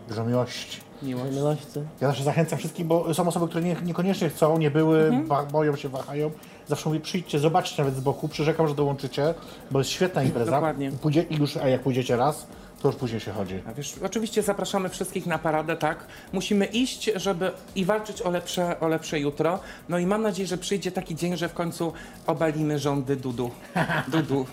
Dużo 0.08 0.24
miłości. 0.24 0.80
Miłość. 1.02 1.32
miłości. 1.36 1.80
Ja 2.00 2.08
zawsze 2.08 2.24
zachęcam 2.24 2.58
wszystkich, 2.58 2.86
bo 2.86 3.14
są 3.14 3.28
osoby, 3.28 3.48
które 3.48 3.64
nie, 3.64 3.76
niekoniecznie 3.84 4.28
chcą, 4.28 4.58
nie 4.58 4.70
były, 4.70 5.04
Mhm. 5.04 5.48
boją 5.52 5.76
się, 5.76 5.88
wahają. 5.88 6.30
Zawsze 6.68 6.88
mówię, 6.88 7.00
przyjdźcie, 7.00 7.38
zobaczcie 7.38 7.82
nawet 7.82 7.96
z 7.96 8.00
boku, 8.00 8.28
przyrzekam, 8.28 8.68
że 8.68 8.74
dołączycie, 8.74 9.34
bo 9.70 9.78
jest 9.78 9.90
świetna 9.90 10.22
impreza. 10.22 10.50
Dokładnie. 10.50 10.92
Pójdzie, 10.92 11.22
I 11.22 11.36
już, 11.36 11.56
a 11.56 11.68
jak 11.68 11.80
pójdziecie 11.82 12.16
raz, 12.16 12.46
to 12.84 12.88
już 12.88 12.96
później 12.96 13.20
się 13.20 13.32
chodzi. 13.32 13.62
A 13.66 13.72
wiesz, 13.72 13.94
oczywiście 14.04 14.42
zapraszamy 14.42 14.88
wszystkich 14.88 15.26
na 15.26 15.38
paradę, 15.38 15.76
tak? 15.76 16.06
Musimy 16.32 16.64
iść, 16.64 17.10
żeby 17.16 17.50
i 17.74 17.84
walczyć 17.84 18.22
o 18.22 18.30
lepsze, 18.30 18.80
o 18.80 18.88
lepsze 18.88 19.20
jutro. 19.20 19.58
No 19.88 19.98
i 19.98 20.06
mam 20.06 20.22
nadzieję, 20.22 20.46
że 20.46 20.58
przyjdzie 20.58 20.92
taki 20.92 21.16
dzień, 21.16 21.36
że 21.36 21.48
w 21.48 21.54
końcu 21.54 21.92
obalimy 22.26 22.78
rządy 22.78 23.16
Dudu. 23.16 23.50
Dudu. 24.12 24.46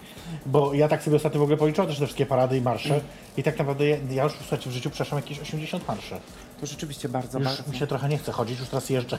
Bo 0.45 0.73
ja 0.73 0.87
tak 0.87 1.03
sobie 1.03 1.15
ostatnio 1.15 1.39
w 1.39 1.43
ogóle 1.43 1.57
policzyłem 1.57 1.87
też 1.89 1.99
te 1.99 2.05
wszystkie 2.05 2.25
parady 2.25 2.57
i 2.57 2.61
marsze 2.61 3.01
i 3.37 3.43
tak 3.43 3.59
naprawdę 3.59 3.87
ja, 3.87 3.97
ja 4.09 4.23
już 4.23 4.33
słuchajcie, 4.33 4.69
w 4.69 4.73
życiu 4.73 4.89
przeszłam 4.89 5.21
jakieś 5.21 5.39
80 5.39 5.87
marszy. 5.87 6.15
To 6.61 6.65
rzeczywiście 6.65 7.09
bardzo, 7.09 7.39
Już 7.39 7.47
bardzo. 7.47 7.71
mi 7.71 7.77
się 7.77 7.87
trochę 7.87 8.09
nie 8.09 8.17
chce 8.17 8.31
chodzić, 8.31 8.59
już 8.59 8.69
teraz 8.69 8.89
jeżdżę. 8.89 9.17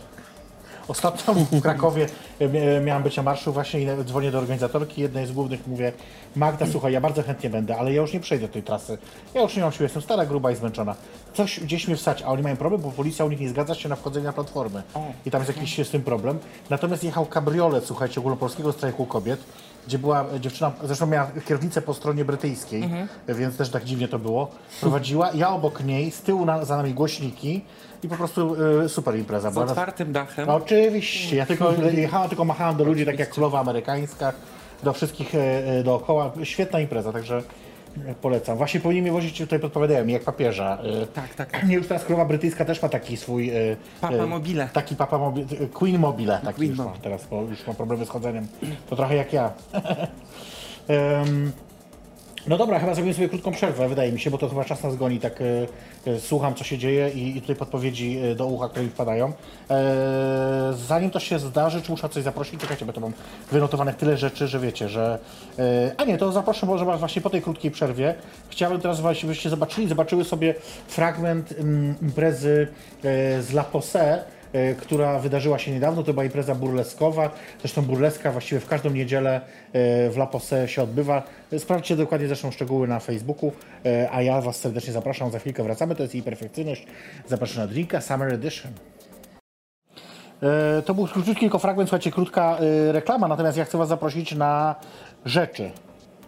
Ostatnio 0.88 1.34
w 1.52 1.62
Krakowie 1.62 2.06
e, 2.38 2.48
mia- 2.48 2.84
miałem 2.84 3.02
być 3.02 3.16
na 3.16 3.22
marszu 3.22 3.52
właśnie 3.52 3.80
i 3.80 3.86
dzwonię 4.04 4.30
do 4.30 4.38
organizatorki 4.38 5.00
jednej 5.00 5.26
z 5.26 5.32
głównych, 5.32 5.66
mówię 5.66 5.92
Magda, 6.36 6.66
słuchaj, 6.72 6.92
ja 6.92 7.00
bardzo 7.00 7.22
chętnie 7.22 7.50
będę, 7.50 7.76
ale 7.76 7.92
ja 7.92 8.00
już 8.00 8.12
nie 8.12 8.20
przejdę 8.20 8.48
tej 8.48 8.62
trasy. 8.62 8.98
Ja 9.34 9.42
już 9.42 9.56
nie 9.56 9.62
mam 9.62 9.72
siły, 9.72 9.84
jestem 9.84 10.02
stara, 10.02 10.26
gruba 10.26 10.50
i 10.50 10.56
zmęczona. 10.56 10.94
Coś 11.34 11.60
gdzieś 11.60 11.86
mnie 11.88 11.96
wstać, 11.96 12.22
a 12.22 12.26
oni 12.26 12.42
mają 12.42 12.56
problem, 12.56 12.80
bo 12.82 12.90
policja 12.90 13.24
u 13.24 13.28
nich 13.28 13.40
nie 13.40 13.48
zgadza 13.48 13.74
się 13.74 13.88
na 13.88 13.96
wchodzenie 13.96 14.26
na 14.26 14.32
platformy. 14.32 14.82
I 15.26 15.30
tam 15.30 15.40
jest 15.42 15.56
jakiś 15.56 15.86
z 15.86 15.90
tym 15.90 16.02
problem. 16.02 16.38
Natomiast 16.70 17.04
jechał 17.04 17.26
kabriolet, 17.26 17.84
słuchajcie, 17.86 18.20
ogólnopolskiego 18.20 18.72
strajku 18.72 19.06
kobiet, 19.06 19.40
gdzie 19.86 19.98
była 19.98 20.24
dziewczyna, 20.40 20.72
zresztą 20.84 21.06
miała 21.06 21.30
kierownicę 21.46 21.82
po 21.82 21.94
stronie 21.94 22.24
brytyjskiej, 22.24 22.90
więc 23.28 23.56
też 23.56 23.70
tak 23.70 23.84
dziwnie 23.84 24.08
to 24.08 24.18
było. 24.18 24.50
Prowadziła, 24.80 25.30
ja 25.34 25.48
obok 25.48 25.84
niej, 25.84 26.10
z 26.10 26.20
tyłu 26.20 26.44
na, 26.44 26.64
za 26.64 26.76
nami 26.76 26.94
głośniki 26.94 27.64
i 28.02 28.08
po 28.08 28.16
prostu 28.16 28.56
y, 28.84 28.88
super 28.88 29.16
impreza. 29.16 29.50
Z 29.50 29.54
była. 29.54 29.66
otwartym 29.66 30.12
dachem. 30.12 30.46
No, 30.46 30.54
oczywiście, 30.54 31.36
ja 31.36 31.46
tylko 31.46 31.72
jechałam, 31.92 32.28
tylko 32.28 32.44
machałam 32.44 32.76
do 32.76 32.84
ludzi, 32.84 33.06
tak 33.06 33.18
jak 33.18 33.30
królowa 33.30 33.60
amerykańska, 33.60 34.32
do 34.82 34.92
wszystkich 34.92 35.34
e, 35.34 35.38
e, 35.38 35.82
dookoła. 35.82 36.32
Świetna 36.42 36.80
impreza, 36.80 37.12
także 37.12 37.42
polecam. 38.20 38.56
Właśnie 38.56 38.80
powinni 38.80 39.02
mnie 39.02 39.12
wozić, 39.12 39.38
tutaj 39.38 39.58
podpowiadają 39.58 40.06
jak 40.06 40.22
papieża. 40.24 40.78
e, 41.02 41.06
Tak, 41.06 41.34
tak, 41.34 41.50
tak. 41.50 41.64
Nie, 41.68 41.74
już 41.74 41.86
teraz 41.86 42.04
królowa 42.04 42.24
brytyjska 42.24 42.64
też 42.64 42.82
ma 42.82 42.88
taki 42.88 43.16
swój... 43.16 43.50
e, 43.50 43.76
Papa 44.00 44.14
e, 44.14 44.26
mobile. 44.26 44.68
Taki 44.72 44.96
papa 44.96 45.18
mobile, 45.18 45.46
Queen 45.72 45.98
mobile, 45.98 46.40
taki 46.44 46.56
Queen 46.56 46.70
już 46.70 46.78
ma 46.78 46.84
mobile. 46.84 47.02
teraz, 47.02 47.26
bo 47.30 47.42
już 47.42 47.66
ma 47.66 47.74
problemy 47.74 48.04
z 48.06 48.08
chodzeniem. 48.08 48.46
To 48.90 48.96
trochę 48.96 49.16
jak 49.16 49.32
ja. 49.32 49.52
Em, 50.88 51.52
no 52.46 52.58
dobra, 52.58 52.78
chyba 52.80 52.94
zrobimy 52.94 53.14
sobie 53.14 53.28
krótką 53.28 53.52
przerwę, 53.52 53.88
wydaje 53.88 54.12
mi 54.12 54.20
się, 54.20 54.30
bo 54.30 54.38
to 54.38 54.48
chyba 54.48 54.64
czas 54.64 54.82
nas 54.82 54.96
goni, 54.96 55.20
tak 55.20 55.40
e, 55.40 55.44
e, 56.10 56.20
słucham 56.20 56.54
co 56.54 56.64
się 56.64 56.78
dzieje 56.78 57.10
i, 57.10 57.36
i 57.36 57.40
tutaj 57.40 57.56
podpowiedzi 57.56 58.18
e, 58.18 58.34
do 58.34 58.46
ucha, 58.46 58.68
które 58.68 58.84
mi 58.84 58.90
wpadają. 58.90 59.32
E, 59.70 60.72
zanim 60.86 61.10
to 61.10 61.20
się 61.20 61.38
zdarzy, 61.38 61.82
czy 61.82 61.90
muszę 61.90 62.08
coś 62.08 62.22
zaprosić? 62.22 62.60
Czekajcie, 62.60 62.86
bo 62.86 62.92
to 62.92 63.00
mam 63.00 63.12
wynotowanych 63.50 63.96
tyle 63.96 64.16
rzeczy, 64.16 64.48
że 64.48 64.60
wiecie, 64.60 64.88
że... 64.88 65.18
E, 65.58 65.92
a 65.96 66.04
nie, 66.04 66.18
to 66.18 66.32
zaproszę 66.32 66.66
może 66.66 66.84
was 66.84 66.98
właśnie 66.98 67.22
po 67.22 67.30
tej 67.30 67.42
krótkiej 67.42 67.70
przerwie. 67.70 68.14
Chciałbym 68.48 68.80
teraz 68.80 69.00
żebyście 69.12 69.50
zobaczyli, 69.50 69.88
zobaczyły 69.88 70.24
sobie 70.24 70.54
fragment 70.88 71.52
mm, 71.52 71.94
imprezy 72.02 72.68
z 73.40 73.50
La 73.50 73.64
Posse, 73.64 74.24
która 74.80 75.18
wydarzyła 75.18 75.58
się 75.58 75.70
niedawno. 75.70 76.02
To 76.02 76.12
była 76.12 76.24
impreza 76.24 76.54
burleskowa. 76.54 77.30
Zresztą 77.60 77.82
burleska 77.82 78.32
właściwie 78.32 78.60
w 78.60 78.66
każdą 78.66 78.90
niedzielę 78.90 79.40
e, 79.72 80.10
w 80.10 80.16
La 80.16 80.26
Posse 80.26 80.68
się 80.68 80.82
odbywa. 80.82 81.22
Sprawdźcie 81.58 81.96
dokładnie 81.96 82.26
zresztą 82.26 82.50
szczegóły 82.50 82.88
na 82.88 83.00
Facebooku, 83.00 83.52
e, 83.86 84.08
a 84.12 84.22
ja 84.22 84.40
Was 84.40 84.56
serdecznie 84.56 84.92
zapraszam. 84.92 85.30
Za 85.30 85.38
chwilkę 85.38 85.62
wracamy. 85.62 85.94
To 85.94 86.02
jest 86.02 86.14
jej 86.14 86.22
perfekcyjność. 86.22 86.86
Zapraszam 87.28 87.62
na 87.62 87.66
drinka 87.66 88.00
Summer 88.00 88.34
Edition. 88.34 88.72
E, 90.42 90.82
To 90.82 90.94
był 90.94 91.06
króciutki 91.06 91.40
tylko 91.40 91.58
fragment, 91.58 91.88
słuchajcie, 91.88 92.10
krótka 92.10 92.58
e, 92.88 92.92
reklama, 92.92 93.28
natomiast 93.28 93.58
ja 93.58 93.64
chcę 93.64 93.78
Was 93.78 93.88
zaprosić 93.88 94.34
na 94.34 94.74
rzeczy. 95.24 95.70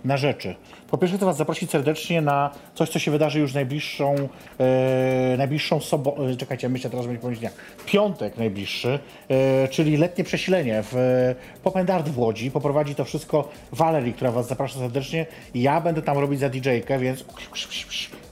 Na 0.05 0.17
rzeczy. 0.17 0.55
Po 0.95 0.99
pierwsze 0.99 1.17
chcę 1.17 1.27
Was 1.27 1.37
zaprosić 1.37 1.71
serdecznie 1.71 2.21
na 2.21 2.51
coś, 2.75 2.89
co 2.89 2.99
się 2.99 3.11
wydarzy 3.11 3.41
już 3.41 3.55
najbliższą, 3.55 4.15
e, 4.59 5.37
najbliższą 5.39 5.81
sobotę, 5.81 6.23
e, 6.23 6.37
czekajcie, 6.37 6.69
myślę 6.69 6.91
teraz, 6.91 7.07
będzie 7.07 7.21
powiedzieć 7.21 7.41
dnia, 7.41 7.51
piątek 7.87 8.37
najbliższy, 8.37 8.99
e, 9.29 9.69
czyli 9.69 9.97
letnie 9.97 10.25
przesilenie 10.25 10.83
w 10.83 10.97
e, 10.97 11.35
Popendard 11.63 12.09
w 12.09 12.19
Łodzi. 12.19 12.51
Poprowadzi 12.51 12.95
to 12.95 13.05
wszystko 13.05 13.49
Valerie, 13.73 14.13
która 14.13 14.33
Was 14.33 14.49
zaprasza 14.49 14.79
serdecznie. 14.79 15.27
Ja 15.55 15.81
będę 15.81 16.03
tam 16.03 16.19
robić 16.19 16.41
za 16.41 16.49
DJ-kę, 16.49 16.99
więc 16.99 17.25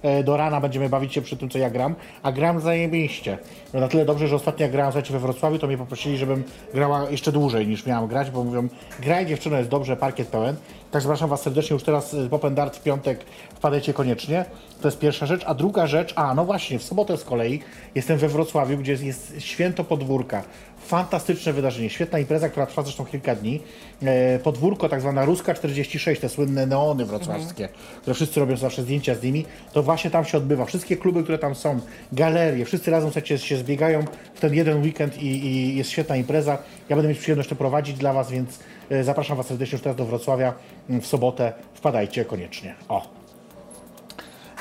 e, 0.03 0.25
do 0.25 0.37
rana 0.37 0.61
będziemy 0.61 0.89
bawić 0.89 1.15
się 1.15 1.23
przy 1.23 1.37
tym, 1.37 1.51
co 1.51 1.59
ja 1.59 1.71
gram, 1.71 1.95
a 2.23 2.33
gram 2.33 2.61
zajebiście. 2.61 3.39
No 3.75 3.81
na 3.81 3.89
tyle 3.89 4.05
dobrze, 4.05 4.29
że 4.29 4.37
ostatnio 4.37 4.63
jak 4.63 4.73
grałem 4.73 4.93
słuchajcie, 4.93 5.13
we 5.13 5.19
Wrocławiu, 5.19 5.59
to 5.59 5.67
mnie 5.67 5.79
poprosili, 5.79 6.17
żebym 6.17 6.45
grała 6.75 7.11
jeszcze 7.11 7.33
dłużej 7.33 7.67
niż 7.67 7.87
miałam 7.87 8.09
grać, 8.09 8.31
bo 8.31 8.45
mówią, 8.45 8.69
graj 9.01 9.27
dziewczyno, 9.27 9.57
jest 9.57 9.71
dobrze, 9.71 9.97
parkiet 9.97 10.29
pełen. 10.29 10.57
Tak 10.93 11.03
zapraszam 11.03 11.31
Was 11.31 11.43
serdecznie 11.43 11.75
już 11.75 11.83
teraz 11.83 12.15
y, 12.15 12.29
Pop 12.53 12.59
and 12.59 12.71
Dart 12.71 12.77
w 12.77 12.83
piątek, 12.83 13.25
wpadajcie 13.55 13.95
koniecznie. 13.95 14.45
To 14.81 14.89
jest 14.89 14.99
pierwsza 14.99 15.27
rzecz. 15.27 15.43
A 15.47 15.55
druga 15.55 15.87
rzecz, 15.87 16.13
a 16.17 16.35
no 16.35 16.45
właśnie, 16.45 16.79
w 16.79 16.83
sobotę 16.83 17.17
z 17.17 17.25
kolei 17.25 17.61
jestem 17.95 18.19
we 18.19 18.29
Wrocławiu, 18.29 18.79
gdzie 18.79 18.93
jest 18.93 19.35
święto 19.39 19.85
podwórka. 19.85 20.43
Fantastyczne 20.87 21.53
wydarzenie, 21.53 21.91
świetna 21.91 22.19
impreza, 22.19 22.49
która 22.49 22.67
trwa 22.67 22.83
zresztą 22.83 23.05
kilka 23.05 23.35
dni. 23.35 23.61
E, 24.03 24.39
podwórko, 24.39 24.89
tak 24.89 25.01
zwana 25.01 25.25
Ruska 25.25 25.55
46, 25.55 26.21
te 26.21 26.29
słynne 26.29 26.67
neony 26.67 27.05
wrocławskie, 27.05 27.69
które 28.01 28.15
wszyscy 28.15 28.41
robią 28.41 28.57
zawsze 28.57 28.83
zdjęcia 28.83 29.15
z 29.15 29.23
nimi, 29.23 29.45
to 29.73 29.83
właśnie 29.83 30.11
tam 30.11 30.25
się 30.25 30.39
odbywa. 30.39 30.65
Wszystkie 30.65 30.97
kluby, 30.97 31.23
które 31.23 31.39
tam 31.39 31.55
są, 31.55 31.81
galerie, 32.13 32.65
wszyscy 32.65 32.91
razem 32.91 33.11
słuchajcie, 33.11 33.39
się 33.39 33.57
zbiegają 33.57 34.05
w 34.35 34.41
ten 34.41 34.55
jeden 34.55 34.83
weekend 34.83 35.23
i, 35.23 35.27
i 35.27 35.77
jest 35.77 35.91
świetna 35.91 36.17
impreza. 36.17 36.59
Ja 36.89 36.97
będę 36.97 37.09
mieć 37.09 37.19
przyjemność 37.19 37.49
to 37.49 37.57
prowadzić 37.57 37.99
dla 37.99 38.13
Was, 38.13 38.31
więc 38.31 38.59
zapraszam 39.03 39.37
Was 39.37 39.47
serdecznie 39.47 39.77
już 39.77 39.83
teraz 39.83 39.97
do 39.97 40.05
Wrocławia 40.05 40.55
m, 40.91 41.01
w 41.01 41.07
sobotę. 41.07 41.53
Wpadajcie 41.75 42.25
koniecznie. 42.25 42.75
O. 42.89 43.03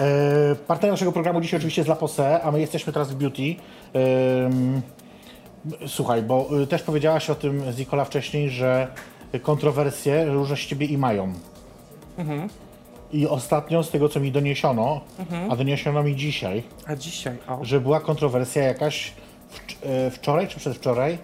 E, 0.02 0.56
Partnerem 0.68 0.94
naszego 0.94 1.12
programu 1.12 1.42
dzisiaj 1.42 1.58
oczywiście 1.58 1.82
jest 1.82 1.90
La 1.90 1.96
Posse, 1.96 2.42
a 2.44 2.52
my 2.52 2.60
jesteśmy 2.60 2.94
teraz 2.94 3.12
w 3.12 3.16
Beauty. 3.16 3.56
Słuchaj, 5.88 6.24
bo 6.24 6.62
y, 6.62 6.68
też 6.68 6.82
powiedziałaś 6.84 7.30
o 7.30 7.36
tym 7.36 7.64
Zikola 7.74 8.06
wcześniej, 8.06 8.50
że 8.50 8.88
kontrowersje 9.42 10.26
różne 10.26 10.56
z 10.56 10.60
ciebie 10.60 10.86
i 10.86 10.98
mają. 10.98 11.34
I 13.14 13.28
ostatnio, 13.28 13.84
z 13.84 13.90
tego 13.90 14.10
co 14.10 14.20
mi 14.20 14.32
doniesiono, 14.32 15.02
a 15.50 15.56
doniesiono 15.56 16.04
mi 16.04 16.16
dzisiaj, 16.16 16.64
A 16.88 16.96
dzisiaj, 16.96 17.38
o. 17.48 17.66
że 17.66 17.80
była 17.80 18.00
kontrowersja 18.00 18.64
jakaś 18.64 19.14
e, 19.84 20.12
wczoraj 20.12 20.48
czy 20.48 20.58
przedwczoraj 20.60 21.18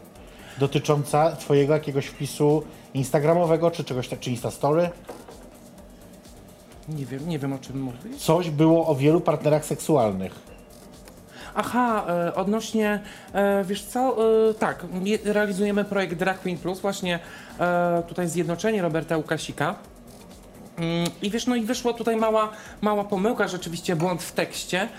dotycząca 0.57 1.35
twojego 1.35 1.73
jakiegoś 1.73 2.05
wpisu 2.05 2.63
instagramowego 2.93 3.71
czy 3.71 3.83
czegoś 3.83 4.07
tak, 4.07 4.19
czy 4.19 4.29
Instastory. 4.29 4.89
Nie 6.89 7.05
wiem, 7.05 7.29
nie 7.29 7.39
wiem 7.39 7.53
o 7.53 7.57
czym 7.59 7.81
mówisz. 7.81 8.17
Coś 8.17 8.49
było 8.49 8.87
o 8.87 8.95
wielu 8.95 9.21
partnerach 9.21 9.65
seksualnych. 9.65 10.35
Aha, 11.55 12.05
e, 12.07 12.35
odnośnie, 12.35 12.99
e, 13.33 13.63
wiesz 13.63 13.83
co, 13.83 14.17
e, 14.49 14.53
tak, 14.53 14.85
je- 15.03 15.19
realizujemy 15.23 15.85
projekt 15.85 16.13
Drag 16.13 16.39
Queen 16.39 16.57
Plus, 16.57 16.79
właśnie 16.79 17.19
tutaj 18.07 18.27
zjednoczenie 18.27 18.81
Roberta 18.81 19.17
Łukasika. 19.17 19.75
Mm, 20.77 21.07
I 21.21 21.29
wiesz, 21.29 21.47
no 21.47 21.55
i 21.55 21.61
wyszła 21.61 21.93
tutaj 21.93 22.15
mała, 22.15 22.49
mała 22.81 23.03
pomyłka, 23.03 23.47
rzeczywiście 23.47 23.95
błąd 23.95 24.23
w 24.23 24.31
tekście, 24.31 24.89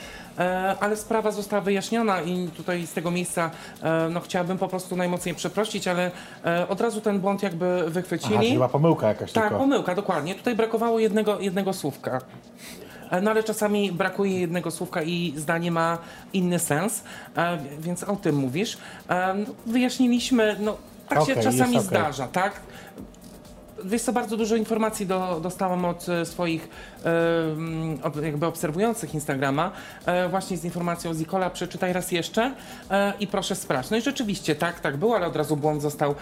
ale 0.81 0.96
sprawa 0.96 1.31
została 1.31 1.62
wyjaśniona 1.62 2.22
i 2.22 2.48
tutaj 2.57 2.87
z 2.87 2.92
tego 2.92 3.11
miejsca 3.11 3.51
e, 3.83 4.09
no, 4.11 4.20
chciałabym 4.20 4.59
po 4.59 4.68
prostu 4.68 4.96
najmocniej 4.96 5.35
przeprosić, 5.35 5.88
ale 5.88 6.11
e, 6.44 6.68
od 6.68 6.81
razu 6.81 7.01
ten 7.01 7.20
błąd 7.20 7.42
jakby 7.42 7.77
Aha, 7.81 7.90
wychwycili. 7.90 8.37
czyli 8.38 8.53
była 8.55 8.68
pomyłka 8.68 9.09
jakaś 9.09 9.33
Tak, 9.33 9.44
tylko. 9.44 9.59
pomyłka, 9.59 9.94
dokładnie. 9.94 10.35
Tutaj 10.35 10.55
brakowało 10.57 10.98
jednego, 10.98 11.40
jednego 11.40 11.72
słówka. 11.72 12.20
E, 13.11 13.20
No 13.20 13.31
ale 13.31 13.42
czasami 13.42 13.92
brakuje 13.92 14.40
jednego 14.40 14.70
słówka 14.70 15.03
i 15.03 15.33
zdanie 15.37 15.70
ma 15.70 15.98
inny 16.33 16.59
sens, 16.59 17.03
e, 17.37 17.59
więc 17.79 18.03
o 18.05 18.16
tym 18.16 18.37
mówisz. 18.37 18.79
E, 19.11 19.35
Wyjaśniliśmy, 19.66 20.57
no 20.61 20.77
tak 21.09 21.18
się 21.18 21.33
Okej, 21.33 21.44
czasami 21.44 21.77
okej. 21.77 21.81
zdarza, 21.88 22.29
tak? 22.29 22.61
Wiesz 23.85 24.03
co, 24.03 24.12
bardzo 24.12 24.37
dużo 24.37 24.57
informacji 24.57 25.07
do, 25.07 25.41
dostałam 25.43 25.85
od 25.85 26.09
e, 26.09 26.27
swoich 26.27 26.69
od, 28.03 28.17
jakby 28.17 28.47
obserwujących 28.47 29.14
Instagrama, 29.14 29.71
e, 30.07 30.29
właśnie 30.29 30.57
z 30.57 30.64
informacją 30.64 31.14
z 31.14 31.19
Nikola, 31.19 31.51
przeczytaj 31.51 31.93
raz 31.93 32.12
jeszcze 32.12 32.55
e, 32.91 33.12
i 33.21 33.27
proszę 33.27 33.55
sprawdź. 33.55 33.91
No 33.91 33.97
i 33.97 34.01
rzeczywiście, 34.03 34.55
tak, 34.55 34.81
tak 34.81 34.97
było, 34.97 35.17
ale 35.17 35.27
od 35.27 35.37
razu 35.37 35.57
błąd 35.57 35.83
został 35.83 36.14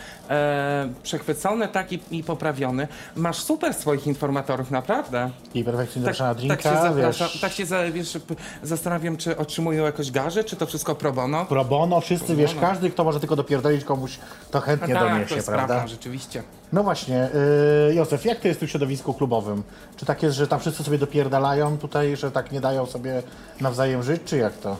przechwycony, 1.02 1.68
tak 1.68 1.92
i, 1.92 2.00
i 2.10 2.24
poprawiony. 2.24 2.88
Masz 3.16 3.38
super 3.38 3.74
swoich 3.74 4.06
informatorów, 4.06 4.70
naprawdę. 4.70 5.30
I 5.54 5.64
perfekcyjnie 5.64 6.04
zapraszana 6.04 6.34
drinka, 6.34 6.56
tak 6.56 6.72
się, 6.72 6.94
wiesz, 6.96 7.40
tak 7.40 7.52
się 7.52 7.66
za, 7.66 7.90
wiesz, 7.90 8.18
zastanawiam, 8.62 9.16
czy 9.16 9.36
otrzymują 9.36 9.84
jakoś 9.84 10.10
garze, 10.10 10.44
czy 10.44 10.56
to 10.56 10.66
wszystko 10.66 10.94
pro 10.94 11.12
bono. 11.12 11.44
pro 11.44 11.64
bono, 11.64 12.00
wszyscy, 12.00 12.36
wiesz, 12.36 12.54
każdy, 12.60 12.90
kto 12.90 13.04
może 13.04 13.20
tylko 13.20 13.36
dopierdolić 13.36 13.84
komuś, 13.84 14.18
to 14.50 14.60
chętnie 14.60 14.94
tak, 14.94 15.02
to 15.02 15.08
doniesie, 15.08 15.34
jest 15.34 15.48
prawda? 15.48 15.66
prawda, 15.66 15.88
rzeczywiście. 15.88 16.42
No 16.72 16.82
właśnie, 16.82 17.28
yy, 17.34 17.45
Józef, 17.94 18.24
jak 18.24 18.40
to 18.40 18.48
jest 18.48 18.60
tu 18.60 18.66
w 18.66 18.70
środowisku 18.70 19.14
klubowym? 19.14 19.62
Czy 19.96 20.06
tak 20.06 20.22
jest, 20.22 20.36
że 20.36 20.48
tam 20.48 20.60
wszyscy 20.60 20.84
sobie 20.84 20.98
dopierdalają 20.98 21.78
tutaj, 21.78 22.16
że 22.16 22.30
tak 22.30 22.52
nie 22.52 22.60
dają 22.60 22.86
sobie 22.86 23.22
nawzajem 23.60 24.02
żyć, 24.02 24.22
czy 24.24 24.36
jak 24.36 24.56
to? 24.56 24.76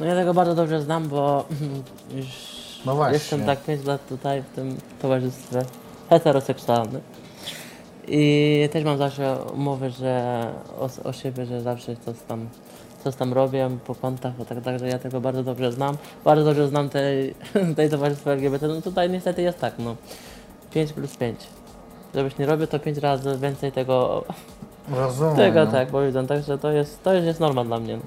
No 0.00 0.06
ja 0.06 0.14
tego 0.14 0.34
bardzo 0.34 0.54
dobrze 0.54 0.82
znam, 0.82 1.08
bo 1.08 1.44
już 2.16 2.26
No 2.86 2.94
właśnie. 2.94 3.14
jestem 3.14 3.44
tak 3.46 3.60
5 3.64 3.84
lat 3.86 4.08
tutaj 4.08 4.42
w 4.42 4.54
tym 4.54 4.76
towarzystwie 5.02 5.62
heteroseksualnym. 6.10 7.00
I 8.08 8.68
też 8.72 8.84
mam 8.84 8.98
zawsze 8.98 9.36
umowę, 9.54 9.90
że 9.90 10.44
o, 10.80 11.08
o 11.08 11.12
siebie, 11.12 11.46
że 11.46 11.60
zawsze 11.60 11.96
coś 11.96 12.16
tam, 12.28 12.48
coś 13.04 13.14
tam 13.14 13.32
robię 13.32 13.70
po 13.86 13.94
kątach, 13.94 14.36
bo 14.36 14.44
tak 14.44 14.64
także 14.64 14.88
ja 14.88 14.98
tego 14.98 15.20
bardzo 15.20 15.42
dobrze 15.42 15.72
znam. 15.72 15.96
Bardzo 16.24 16.44
dobrze 16.44 16.68
znam 16.68 16.88
tej, 16.88 17.34
tej 17.76 17.90
towarzystwo 17.90 18.32
LGBT. 18.32 18.68
No 18.68 18.82
tutaj 18.82 19.10
niestety 19.10 19.42
jest 19.42 19.58
tak, 19.58 19.74
no 19.78 19.96
5 20.70 20.92
plus 20.92 21.16
5. 21.16 21.40
Żebyś 22.14 22.38
nie 22.38 22.46
robił 22.46 22.66
to 22.66 22.78
5 22.78 22.98
razy 22.98 23.38
więcej 23.38 23.72
tego 23.72 24.24
Rozumiem. 24.88 25.36
Tego 25.36 25.66
tak 25.66 25.88
powiedzą, 25.88 26.26
także 26.26 26.58
to 26.58 26.70
jest, 26.70 27.02
to 27.02 27.14
jest 27.14 27.40
norma 27.40 27.64
dla 27.64 27.80
mnie. 27.80 27.98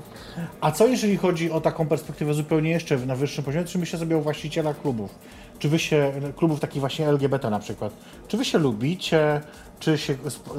A 0.61 0.71
co 0.71 0.87
jeżeli 0.87 1.17
chodzi 1.17 1.51
o 1.51 1.61
taką 1.61 1.87
perspektywę 1.87 2.33
zupełnie 2.33 2.69
jeszcze 2.69 2.97
na 2.97 3.15
wyższym 3.15 3.43
poziomie? 3.43 3.65
Czy 3.65 3.77
myślę 3.77 3.99
sobie 3.99 4.17
o 4.17 4.21
właścicielach 4.21 4.81
klubów? 4.81 5.15
Czy 5.59 5.69
wy 5.69 5.79
się, 5.79 6.11
klubów 6.35 6.59
takich 6.59 6.79
właśnie 6.79 7.07
LGBT 7.07 7.49
na 7.49 7.59
przykład, 7.59 7.93
czy 8.27 8.37
wy 8.37 8.45
się 8.45 8.57
lubicie, 8.57 9.41
czy 9.79 9.97
się 9.97 10.15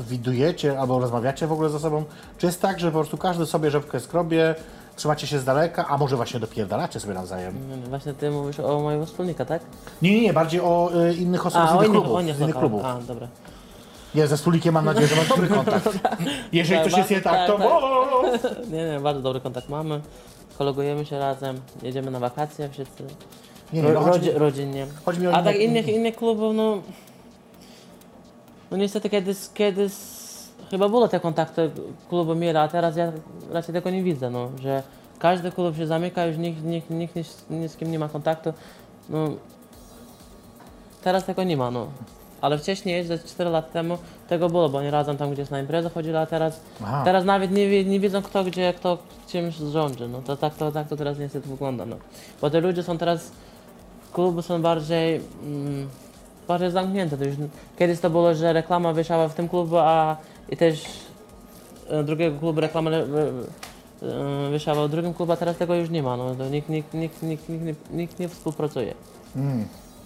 widujecie 0.09 0.79
albo 0.81 1.01
rozmawiacie 1.01 1.47
w 1.47 1.53
ogóle 1.53 1.71
ze 1.71 1.79
sobą? 1.79 2.05
Czy 2.39 2.47
jest 2.47 2.63
tak, 2.63 2.81
że 2.81 2.87
po 2.87 2.99
prostu 2.99 3.19
każdy 3.19 3.47
sobie 3.47 3.71
rzepkę 3.71 4.01
skrobie, 4.01 4.55
trzymacie 4.97 5.27
się 5.27 5.39
z 5.39 5.45
daleka, 5.45 5.87
a 5.89 5.99
może 5.99 6.17
właśnie 6.17 6.41
dopierdalacie 6.41 7.01
sobie 7.01 7.15
nawzajem? 7.15 7.55
Właśnie 7.89 8.15
ty 8.15 8.31
mówisz 8.31 8.61
o 8.61 8.81
mojego 8.81 9.07
wspólnika, 9.07 9.45
tak? 9.45 9.63
Nie, 10.03 10.15
nie, 10.15 10.21
nie, 10.21 10.33
bardziej 10.33 10.61
o 10.61 10.91
y, 11.11 11.15
innych 11.15 11.47
osobach 11.47 11.69
z 11.69 11.73
innych 11.73 11.87
innych, 11.87 11.93
klubów. 12.01 12.17
o 12.17 12.21
innych 12.21 12.37
z 12.37 12.41
innych 12.41 12.55
lokal. 12.55 12.69
klubów. 12.71 12.85
A, 12.87 12.99
dobra. 13.01 13.29
Nie, 14.15 14.27
ze 14.27 14.37
wspólnikiem 14.37 14.75
mam 14.75 14.85
nadzieję, 14.85 15.07
że 15.07 15.17
masz 15.17 15.29
dobry 15.29 15.49
kontakt. 15.59 15.89
Jeżeli 16.53 16.81
Tak, 16.83 16.91
coś 16.91 16.99
jest 16.99 17.11
nie 17.11 17.21
bardzo- 17.21 17.59
tak, 17.59 17.69
to... 18.41 18.49
tak, 18.49 18.69
Nie, 18.73 18.89
nie, 18.93 19.01
bardzo 19.01 19.21
dobry 19.23 19.41
kontakt 19.41 19.69
mamy. 19.69 20.01
Kolegujemy 20.59 21.07
się 21.07 21.19
razem, 21.19 21.61
jedziemy 21.83 22.11
na 22.11 22.19
wakacje 22.19 22.69
wszyscy. 22.69 23.05
Nie, 23.73 23.83
nie, 23.83 23.89
no, 23.93 24.01
chodzi, 24.01 24.11
rodzi, 24.27 24.39
rodzinnie. 24.39 24.87
chodzi 25.05 25.21
mi 25.21 25.27
o 25.27 25.31
A 25.35 25.41
inne- 25.41 25.45
tak 25.45 25.57
innych, 25.57 25.89
innych 25.89 26.17
klubów, 26.17 26.55
no... 26.57 26.83
No 28.71 28.77
niestety 28.77 29.11
kiedyś, 29.11 29.37
kiedyś 29.55 29.93
chyba 30.75 30.89
było 30.89 31.09
te 31.09 31.21
kontakty 31.21 31.71
klubu 32.09 32.35
Mira, 32.35 32.63
a 32.63 32.69
teraz 32.69 32.97
ja 32.97 33.13
raczej 33.51 33.75
tego 33.75 33.91
nie 33.91 34.03
widzę, 34.03 34.31
no, 34.31 34.51
że 34.63 34.83
każdy 35.19 35.53
klub 35.53 35.77
się 35.77 35.87
zamyka, 35.87 36.27
już 36.27 36.37
nikt, 36.37 36.65
nikt, 36.65 36.91
nikt, 36.91 37.17
ni, 37.17 37.25
ni 37.51 37.69
z 37.69 37.77
kim 37.77 37.91
nie 37.91 37.99
ma 37.99 38.09
kontaktu. 38.09 38.53
No, 39.09 39.29
teraz 41.03 41.25
tego 41.25 41.45
nie 41.45 41.57
ma, 41.57 41.71
no. 41.71 41.87
Ale 42.41 42.59
wcześniej, 42.59 43.05
ze 43.05 43.19
4 43.19 43.51
lat 43.51 43.73
temu, 43.73 43.99
tego 44.29 44.49
było, 44.49 44.69
bo 44.69 44.79
oni 44.79 44.91
razem 44.91 45.17
tam 45.17 45.31
gdzieś 45.31 45.51
na 45.51 45.61
imprezę 45.61 45.91
chodzili, 45.91 46.17
a 46.17 46.27
teraz, 46.27 46.61
Aha. 46.83 47.03
teraz 47.05 47.25
nawet 47.25 47.51
nie, 47.51 47.85
nie 47.85 48.01
wiedzą 48.01 48.23
kto 48.23 48.45
gdzie, 48.45 48.75
kto 48.77 48.99
czymś 49.29 49.55
rządzi. 49.55 50.05
No 50.09 50.23
to 50.23 50.37
tak 50.37 50.55
to, 50.55 50.73
tak 50.73 50.89
to 50.89 50.97
teraz 50.97 51.19
niestety 51.19 51.49
wygląda. 51.49 51.87
No. 51.87 51.97
Bo 52.41 52.51
te 52.51 52.61
ludzie 52.61 52.83
są 52.83 52.99
teraz, 52.99 53.33
kluby 54.13 54.43
są 54.43 54.63
bardziej, 54.63 55.21
mm, 55.43 55.89
bardziej 56.49 56.71
zamknięte. 56.71 57.17
To 57.17 57.25
już, 57.25 57.35
kiedyś 57.79 58.01
to 58.01 58.11
było, 58.11 58.35
że 58.35 58.53
reklama 58.53 58.93
wyszła 58.93 59.29
w 59.29 59.35
tym 59.35 59.49
klubu, 59.49 59.79
a 59.79 60.17
i 60.49 60.57
też 60.57 60.85
e, 61.89 62.03
drugiego 62.05 62.39
klubu 62.39 62.61
wy- 62.61 62.67
e, 64.03 64.51
wyszła 64.51 64.75
w 64.75 64.89
drugim 64.89 65.15
klubie, 65.15 65.33
a 65.33 65.37
teraz 65.37 65.57
tego 65.57 65.75
już 65.75 65.91
nie 65.91 66.03
ma. 66.03 66.17
No. 66.17 66.35
To 66.35 66.49
nikt, 66.49 66.69
nikt, 66.69 66.95
nikt, 66.95 67.23
nikt, 67.23 67.49
nikt, 67.49 67.91
nikt, 67.91 68.19
nie 68.19 68.29
współpracuje. 68.29 68.95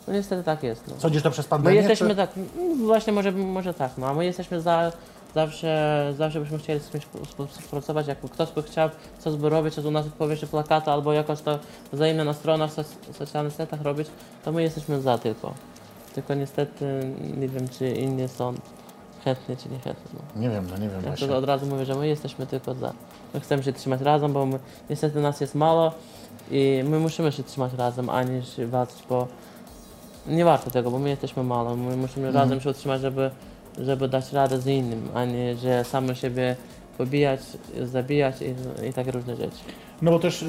No 0.08 0.14
niestety 0.14 0.42
tak 0.44 0.62
jest. 0.62 0.84
No. 0.88 0.94
Sądzisz 0.98 1.22
to 1.22 1.30
przez 1.30 1.46
My 1.46 1.50
pandemię? 1.50 1.76
jesteśmy 1.76 2.08
czy... 2.08 2.16
tak, 2.16 2.30
no 2.56 2.86
właśnie 2.86 3.12
może, 3.12 3.32
może 3.32 3.74
tak, 3.74 3.92
no 3.98 4.06
a 4.06 4.14
my 4.14 4.24
jesteśmy 4.24 4.60
za, 4.60 4.92
zawsze, 5.34 6.14
zawsze 6.18 6.40
byśmy 6.40 6.58
chcieli 6.58 6.80
z 6.80 6.88
kimś 6.88 7.04
współ- 7.06 7.46
współpracować, 7.46 8.06
jak 8.06 8.18
ktoś 8.20 8.52
by 8.52 8.62
chciał 8.62 8.90
coś 9.18 9.34
by 9.36 9.48
robić, 9.48 9.74
coś 9.74 9.84
u 9.84 9.90
nas 9.90 10.06
powiesi 10.18 10.46
plakata 10.46 10.92
albo 10.92 11.12
jakoś 11.12 11.40
to 11.42 11.58
wzajemnie 11.92 12.24
na 12.24 12.32
stronach, 12.32 12.70
soc- 12.70 13.12
socjalnych 13.18 13.52
setach 13.54 13.82
robić, 13.82 14.08
to 14.44 14.52
my 14.52 14.62
jesteśmy 14.62 15.00
za 15.00 15.18
tylko. 15.18 15.54
Tylko 16.14 16.34
niestety 16.34 16.84
nie 17.36 17.48
wiem, 17.48 17.68
czy 17.68 17.90
inni 17.90 18.28
są 18.28 18.54
chętni, 19.34 19.56
czy 19.56 19.68
nie 19.68 19.78
chętni. 19.78 20.20
No. 20.34 20.40
Nie 20.42 20.50
wiem, 20.50 20.66
no 20.70 20.76
nie 20.76 20.88
wiem 20.88 21.00
Ja 21.02 21.08
właśnie. 21.08 21.28
to 21.28 21.36
od 21.36 21.44
razu 21.44 21.66
mówię, 21.66 21.84
że 21.84 21.94
my 21.94 22.08
jesteśmy 22.08 22.46
tylko 22.46 22.74
za. 22.74 22.92
My 23.34 23.40
chcemy 23.40 23.62
się 23.62 23.72
trzymać 23.72 24.00
razem, 24.00 24.32
bo 24.32 24.46
my, 24.46 24.58
niestety 24.90 25.20
nas 25.20 25.40
jest 25.40 25.54
mało 25.54 25.92
i 26.50 26.84
my 26.88 26.98
musimy 26.98 27.32
się 27.32 27.42
trzymać 27.42 27.72
razem, 27.74 28.10
a 28.10 28.22
nie 28.22 28.42
się 28.42 28.66
walczyć, 28.66 28.98
bo 29.08 29.28
nie 30.26 30.44
warto 30.44 30.70
tego, 30.70 30.90
bo 30.90 30.98
my 30.98 31.08
jesteśmy 31.08 31.42
mało. 31.42 31.76
My 31.76 31.96
musimy 31.96 32.26
Mhm. 32.26 32.34
razem 32.44 32.60
się 32.60 32.70
utrzymać, 32.70 33.00
żeby, 33.00 33.30
żeby 33.78 34.08
dać 34.08 34.32
radę 34.32 34.60
z 34.60 34.66
innym, 34.66 35.08
a 35.14 35.24
nie, 35.24 35.56
że 35.56 35.84
sami 35.84 36.16
siebie 36.16 36.56
pobijać, 36.98 37.40
zabijać 37.84 38.34
i, 38.42 38.86
i 38.88 38.92
tak 38.92 39.06
różne 39.06 39.36
rzeczy. 39.36 39.56
No 40.02 40.10
bo 40.10 40.18
też 40.18 40.42
y, 40.42 40.46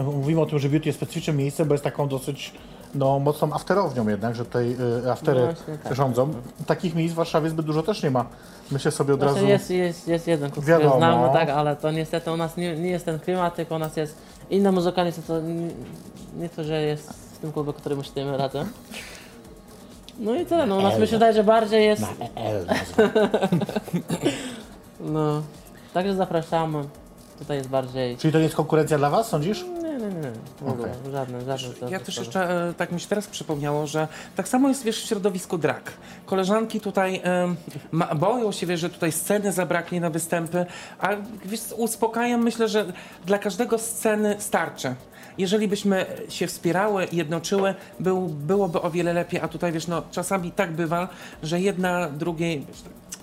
y, 0.00 0.02
mówimy 0.02 0.40
o 0.40 0.46
tym, 0.46 0.58
że 0.58 0.68
beauty 0.68 0.88
jest 0.88 0.98
specyficznym 0.98 1.36
miejscem, 1.36 1.68
bo 1.68 1.74
jest 1.74 1.84
taką 1.84 2.08
dosyć 2.08 2.52
no, 2.94 3.18
mocną 3.18 3.52
afterownią 3.52 4.08
jednak, 4.08 4.34
że 4.34 4.44
tutaj 4.44 4.76
y, 5.04 5.10
aftery 5.10 5.40
No 5.40 5.46
właśnie 5.46 5.78
tak. 5.78 5.94
rządzą. 5.94 6.34
Takich 6.66 6.94
miejsc 6.94 7.12
w 7.12 7.16
Warszawie 7.16 7.50
zbyt 7.50 7.66
dużo 7.66 7.82
też 7.82 8.02
nie 8.02 8.10
ma. 8.10 8.24
Myślę 8.70 8.90
sobie 8.90 9.14
od 9.14 9.20
Znaczy 9.20 9.34
razu... 9.34 9.46
jest, 9.46 9.70
jest, 9.70 10.08
jest 10.08 10.26
jeden 10.26 10.50
klub, 10.50 10.64
Wiadomo. 10.64 10.90
który 10.90 11.00
znam, 11.00 11.20
no 11.20 11.32
tak, 11.32 11.48
ale 11.48 11.76
to 11.76 11.90
niestety 11.90 12.32
u 12.32 12.36
nas 12.36 12.56
nie, 12.56 12.76
nie 12.76 12.90
jest 12.90 13.04
ten 13.04 13.18
klimat, 13.20 13.56
tylko 13.56 13.74
u 13.74 13.78
nas 13.78 13.96
jest 13.96 14.16
inna 14.50 14.72
muzyka, 14.72 15.04
niestety 15.04 15.28
to 15.28 15.40
nie, 15.40 15.68
nie 16.36 16.48
to, 16.48 16.64
że 16.64 16.82
jest 16.82 17.12
w 17.12 17.38
tym 17.38 17.52
klubie, 17.52 17.72
który 17.72 17.96
myślimy 17.96 18.36
razem. 18.36 18.68
No 20.18 20.34
i 20.34 20.46
tyle, 20.46 20.66
no 20.66 20.76
u 20.76 20.82
nas 20.82 20.98
mi 20.98 21.06
się 21.06 21.12
wydaje, 21.12 21.32
że 21.32 21.44
bardziej 21.44 21.84
jest, 21.84 22.02
EL 22.34 22.66
nazwa. 22.66 23.20
no, 25.14 25.42
także 25.94 26.14
zapraszamy, 26.14 26.84
tutaj 27.38 27.56
jest 27.56 27.68
bardziej, 27.68 28.16
Czyli 28.16 28.32
to 28.32 28.38
nie 28.38 28.44
jest 28.44 28.56
konkurencja 28.56 28.98
dla 28.98 29.10
Was, 29.10 29.28
sądzisz? 29.28 29.64
Nie, 30.12 30.32
w 30.60 30.68
ogóle, 30.68 30.88
żadne, 31.12 31.40
żadne. 31.40 31.90
Ja 31.90 32.00
też 32.00 32.16
jeszcze, 32.16 32.68
e, 32.68 32.74
tak 32.74 32.92
mi 32.92 33.00
się 33.00 33.08
teraz 33.08 33.26
przypomniało, 33.26 33.86
że 33.86 34.08
tak 34.36 34.48
samo 34.48 34.68
jest 34.68 34.84
wiesz, 34.84 35.02
w 35.02 35.06
środowisku 35.06 35.58
drag. 35.58 35.92
Koleżanki 36.26 36.80
tutaj 36.80 37.20
em, 37.22 37.56
ma, 37.92 38.14
boją 38.14 38.52
się, 38.52 38.66
wiesz, 38.66 38.80
że 38.80 38.90
tutaj 38.90 39.12
sceny 39.12 39.52
zabraknie 39.52 40.00
na 40.00 40.10
występy, 40.10 40.66
a 40.98 41.08
wiesz, 41.44 41.60
uspokajam, 41.76 42.42
myślę, 42.42 42.68
że 42.68 42.92
dla 43.26 43.38
każdego 43.38 43.78
sceny 43.78 44.36
starczy. 44.38 44.94
Jeżeli 45.38 45.68
byśmy 45.68 46.06
się 46.28 46.46
wspierały, 46.46 47.06
jednoczyły, 47.12 47.74
był, 48.00 48.20
byłoby 48.28 48.82
o 48.82 48.90
wiele 48.90 49.12
lepiej, 49.12 49.40
a 49.40 49.48
tutaj 49.48 49.72
wiesz, 49.72 49.86
no 49.86 50.02
czasami 50.10 50.52
tak 50.52 50.72
bywa, 50.72 51.08
że 51.42 51.60
jedna 51.60 52.08
drugiej, 52.08 52.66
wiesz, 52.68 52.82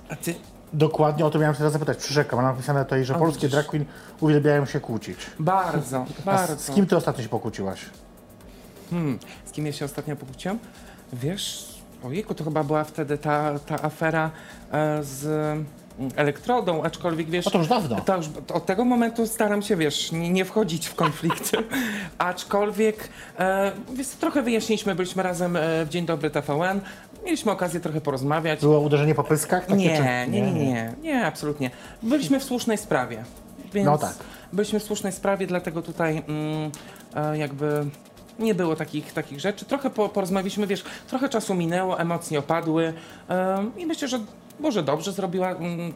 a 0.10 0.15
ty 0.15 0.36
Dokładnie 0.73 1.25
o 1.25 1.29
to 1.29 1.39
miałem 1.39 1.53
się 1.53 1.58
teraz 1.58 1.73
zapytać. 1.73 1.97
Przyrzekam, 1.97 2.41
mam 2.41 2.51
napisane 2.55 2.84
tutaj, 2.86 3.05
że 3.05 3.15
A 3.15 3.17
polskie 3.17 3.41
widzisz. 3.41 3.51
drag 3.51 3.65
queen 3.65 3.86
uwielbiają 4.21 4.65
się 4.65 4.79
kłócić. 4.79 5.17
bardzo, 5.39 6.05
bardzo. 6.25 6.55
z, 6.55 6.75
kim 6.75 6.88
ty 6.88 6.97
ostatnio 6.97 7.23
się 7.23 7.29
pokłóciłaś? 7.29 7.86
Hmm, 8.89 9.19
z 9.45 9.51
kim 9.51 9.65
ja 9.65 9.71
się 9.73 9.86
ostatnio 9.86 10.15
pokłóciłam? 10.15 10.60
Wiesz, 11.13 11.75
ojejku, 12.03 12.34
to 12.34 12.43
chyba 12.43 12.63
była 12.63 12.84
wtedy 12.84 13.17
ta, 13.17 13.60
ta 13.60 13.82
afera 13.82 14.32
e, 14.71 15.03
z 15.03 15.23
elektrodą, 16.15 16.83
aczkolwiek 16.83 17.29
wiesz... 17.29 17.47
O, 17.47 17.51
to 17.51 17.57
już 17.57 17.67
dawno. 17.67 18.01
To 18.01 18.17
już, 18.17 18.25
od 18.53 18.65
tego 18.65 18.85
momentu 18.85 19.27
staram 19.27 19.62
się, 19.62 19.75
wiesz, 19.75 20.12
nie, 20.12 20.29
nie 20.29 20.45
wchodzić 20.45 20.88
w 20.88 20.95
konflikty, 20.95 21.57
aczkolwiek 22.17 23.09
e, 23.39 23.71
wiesz, 23.93 24.07
trochę 24.07 24.41
wyjaśniliśmy, 24.41 24.95
byliśmy 24.95 25.23
razem 25.23 25.55
e, 25.55 25.85
w 25.85 25.89
Dzień 25.89 26.05
Dobry 26.05 26.29
TVN, 26.29 26.81
mieliśmy 27.25 27.51
okazję 27.51 27.79
trochę 27.79 28.01
porozmawiać. 28.01 28.59
Było 28.62 28.79
uderzenie 28.79 29.15
po 29.15 29.23
pyskach? 29.23 29.65
Takie, 29.65 29.79
Nie, 29.79 29.97
czy... 29.97 30.31
nie, 30.31 30.41
nie, 30.41 30.51
nie, 30.51 30.93
nie, 31.01 31.25
absolutnie. 31.25 31.71
Byliśmy 32.03 32.39
w 32.39 32.43
słusznej 32.43 32.77
sprawie. 32.77 33.23
Więc 33.73 33.85
No 33.85 33.97
tak. 33.97 34.15
Byliśmy 34.53 34.79
w 34.79 34.83
słusznej 34.83 35.13
sprawie, 35.13 35.47
dlatego 35.47 35.81
tutaj 35.81 36.23
mm, 36.27 36.71
e, 37.15 37.38
jakby 37.38 37.85
nie 38.39 38.55
było 38.55 38.75
takich, 38.75 39.13
takich 39.13 39.39
rzeczy. 39.39 39.65
Trochę 39.65 39.89
po, 39.89 40.09
porozmawialiśmy, 40.09 40.67
wiesz, 40.67 40.83
trochę 41.07 41.29
czasu 41.29 41.55
minęło, 41.55 41.99
emocje 41.99 42.39
opadły 42.39 42.93
e, 43.29 43.65
i 43.77 43.85
myślę, 43.85 44.07
że 44.07 44.19
może 44.60 44.84
dobrze 44.84 45.12
zrobiła 45.12 45.52
mm, 45.52 45.93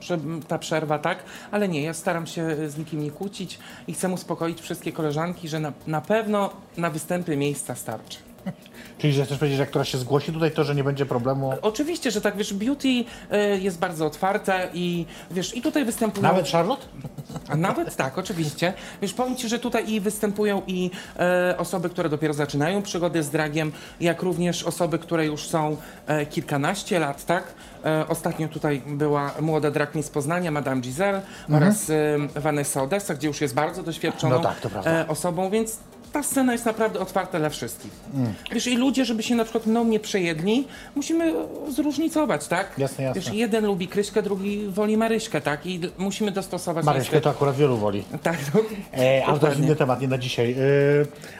ta 0.47 0.59
przerwa, 0.59 0.99
tak? 0.99 1.23
Ale 1.51 1.67
nie, 1.67 1.81
ja 1.81 1.93
staram 1.93 2.27
się 2.27 2.69
z 2.69 2.77
nikim 2.77 3.03
nie 3.03 3.11
kłócić 3.11 3.59
i 3.87 3.93
chcę 3.93 4.09
uspokoić 4.09 4.61
wszystkie 4.61 4.91
koleżanki, 4.91 5.47
że 5.47 5.59
na, 5.59 5.73
na 5.87 6.01
pewno 6.01 6.49
na 6.77 6.89
występy 6.89 7.37
miejsca 7.37 7.75
starczy. 7.75 8.32
Czyli 8.97 9.13
że 9.13 9.25
chcesz 9.25 9.37
powiedzieć, 9.37 9.57
że 9.57 9.63
jak 9.63 9.69
któraś 9.69 9.91
się 9.91 9.97
zgłosi 9.97 10.31
tutaj, 10.31 10.51
to 10.51 10.63
że 10.63 10.75
nie 10.75 10.83
będzie 10.83 11.05
problemu? 11.05 11.53
Oczywiście, 11.61 12.11
że 12.11 12.21
tak, 12.21 12.37
wiesz, 12.37 12.53
beauty 12.53 12.87
e, 13.31 13.57
jest 13.57 13.79
bardzo 13.79 14.05
otwarte 14.05 14.69
i 14.73 15.05
wiesz, 15.31 15.57
i 15.57 15.61
tutaj 15.61 15.85
występują... 15.85 16.23
Nawet 16.23 16.49
Charlotte? 16.49 16.85
A 17.49 17.55
nawet 17.55 17.95
tak, 17.95 18.17
oczywiście. 18.17 18.73
Wiesz, 19.01 19.13
powiem 19.13 19.35
Ci, 19.35 19.49
że 19.49 19.59
tutaj 19.59 19.91
i 19.91 19.99
występują 19.99 20.61
i 20.67 20.91
e, 21.19 21.55
osoby, 21.57 21.89
które 21.89 22.09
dopiero 22.09 22.33
zaczynają 22.33 22.81
przygodę 22.81 23.23
z 23.23 23.29
dragiem, 23.29 23.71
jak 23.99 24.21
również 24.21 24.63
osoby, 24.63 24.99
które 24.99 25.25
już 25.25 25.47
są 25.47 25.77
e, 26.07 26.25
kilkanaście 26.25 26.99
lat, 26.99 27.25
tak? 27.25 27.43
Ostatnio 28.07 28.47
tutaj 28.47 28.81
była 28.87 29.31
młoda 29.41 29.71
drag 29.71 29.93
z 30.01 30.09
Poznania, 30.09 30.51
Madame 30.51 30.81
Giselle 30.81 31.21
oraz 31.51 31.89
e, 31.89 32.17
Vanessa 32.39 32.83
Odessa, 32.83 33.13
gdzie 33.13 33.27
już 33.27 33.41
jest 33.41 33.53
bardzo 33.53 33.83
doświadczoną 33.83 34.35
No 34.35 34.41
tak, 34.41 34.57
osobą, 35.07 35.49
więc 35.49 35.79
ta 36.13 36.23
scena 36.23 36.51
jest 36.51 36.65
naprawdę 36.65 36.99
otwarta 36.99 37.39
dla 37.39 37.49
wszystkich. 37.49 37.91
Wiesz, 38.51 38.67
i 38.67 38.77
ludzie, 38.77 39.05
żeby 39.05 39.23
się 39.23 39.35
na 39.35 39.43
przykład 39.43 39.65
mną 39.65 39.85
nie 39.85 39.99
przejedli, 39.99 40.67
musimy 40.95 41.33
zróżnicować, 41.69 42.47
tak? 42.47 42.71
Jasne, 42.77 43.03
jasne. 43.03 43.21
Wiesz, 43.21 43.33
jeden 43.33 43.65
lubi 43.65 43.87
Kryśkę, 43.87 44.21
drugi 44.21 44.67
woli 44.67 44.97
Maryśkę, 44.97 45.41
tak? 45.41 45.65
I 45.65 45.79
musimy 45.97 46.31
dostosować 46.31 46.85
Maryśkę 46.85 47.21
to 47.21 47.29
akurat 47.29 47.55
wielu 47.55 47.77
woli. 47.77 48.03
tak, 48.23 48.37
no, 48.53 48.61
E, 48.97 49.25
ale 49.25 49.39
to 49.39 49.47
jest 49.47 49.59
inny 49.59 49.75
temat, 49.75 50.01
nie 50.01 50.07
na 50.07 50.17
dzisiaj. 50.17 50.51
E, 50.51 50.55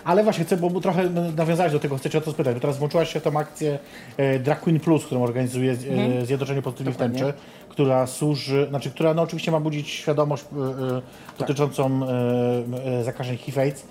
ale 0.03 0.23
właśnie 0.23 0.45
chcę, 0.45 0.57
bo 0.57 0.81
trochę 0.81 1.09
nawiązałeś 1.35 1.73
do 1.73 1.79
tego, 1.79 1.97
chcę 1.97 2.09
cię 2.09 2.17
o 2.17 2.21
to 2.21 2.31
spytać, 2.31 2.53
bo 2.53 2.59
teraz 2.61 2.77
włączyłaś 2.77 3.13
się 3.13 3.19
w 3.19 3.23
tą 3.23 3.37
akcję 3.39 3.79
e, 4.17 4.39
Drag 4.39 4.59
Queen 4.59 4.79
Plus, 4.79 5.05
którą 5.05 5.23
organizuje 5.23 5.71
e, 5.71 6.25
Zjednoczenie 6.25 6.61
Mhm. 6.63 6.85
Dokładnie. 6.85 7.19
Tęczy, 7.19 7.33
która 7.69 8.07
służy, 8.07 8.65
znaczy, 8.69 8.91
która 8.91 9.13
no, 9.13 9.21
oczywiście 9.21 9.51
ma 9.51 9.59
budzić 9.59 9.89
świadomość 9.89 10.43
e, 10.43 10.95
e, 10.97 11.01
dotyczącą 11.39 11.99
e, 12.03 12.99
e, 12.99 13.03
zakażeń 13.03 13.37
HIV-AIDS. 13.37 13.83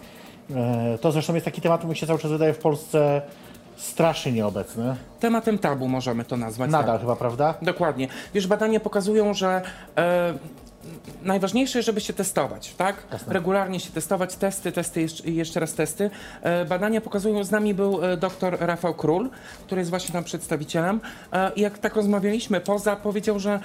E, 0.56 0.98
to 0.98 1.12
zresztą 1.12 1.34
jest 1.34 1.44
taki 1.44 1.60
temat, 1.60 1.80
który 1.80 1.96
się 1.96 2.06
cały 2.06 2.18
czas 2.18 2.30
wydaje 2.30 2.54
w 2.54 2.58
Polsce 2.58 3.22
strasznie 3.76 4.32
nieobecny. 4.32 4.96
Tematem 5.20 5.58
tabu 5.58 5.88
możemy 5.88 6.24
to 6.24 6.36
nazwać. 6.36 6.70
Nadal 6.70 6.94
tak. 6.94 7.00
chyba, 7.00 7.16
prawda? 7.16 7.54
Dokładnie. 7.62 8.08
Wiesz, 8.34 8.46
badania 8.46 8.80
pokazują, 8.80 9.34
że 9.34 9.62
e, 9.96 10.34
najważniejsze, 11.22 11.82
żeby 11.82 12.00
się 12.00 12.12
testować, 12.12 12.74
tak? 12.74 12.96
Regularnie 13.26 13.80
się 13.80 13.90
testować, 13.90 14.36
testy, 14.36 14.72
testy, 14.72 15.00
jeszcze, 15.00 15.24
i 15.24 15.34
jeszcze 15.34 15.60
raz 15.60 15.74
testy. 15.74 16.10
E, 16.42 16.64
badania 16.64 17.00
pokazują, 17.00 17.44
z 17.44 17.50
nami 17.50 17.74
był 17.74 18.04
e, 18.04 18.16
dr 18.16 18.56
Rafał 18.60 18.94
Król, 18.94 19.30
który 19.66 19.80
jest 19.80 19.90
właśnie 19.90 20.12
tam 20.12 20.24
przedstawicielem. 20.24 21.00
E, 21.32 21.52
i 21.56 21.60
jak 21.60 21.78
tak 21.78 21.96
rozmawialiśmy, 21.96 22.60
poza 22.60 22.96
powiedział, 22.96 23.38
że 23.38 23.60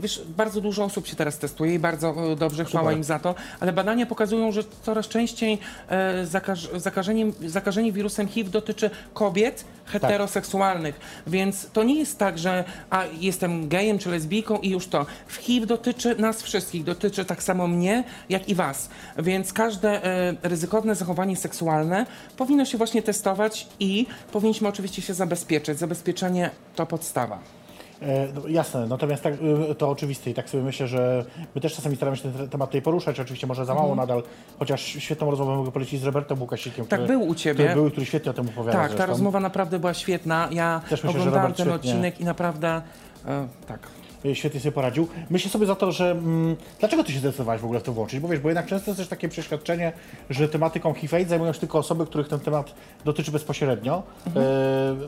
Wiesz, 0.00 0.22
bardzo 0.36 0.60
dużo 0.60 0.84
osób 0.84 1.06
się 1.06 1.16
teraz 1.16 1.38
testuje 1.38 1.74
i 1.74 1.78
bardzo 1.78 2.32
e, 2.32 2.36
dobrze, 2.36 2.64
chwała 2.64 2.92
im 2.92 3.04
za 3.04 3.18
to, 3.18 3.34
ale 3.60 3.72
badania 3.72 4.06
pokazują, 4.06 4.52
że 4.52 4.62
coraz 4.82 5.08
częściej 5.08 5.58
e, 5.88 6.26
zakaż, 6.26 6.68
zakażeniem, 6.76 7.32
zakażenie 7.46 7.92
wirusem 7.92 8.28
HIV 8.28 8.50
dotyczy 8.50 8.90
kobiet 9.14 9.64
heteroseksualnych, 9.86 11.00
więc 11.26 11.70
to 11.70 11.82
nie 11.82 11.98
jest 11.98 12.18
tak, 12.18 12.38
że 12.38 12.64
a, 12.90 13.04
jestem 13.20 13.68
gejem 13.68 13.98
czy 13.98 14.10
lesbijką 14.10 14.58
i 14.58 14.70
już 14.70 14.86
to. 14.86 15.06
W 15.26 15.36
HIV 15.36 15.66
dotyczy 15.66 16.16
nas 16.18 16.42
wszystkich, 16.42 16.84
dotyczy 16.84 17.24
tak 17.24 17.42
samo 17.42 17.66
mnie, 17.66 18.04
jak 18.28 18.48
i 18.48 18.54
was, 18.54 18.88
więc 19.18 19.52
każde 19.52 20.04
e, 20.04 20.34
ryzykowne 20.42 20.94
zachowanie 20.94 21.36
seksualne 21.36 22.06
powinno 22.36 22.64
się 22.64 22.78
właśnie 22.78 23.02
testować 23.02 23.66
i 23.80 24.06
powinniśmy 24.32 24.68
oczywiście 24.68 25.02
się 25.02 25.14
zabezpieczyć. 25.14 25.78
Zabezpieczenie 25.78 26.50
to 26.76 26.86
podstawa. 26.86 27.57
E, 28.02 28.28
no, 28.34 28.48
jasne, 28.48 28.86
natomiast 28.86 29.22
tak, 29.22 29.34
y, 29.70 29.74
to 29.74 29.88
oczywiste 29.90 30.30
i 30.30 30.34
tak 30.34 30.50
sobie 30.50 30.62
myślę, 30.62 30.86
że 30.88 31.24
my 31.54 31.60
też 31.60 31.74
czasami 31.76 31.96
staramy 31.96 32.16
się 32.16 32.22
ten 32.22 32.32
te- 32.32 32.48
temat 32.48 32.68
tutaj 32.70 32.82
poruszać, 32.82 33.20
oczywiście 33.20 33.46
może 33.46 33.64
za 33.64 33.74
mało 33.74 33.94
nadal, 33.94 34.22
chociaż 34.58 34.80
świetną 34.82 35.30
rozmowę 35.30 35.56
mogę 35.56 35.72
polecić 35.72 36.00
z 36.00 36.04
Robertem 36.04 36.40
Łukasikiem, 36.40 36.84
Mhm. 36.84 36.88
Tak, 36.88 37.00
który, 37.00 37.18
był 37.18 37.28
u 37.28 37.34
ciebie. 37.34 37.64
który, 37.64 37.74
był, 37.74 37.90
który 37.90 38.06
świetnie 38.06 38.30
o 38.30 38.34
tym 38.34 38.48
opowiadał 38.48 38.80
Tak, 38.80 38.90
ta 38.90 38.96
zresztą. 38.96 39.12
rozmowa 39.12 39.40
naprawdę 39.40 39.78
była 39.78 39.94
świetna. 39.94 40.48
Ja 40.52 40.80
Też 40.90 41.04
myślę, 41.04 41.20
oglądałem 41.20 41.52
ten 41.52 41.66
świetnie- 41.66 41.74
odcinek 41.90 42.20
i 42.20 42.24
naprawdę 42.24 42.82
e, 43.26 43.48
tak. 43.66 43.80
Y, 44.24 44.34
Świetnie 44.34 44.60
sobie 44.60 44.72
poradził. 44.72 45.08
Myślę 45.30 45.50
sobie 45.50 45.66
za 45.66 45.74
to, 45.74 45.92
że 45.92 46.10
mm, 46.10 46.56
dlaczego 46.80 47.04
ty 47.04 47.12
się 47.12 47.18
zdecydowałeś 47.18 47.60
w 47.60 47.64
ogóle 47.64 47.80
w 47.80 47.82
to 47.82 47.92
włączyć? 47.92 48.20
Bo 48.20 48.28
wiesz, 48.28 48.40
bo 48.40 48.48
jednak 48.48 48.66
często 48.66 48.90
jest 48.90 48.98
też 48.98 49.08
takie 49.08 49.28
przeświadczenie, 49.28 49.92
że 50.30 50.48
tematyką 50.48 50.94
HIV 50.94 51.16
AIDS 51.16 51.28
zajmują 51.28 51.52
się 51.52 51.60
tylko 51.60 51.78
osoby, 51.78 52.06
których 52.06 52.28
ten 52.28 52.40
temat 52.40 52.74
dotyczy 53.04 53.32
bezpośrednio. 53.32 54.02
E, 54.26 54.30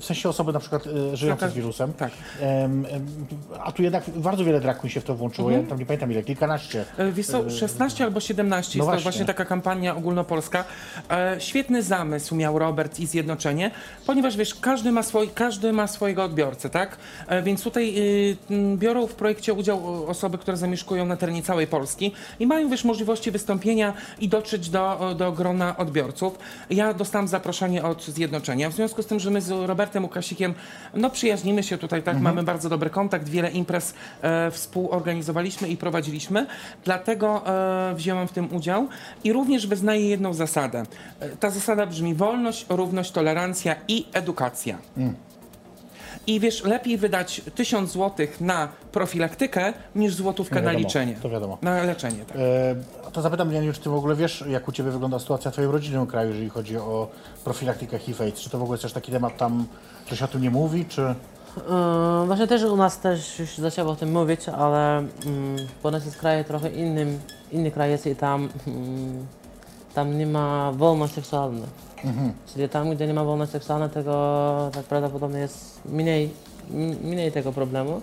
w 0.00 0.04
sensie 0.04 0.28
osoby 0.28 0.52
na 0.52 0.60
przykład 0.60 0.86
e, 1.12 1.16
żyjące 1.16 1.50
z 1.50 1.54
wirusem. 1.54 1.92
tak. 1.92 2.10
Em, 2.40 2.86
a 3.64 3.72
tu 3.72 3.82
jednak 3.82 4.04
bardzo 4.16 4.44
wiele 4.44 4.60
drag 4.60 4.88
się 4.88 5.00
w 5.00 5.04
to 5.04 5.14
włączyło. 5.14 5.50
Ja 5.50 5.62
tam 5.62 5.78
nie 5.78 5.86
pamiętam 5.86 6.12
ile, 6.12 6.22
kilkanaście. 6.22 6.84
E, 6.98 7.12
Wiesz 7.12 7.26
co, 7.26 7.50
16 7.50 8.04
albo 8.04 8.20
17 8.20 8.78
no 8.78 8.82
jest 8.82 8.86
właśnie. 8.86 8.98
to 8.98 9.02
właśnie 9.02 9.24
taka 9.26 9.44
kampania 9.44 9.96
ogólnopolska. 9.96 10.64
E, 11.10 11.36
świetny 11.38 11.82
zamysł 11.82 12.34
miał 12.34 12.58
Robert 12.58 13.00
i 13.00 13.06
Zjednoczenie, 13.06 13.70
ponieważ 14.06 14.36
wiesz, 14.36 14.54
każdy 14.54 14.92
ma, 14.92 15.02
swój, 15.02 15.28
każdy 15.28 15.72
ma 15.72 15.86
swojego 15.86 16.24
odbiorcę, 16.24 16.70
tak? 16.70 16.96
E, 17.28 17.42
więc 17.42 17.62
tutaj 17.62 17.98
y, 17.98 18.36
m, 18.50 18.78
biorą 19.00 19.06
w 19.12 19.14
projekcie 19.14 19.54
udział 19.54 19.86
o- 19.86 20.06
osoby, 20.06 20.38
które 20.38 20.56
zamieszkują 20.56 21.06
na 21.06 21.16
terenie 21.16 21.42
całej 21.42 21.66
Polski 21.66 22.12
i 22.38 22.46
mają 22.46 22.68
wiesz 22.68 22.84
możliwości 22.84 23.30
wystąpienia 23.30 23.94
i 24.20 24.28
dotrzeć 24.28 24.70
do, 24.70 25.14
do 25.18 25.32
grona 25.32 25.76
odbiorców. 25.76 26.38
Ja 26.70 26.94
dostałam 26.94 27.28
zaproszenie 27.28 27.82
od 27.82 28.04
Zjednoczenia. 28.04 28.70
W 28.70 28.72
związku 28.74 29.02
z 29.02 29.06
tym, 29.06 29.20
że 29.20 29.30
my 29.30 29.40
z 29.40 29.50
Robertem 29.68 30.02
Łukasikiem 30.04 30.54
no 30.94 31.10
przyjaźnimy 31.10 31.62
się 31.62 31.78
tutaj, 31.78 32.02
tak? 32.02 32.20
Mamy 32.20 32.42
bardzo 32.42 32.68
dobry 32.68 32.90
kontakt, 32.90 33.28
wiele 33.28 33.50
imprez 33.50 33.94
e, 34.22 34.50
współorganizowaliśmy 34.50 35.68
i 35.68 35.76
prowadziliśmy, 35.76 36.46
dlatego 36.84 37.42
e, 37.46 37.94
wzięłam 37.94 38.28
w 38.28 38.32
tym 38.32 38.54
udział 38.54 38.88
i 39.24 39.32
również 39.32 39.66
wyznaję 39.66 40.08
jedną 40.08 40.34
zasadę. 40.34 40.82
E, 41.20 41.28
ta 41.28 41.50
zasada 41.50 41.86
brzmi 41.86 42.14
wolność, 42.14 42.66
równość, 42.68 43.10
tolerancja 43.10 43.76
i 43.88 44.04
edukacja. 44.12 44.78
I 46.30 46.40
wiesz, 46.40 46.64
lepiej 46.64 46.98
wydać 46.98 47.40
1000 47.54 47.90
złotych 47.90 48.40
na 48.40 48.68
profilaktykę 48.92 49.72
niż 49.94 50.14
złotówkę 50.14 50.54
No 50.54 50.60
na 50.60 50.66
wiadomo, 50.66 50.88
liczenie. 50.88 51.16
to 51.22 51.30
wiadomo. 51.30 51.58
Na 51.62 51.82
leczenie, 51.82 52.24
tak. 52.24 52.36
E, 52.36 53.10
to 53.12 53.22
zapytam, 53.22 53.52
Janiu, 53.52 53.72
czy 53.72 53.80
ty 53.80 53.90
w 53.90 53.94
ogóle 53.94 54.16
wiesz, 54.16 54.44
jak 54.48 54.68
u 54.68 54.72
ciebie 54.72 54.90
wygląda 54.90 55.18
sytuacja 55.18 55.50
w 55.50 55.54
twoim 55.54 55.70
rodzinnym 55.70 56.06
kraju, 56.06 56.30
jeżeli 56.30 56.48
chodzi 56.48 56.76
o 56.76 57.08
profilaktykę 57.44 57.98
HIV 57.98 58.24
AIDS? 58.24 58.40
Czy 58.40 58.50
to 58.50 58.58
w 58.58 58.62
ogóle 58.62 58.74
jest 58.74 58.82
też 58.82 58.92
taki 58.92 59.12
temat 59.12 59.36
tam, 59.36 59.66
że 60.10 60.16
się 60.16 60.24
o 60.24 60.28
tym 60.28 60.42
nie 60.42 60.50
mówi, 60.50 60.84
czy... 60.84 61.00
Yy, 61.56 62.26
właśnie 62.26 62.46
też 62.46 62.62
u 62.62 62.76
nas 62.76 63.00
też 63.00 63.38
już 63.38 63.58
zaczęło 63.58 63.92
o 63.92 63.96
tym 63.96 64.12
mówić, 64.12 64.48
ale 64.48 64.98
mm, 64.98 65.08
bo 65.82 65.88
u 65.88 65.92
nas 65.92 66.04
jest 66.04 66.16
kraj 66.16 66.44
trochę 66.44 66.70
innym, 66.70 67.20
inny 67.52 67.70
kraj 67.70 67.90
jest 67.90 68.06
i 68.06 68.16
tam, 68.16 68.48
mm, 68.66 69.26
tam 69.94 70.18
nie 70.18 70.26
ma 70.26 70.72
wolności 70.72 71.14
seksualnej. 71.14 71.68
Czyli 72.54 72.68
tam, 72.68 72.90
gdzie 72.90 73.06
nie 73.06 73.14
ma 73.14 73.24
wolności 73.24 73.52
seksualnej, 73.52 73.90
tego 73.90 74.70
tak 74.74 74.84
prawdopodobnie 74.84 75.38
jest 75.38 75.80
mniej, 75.84 76.30
mniej 77.02 77.32
tego 77.32 77.52
problemu, 77.52 78.00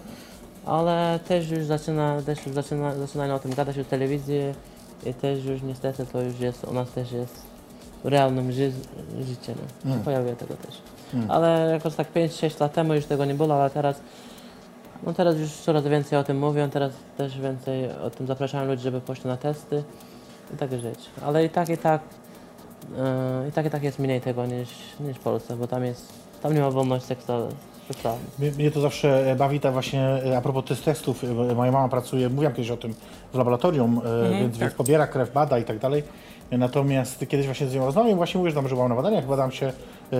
ale 0.65 1.19
też 1.27 1.49
już 1.51 1.65
zaczyna, 1.65 2.21
też 2.21 2.45
już 2.45 2.55
zaczyna, 2.55 2.95
zaczynają 2.95 3.35
o 3.35 3.39
tym 3.39 3.53
gadać 3.53 3.79
w 3.79 3.85
telewizji 3.85 4.39
i 5.05 5.13
też 5.13 5.45
już 5.45 5.61
niestety 5.61 6.05
to 6.05 6.21
już 6.21 6.39
jest, 6.39 6.63
u 6.63 6.73
nas 6.73 6.91
też 6.91 7.11
jest 7.11 7.41
realnym 8.03 8.51
ży 8.51 8.71
życiem. 9.21 9.55
Mm. 9.85 9.99
Pojawia 9.99 10.35
tego 10.35 10.53
też. 10.53 10.81
Ale 11.27 11.69
jakoś 11.71 11.95
tak 11.95 12.13
5-6 12.13 12.61
lat 12.61 12.73
temu 12.73 12.93
już 12.93 13.05
tego 13.05 13.25
nie 13.25 13.33
było, 13.33 13.55
ale 13.61 13.69
teraz 13.69 14.01
no 15.03 15.13
teraz 15.13 15.39
już 15.39 15.51
coraz 15.51 15.83
więcej 15.83 16.19
o 16.19 16.23
tym 16.23 16.39
mówią, 16.39 16.69
teraz 16.69 16.91
też 17.17 17.39
więcej 17.39 17.91
o 17.91 18.09
tym 18.09 18.27
zapraszają 18.27 18.65
ludzi, 18.65 18.83
żeby 18.83 19.01
poszli 19.01 19.27
na 19.27 19.38
testy 19.38 19.83
i 20.54 20.58
takie 20.58 20.80
rzeczy. 20.80 21.10
Ale 21.26 21.45
i 21.45 21.50
tak, 21.50 21.70
i 21.70 21.78
tak, 21.78 22.02
yy, 22.91 23.50
i 23.50 23.52
tak, 23.52 23.66
i 23.66 23.70
tak 23.70 23.84
jest 23.84 24.00
mniej 24.00 24.22
tego 24.22 24.45
niż, 24.45 24.70
niż 25.00 25.18
w 25.18 25.20
Polsce, 25.20 25.56
bo 25.56 25.68
tam 25.68 25.86
jest, 25.86 26.14
tam 26.41 26.54
nie 26.54 26.62
ma 26.62 26.72
wolności 26.72 27.08
seksualnej. 27.08 27.56
Mnie, 28.39 28.52
mnie 28.52 28.72
to 28.72 28.82
zawsze 28.82 29.36
bawi 29.38 29.60
ta 29.60 29.72
właśnie, 29.72 30.02
e, 30.02 30.38
a 30.38 30.41
propos 30.41 30.66
tych 30.66 30.82
testów, 30.82 31.24
e, 31.24 31.56
moja 31.56 31.72
mama 31.72 31.89
pracuje, 31.89 32.30
mówiłam 32.30 32.54
kiedyś 32.54 32.72
o 32.72 32.78
tym 32.78 32.93
w 33.34 33.38
laboratorium, 33.38 34.02
e, 34.06 34.30
więc, 34.30 34.58
więc 34.58 34.74
pobiera 34.74 35.08
krew, 35.08 35.34
bada 35.34 35.60
i 35.60 35.64
tak 35.64 35.80
dalej. 35.80 36.04
Natomiast 36.52 37.26
kiedyś 37.30 37.45
właśnie 37.45 37.68
z 37.68 37.76
nią 37.76 37.86
rozmawiam, 37.86 38.18
właśnie 38.18 38.38
mówię, 38.38 38.52
że 38.52 38.56
tam, 38.56 38.68
że 38.68 38.76
byłam 38.76 38.89
na 38.89 38.95
badaniach, 38.95 39.28
badam 39.28 39.52
się 39.52 39.74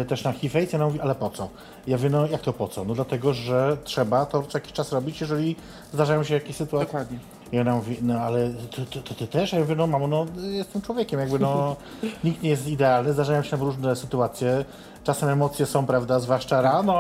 też 0.08 0.24
na 0.24 0.32
HIV 0.32 0.60
AIDS, 0.60 0.74
ona 0.74 0.86
mówi, 0.86 1.02
ale 1.02 1.16
po 1.16 1.30
co? 1.30 1.50
Ja 1.88 1.98
mówię, 1.98 2.10
no 2.10 2.28
jak 2.28 2.42
to 2.42 2.54
po 2.54 2.68
co? 2.68 2.86
No 2.86 2.96
dlatego, 2.96 3.34
że 3.34 3.78
trzeba 3.84 4.26
to 4.26 4.44
co 4.44 4.58
jakiś 4.58 4.74
czas 4.74 4.92
robić, 4.92 5.22
jeżeli 5.22 5.56
zdarzają 5.94 6.24
się 6.24 6.34
jakieś 6.34 6.56
sytuacje. 6.56 6.86
Dokładnie. 6.86 7.18
I 7.52 7.60
ona 7.60 7.76
mówi, 7.76 7.98
no 8.02 8.20
ale 8.20 8.50
to, 8.72 8.86
to, 8.86 9.02
to 9.02 9.14
ty 9.16 9.28
też? 9.28 9.54
A 9.54 9.58
ja 9.58 9.64
mówię, 9.64 9.76
no 9.76 9.88
mamo, 9.88 10.08
no 10.08 10.26
jestem 10.52 10.82
człowiekiem, 10.82 11.20
jakby 11.20 11.40
no 11.40 11.76
nikt 12.24 12.44
nie 12.44 12.50
jest 12.50 12.68
idealny, 12.68 13.14
zdarzają 13.14 13.44
się 13.44 13.58
nam 13.58 13.66
różne 13.66 13.96
sytuacje. 13.96 14.66
Czasem 15.04 15.30
emocje 15.30 15.66
są, 15.66 15.86
prawda, 15.86 16.20
zwłaszcza 16.20 16.62
rano, 16.62 16.94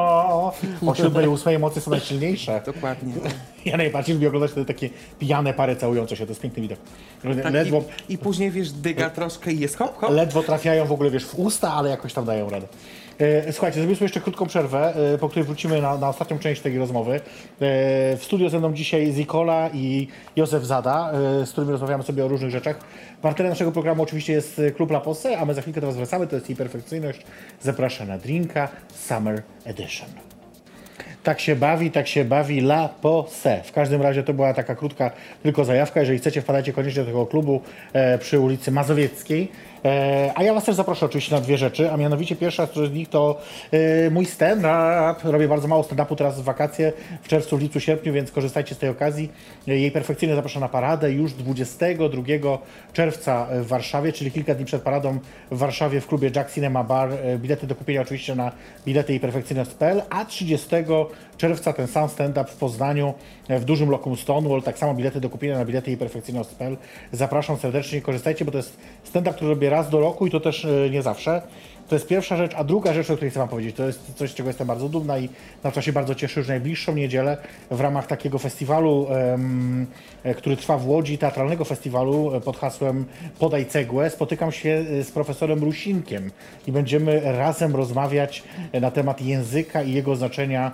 o 0.87 0.95
siódmej, 0.95 1.27
ósmej 1.27 1.55
emocje 1.55 1.81
są 1.81 1.91
najsilniejsze. 1.91 2.61
Dokładnie. 2.65 3.13
Ja 3.65 3.77
najbardziej 3.77 4.15
lubię 4.15 4.27
oglądać 4.27 4.51
te 4.53 4.65
takie 4.65 4.89
pijane 5.19 5.53
pary 5.53 5.75
całujące 5.75 6.15
się, 6.15 6.25
to 6.25 6.31
jest 6.31 6.41
piękny 6.41 6.61
widok. 6.61 6.79
Tak, 7.43 7.53
Ledwo, 7.53 7.83
i, 8.09 8.13
I 8.13 8.17
później 8.17 8.51
wiesz, 8.51 8.71
dyga 8.71 9.09
troszkę 9.09 9.51
i 9.51 9.59
jest 9.59 9.77
hop, 9.77 9.97
hop. 9.97 10.11
ledwo 10.11 10.43
trafiają 10.43 10.85
w 10.85 10.91
ogóle, 10.91 11.11
wiesz, 11.11 11.25
w 11.25 11.39
usta, 11.39 11.73
ale 11.73 11.89
jakoś 11.89 12.13
tam 12.13 12.25
dają 12.25 12.49
radę. 12.49 12.67
E, 13.19 13.53
Słuchajcie, 13.53 13.81
sobie 13.81 13.95
jeszcze 14.01 14.21
krótką 14.21 14.45
przerwę, 14.45 14.93
e, 15.13 15.17
po 15.17 15.29
której 15.29 15.45
wrócimy 15.45 15.81
na, 15.81 15.97
na 15.97 16.09
ostatnią 16.09 16.39
część 16.39 16.61
tej 16.61 16.77
rozmowy. 16.77 17.15
E, 17.15 17.19
W 18.17 18.19
studio 18.21 18.49
ze 18.49 18.59
mną 18.59 18.73
dzisiaj 18.73 19.11
Zikola 19.13 19.69
i 19.73 20.07
Józef 20.35 20.65
Zada, 20.65 21.11
z 21.45 21.51
którymi 21.51 21.71
rozmawiamy 21.71 22.03
sobie 22.03 22.25
o 22.25 22.27
różnych 22.27 22.51
rzeczach. 22.51 22.79
Partnerem 23.21 23.49
naszego 23.49 23.71
programu 23.71 24.03
oczywiście 24.03 24.33
jest 24.33 24.61
Klub 24.75 24.91
La 24.91 24.99
Posse, 24.99 25.37
a 25.37 25.45
my 25.45 25.53
za 25.53 25.61
chwilkę 25.61 25.81
do 25.81 25.87
Was 25.87 25.95
wracamy. 25.95 26.27
To 26.27 26.35
jest 26.35 26.49
jej 26.49 26.55
perfekcyjność. 26.55 27.21
Zapraszam 27.61 28.07
na 28.07 28.17
drinka 28.17 28.67
Summer 28.95 29.41
Edition. 29.65 30.09
Tak 31.23 31.39
się 31.39 31.55
bawi, 31.55 31.91
tak 31.91 32.07
się 32.07 32.25
bawi 32.25 32.59
La 32.59 32.89
Posse. 33.01 33.61
W 33.63 33.71
każdym 33.71 34.01
razie 34.01 34.23
to 34.23 34.33
była 34.33 34.53
taka 34.53 34.75
krótka 34.75 35.11
tylko 35.43 35.65
zajawka. 35.65 35.99
Jeżeli 35.99 36.19
chcecie, 36.19 36.41
wpadajcie 36.41 36.73
koniecznie 36.73 37.01
do 37.01 37.07
tego 37.07 37.25
klubu 37.25 37.61
przy 38.19 38.39
ulicy 38.39 38.71
Mazowieckiej. 38.71 39.51
E, 39.87 40.31
a 40.35 40.43
ja 40.43 40.53
Was 40.53 40.63
też 40.63 40.75
zaproszę 40.75 41.05
oczywiście 41.05 41.35
na 41.35 41.41
dwie 41.41 41.57
rzeczy, 41.57 41.91
a 41.91 41.97
mianowicie 41.97 42.35
pierwsza 42.35 42.65
z 42.65 42.93
nich 42.93 43.09
to 43.09 43.41
e, 43.71 44.09
mój 44.09 44.25
stand-up. 44.25 45.31
Robię 45.31 45.47
bardzo 45.47 45.67
mało 45.67 45.83
stand-upu 45.83 46.15
teraz 46.15 46.41
w 46.41 46.43
wakacje, 46.43 46.93
w 47.21 47.27
czerwcu, 47.27 47.57
lipcu, 47.57 47.79
sierpniu, 47.79 48.13
więc 48.13 48.31
korzystajcie 48.31 48.75
z 48.75 48.77
tej 48.77 48.89
okazji. 48.89 49.29
E, 49.67 49.77
jej 49.77 49.91
perfekcyjnie 49.91 50.35
zapraszam 50.35 50.61
na 50.61 50.69
paradę 50.69 51.11
już 51.11 51.33
22 51.33 52.23
czerwca 52.93 53.47
w 53.51 53.67
Warszawie, 53.67 54.13
czyli 54.13 54.31
kilka 54.31 54.55
dni 54.55 54.65
przed 54.65 54.81
paradą 54.81 55.19
w 55.51 55.57
Warszawie 55.57 56.01
w 56.01 56.07
klubie 56.07 56.31
Jack 56.35 56.53
Cinema 56.53 56.83
Bar. 56.83 57.09
Bilety 57.37 57.67
do 57.67 57.75
kupienia 57.75 58.01
oczywiście 58.01 58.35
na 58.35 58.51
bilety 58.85 59.13
i 59.13 59.19
perfekcyjność.pl, 59.19 60.01
a 60.09 60.25
30 60.25 60.67
czerwca 61.37 61.73
ten 61.73 61.87
sam 61.87 62.09
stand-up 62.09 62.51
w 62.51 62.55
Poznaniu 62.55 63.13
e, 63.47 63.59
w 63.59 63.65
dużym 63.65 63.89
lokum 63.89 64.17
Stonewall, 64.17 64.61
tak 64.63 64.77
samo 64.77 64.93
bilety 64.93 65.21
do 65.21 65.29
kupienia 65.29 65.57
na 65.57 65.65
bilety 65.65 65.91
i 65.91 65.97
perfekcyjność.pl. 65.97 66.77
Zapraszam 67.11 67.57
serdecznie, 67.57 68.01
korzystajcie, 68.01 68.45
bo 68.45 68.51
to 68.51 68.57
jest 68.57 68.77
stand-up, 69.03 69.35
który 69.35 69.49
robię 69.49 69.69
raz 69.69 69.89
do 69.89 69.99
roku 69.99 70.27
i 70.27 70.31
to 70.31 70.39
też 70.39 70.65
e, 70.65 70.89
nie 70.89 71.01
zawsze. 71.01 71.41
To 71.87 71.95
jest 71.95 72.07
pierwsza 72.07 72.37
rzecz, 72.37 72.51
a 72.55 72.63
druga 72.63 72.93
rzecz, 72.93 73.09
o 73.09 73.15
której 73.15 73.31
chcę 73.31 73.39
Wam 73.39 73.49
powiedzieć, 73.49 73.75
to 73.75 73.87
jest 73.87 74.13
coś, 74.15 74.31
z 74.31 74.33
czego 74.33 74.49
jestem 74.49 74.67
bardzo 74.67 74.89
dumna 74.89 75.17
i 75.17 75.29
na 75.63 75.71
co 75.71 75.81
się 75.81 75.93
bardzo 75.93 76.15
cieszę, 76.15 76.43
że 76.43 76.53
najbliższą 76.53 76.95
niedzielę 76.95 77.37
w 77.71 77.81
ramach 77.81 78.07
takiego 78.07 78.39
festiwalu, 78.39 79.07
który 80.37 80.57
trwa 80.57 80.77
w 80.77 80.87
Łodzi, 80.87 81.17
teatralnego 81.17 81.65
festiwalu 81.65 82.35
e, 82.35 82.41
pod 82.41 82.57
hasłem 82.57 83.05
Podaj 83.39 83.65
cegłę, 83.65 84.09
spotykam 84.09 84.51
się 84.51 84.85
e, 84.99 85.03
z 85.03 85.11
profesorem 85.11 85.63
Rusinkiem 85.63 86.31
i 86.67 86.71
będziemy 86.71 87.21
razem 87.23 87.75
rozmawiać 87.75 88.43
e, 88.71 88.79
na 88.79 88.91
temat 88.91 89.21
języka 89.21 89.83
i 89.83 89.93
jego 89.93 90.15
znaczenia 90.15 90.71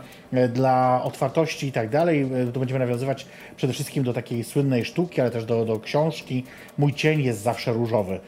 dla 0.54 1.04
otwartości 1.04 1.68
i 1.68 1.72
tak 1.72 1.90
dalej. 1.90 2.30
Tu 2.54 2.60
będziemy 2.60 2.80
nawiązywać 2.80 3.26
przede 3.58 3.74
wszystkim 3.74 4.04
do 4.04 4.14
takiej 4.14 4.44
słynnej 4.44 4.86
sztuki, 4.86 5.22
ale 5.22 5.32
też 5.32 5.46
do, 5.46 5.66
do 5.66 5.80
książki. 5.80 6.44
Mój 6.78 6.94
cień 6.94 7.24
jest 7.24 7.42
zawsze 7.42 7.74
różowy. 7.74 8.20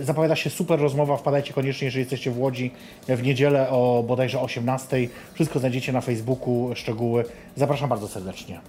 Zapowiada 0.00 0.36
się 0.36 0.50
super 0.50 0.80
rozmowa, 0.80 1.16
wpadajcie 1.16 1.52
koniecznie, 1.52 1.84
jeżeli 1.84 2.00
jesteście 2.00 2.21
w 2.30 2.38
Łodzi 2.38 2.72
w 3.08 3.22
niedzielę 3.22 3.70
o 3.70 4.04
bodajże 4.06 4.40
18. 4.40 5.08
Wszystko 5.34 5.58
znajdziecie 5.58 5.92
na 5.92 6.00
Facebooku, 6.00 6.70
szczegóły. 6.74 7.24
Zapraszam 7.56 7.88
bardzo 7.88 8.08
serdecznie. 8.08 8.60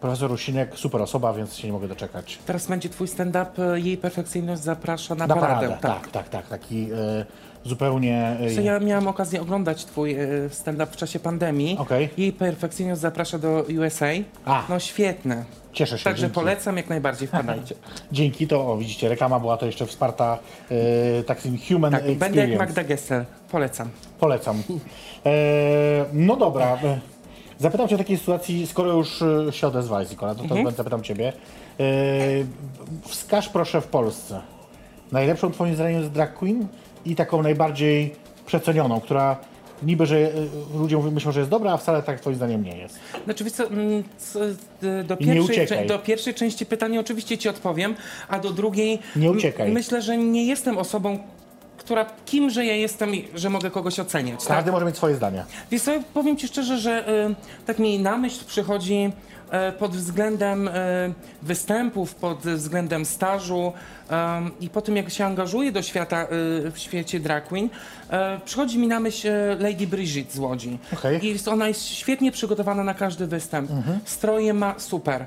Profesor 0.00 0.30
Rusinek, 0.30 0.74
super 0.74 1.02
osoba, 1.02 1.32
więc 1.32 1.56
się 1.56 1.66
nie 1.68 1.72
mogę 1.72 1.88
doczekać. 1.88 2.38
Teraz 2.46 2.66
będzie 2.66 2.88
twój 2.88 3.08
stand-up, 3.08 3.72
e, 3.74 3.80
jej 3.80 3.96
perfekcyjność 3.96 4.62
zaprasza 4.62 5.14
na, 5.14 5.26
Na 5.26 5.34
paradę. 5.34 5.66
paradę, 5.66 5.82
tak, 5.82 6.08
tak, 6.10 6.28
tak. 6.28 6.48
Taki 6.48 6.88
e, 6.92 7.26
zupełnie... 7.68 8.36
E, 8.40 8.54
Co 8.54 8.60
ja 8.60 8.78
miałam 8.80 9.08
okazję 9.08 9.40
oglądać 9.42 9.84
twój 9.84 10.12
e, 10.14 10.18
stand-up 10.50 10.92
w 10.92 10.96
czasie 10.96 11.18
pandemii. 11.20 11.76
Okej. 11.78 12.08
Jej 12.18 12.32
perfekcyjność 12.32 13.00
zaprasza 13.00 13.38
do 13.38 13.64
USA. 13.80 14.06
A. 14.44 14.62
No 14.68 14.78
świetne. 14.78 15.44
Cieszę 15.72 15.98
się. 15.98 16.04
Także 16.04 16.20
dzięki. 16.22 16.34
polecam 16.34 16.76
jak 16.76 16.88
najbardziej, 16.88 17.28
wpadajcie. 17.28 17.74
Dzięki, 18.12 18.46
to 18.46 18.72
o, 18.72 18.76
widzicie, 18.78 19.08
reklama 19.08 19.40
była 19.40 19.56
to 19.56 19.66
jeszcze 19.66 19.86
wsparta 19.86 20.38
e, 20.70 21.22
takim 21.22 21.58
human 21.68 21.92
Tak, 21.92 22.00
experience. 22.00 22.24
będę 22.26 22.48
jak 22.48 22.58
Magda 22.58 22.84
Gessler. 22.84 23.24
Polecam. 23.50 23.88
Polecam. 24.20 24.62
E, 25.26 25.30
no 26.12 26.36
dobra. 26.36 26.66
E, 26.84 26.98
zapytam 27.58 27.88
Cię 27.88 27.94
o 27.94 27.98
takiej 27.98 28.18
sytuacji, 28.18 28.66
skoro 28.66 28.92
już 28.92 29.24
się 29.50 29.66
odezwałeś, 29.66 30.10
Nikola, 30.10 30.34
to, 30.34 30.44
to 30.44 30.56
Mhm. 30.56 30.74
zapytam 30.76 31.02
Ciebie. 31.02 31.32
E, 31.80 31.84
wskaż 33.02 33.48
proszę 33.48 33.80
w 33.80 33.86
Polsce 33.86 34.40
najlepszą 35.12 35.50
Twoim 35.50 35.74
zdaniem 35.74 36.04
z 36.04 36.10
drag 36.10 36.34
queen 36.34 36.66
i 37.06 37.14
taką 37.16 37.42
najbardziej 37.42 38.14
przecenioną, 38.46 39.00
która 39.00 39.36
niby, 39.82 40.06
że 40.06 40.16
e, 40.18 40.30
ludzie 40.78 40.98
myślą, 40.98 41.32
że 41.32 41.40
jest 41.40 41.50
dobra, 41.50 41.72
a 41.72 41.76
wcale 41.76 42.02
tak 42.02 42.20
Twoim 42.20 42.36
zdaniem 42.36 42.62
nie 42.64 42.76
jest. 42.78 42.98
Znaczy, 43.24 43.44
wiesz 43.44 43.52
co, 43.52 43.66
mm, 43.66 44.02
d- 44.82 45.04
do, 45.04 45.16
pierwszej, 45.16 45.66
cze- 45.66 45.84
do 45.86 45.98
pierwszej 45.98 46.34
części 46.34 46.66
pytania 46.66 47.00
oczywiście 47.00 47.38
ci 47.38 47.48
odpowiem, 47.48 47.94
a 48.28 48.38
do 48.38 48.50
drugiej... 48.50 48.98
Nie 49.16 49.28
m- 49.28 49.36
uciekaj. 49.36 49.72
Myślę, 49.72 50.02
że 50.02 50.16
nie 50.16 50.44
jestem 50.46 50.78
osobą, 50.78 51.18
która... 51.78 52.06
Kimże 52.26 52.64
ja 52.64 52.74
jestem, 52.74 53.10
że 53.34 53.50
mogę 53.50 53.70
kogoś 53.70 54.00
oceniać. 54.00 54.40
tak? 54.44 54.56
Każdy 54.56 54.72
może 54.72 54.86
mieć 54.86 54.96
swoje 54.96 55.14
zdanie. 55.14 55.44
Co, 55.80 55.92
powiem 56.14 56.36
Ci 56.36 56.48
szczerze, 56.48 56.78
że 56.78 57.08
y, 57.08 57.34
tak 57.66 57.78
mi 57.78 57.98
na 57.98 58.18
myśl 58.18 58.44
przychodzi 58.46 58.94
y, 58.94 59.10
pod 59.78 59.96
względem 59.96 60.68
y, 60.68 60.72
występów, 61.42 62.14
pod 62.14 62.38
względem 62.38 63.04
stażu 63.04 63.72
y, 63.72 64.14
i 64.60 64.70
po 64.70 64.82
tym, 64.82 64.96
jak 64.96 65.10
się 65.10 65.24
angażuję 65.24 65.72
do 65.72 65.82
świata 65.82 66.26
w 66.72 66.78
świecie 66.78 67.20
drag 67.20 67.48
queen, 67.48 67.68
przychodzi 68.44 68.78
mi 68.78 68.88
na 68.88 69.00
myśl 69.00 69.28
Lady 69.58 69.86
Brigitte 69.86 70.32
z 70.32 70.38
Łodzi. 70.38 70.78
Okej. 70.92 71.26
I 71.26 71.38
ona 71.50 71.68
jest 71.68 71.84
świetnie 71.84 72.32
przygotowana 72.32 72.84
na 72.84 72.94
każdy 72.94 73.26
występ. 73.26 73.70
Stroje 74.04 74.54
ma 74.54 74.74
super. 74.78 75.26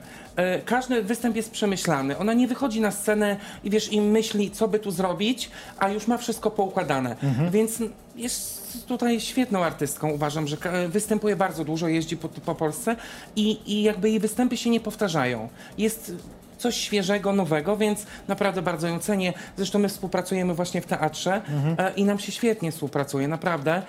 Każdy 0.66 1.04
występ 1.04 1.36
jest 1.36 1.52
przemyślany. 1.52 2.18
Ona 2.18 2.34
nie 2.34 2.48
wychodzi 2.48 2.82
na 2.82 2.92
scenę 2.92 3.38
i 3.64 3.70
wiesz, 3.70 3.92
i 3.94 4.02
myśli, 4.02 4.52
co 4.52 4.68
by 4.68 4.80
tu 4.80 4.92
zrobić, 4.92 5.50
a 5.80 5.90
już 5.90 6.08
ma 6.08 6.18
wszystko 6.18 6.52
poukładane. 6.52 7.16
Więc 7.52 7.80
jest 8.16 8.61
tutaj 8.88 9.20
świetną 9.20 9.64
artystką. 9.64 10.10
Uważam, 10.10 10.48
że 10.48 10.58
występuje 10.90 11.36
bardzo 11.36 11.66
dużo, 11.66 11.88
jeździ 11.88 12.18
po, 12.18 12.30
po 12.30 12.56
Polsce 12.56 12.96
i, 13.36 13.60
i 13.66 13.84
jakby 13.84 14.10
jej 14.10 14.20
występy 14.20 14.58
się 14.58 14.70
nie 14.70 14.80
powtarzają. 14.80 15.50
Jest 15.78 16.14
coś 16.62 16.76
świeżego, 16.76 17.34
nowego, 17.34 17.78
więc 17.78 18.06
naprawdę 18.28 18.62
bardzo 18.62 18.88
ją 18.88 19.00
cenię. 19.00 19.34
Zresztą 19.58 19.80
my 19.80 19.90
współpracujemy 19.90 20.54
właśnie 20.54 20.82
w 20.82 20.86
teatrze 20.86 21.42
e, 21.78 21.94
i 21.94 22.04
nam 22.04 22.20
się 22.20 22.32
świetnie 22.32 22.72
współpracuje, 22.72 23.28
naprawdę. 23.28 23.82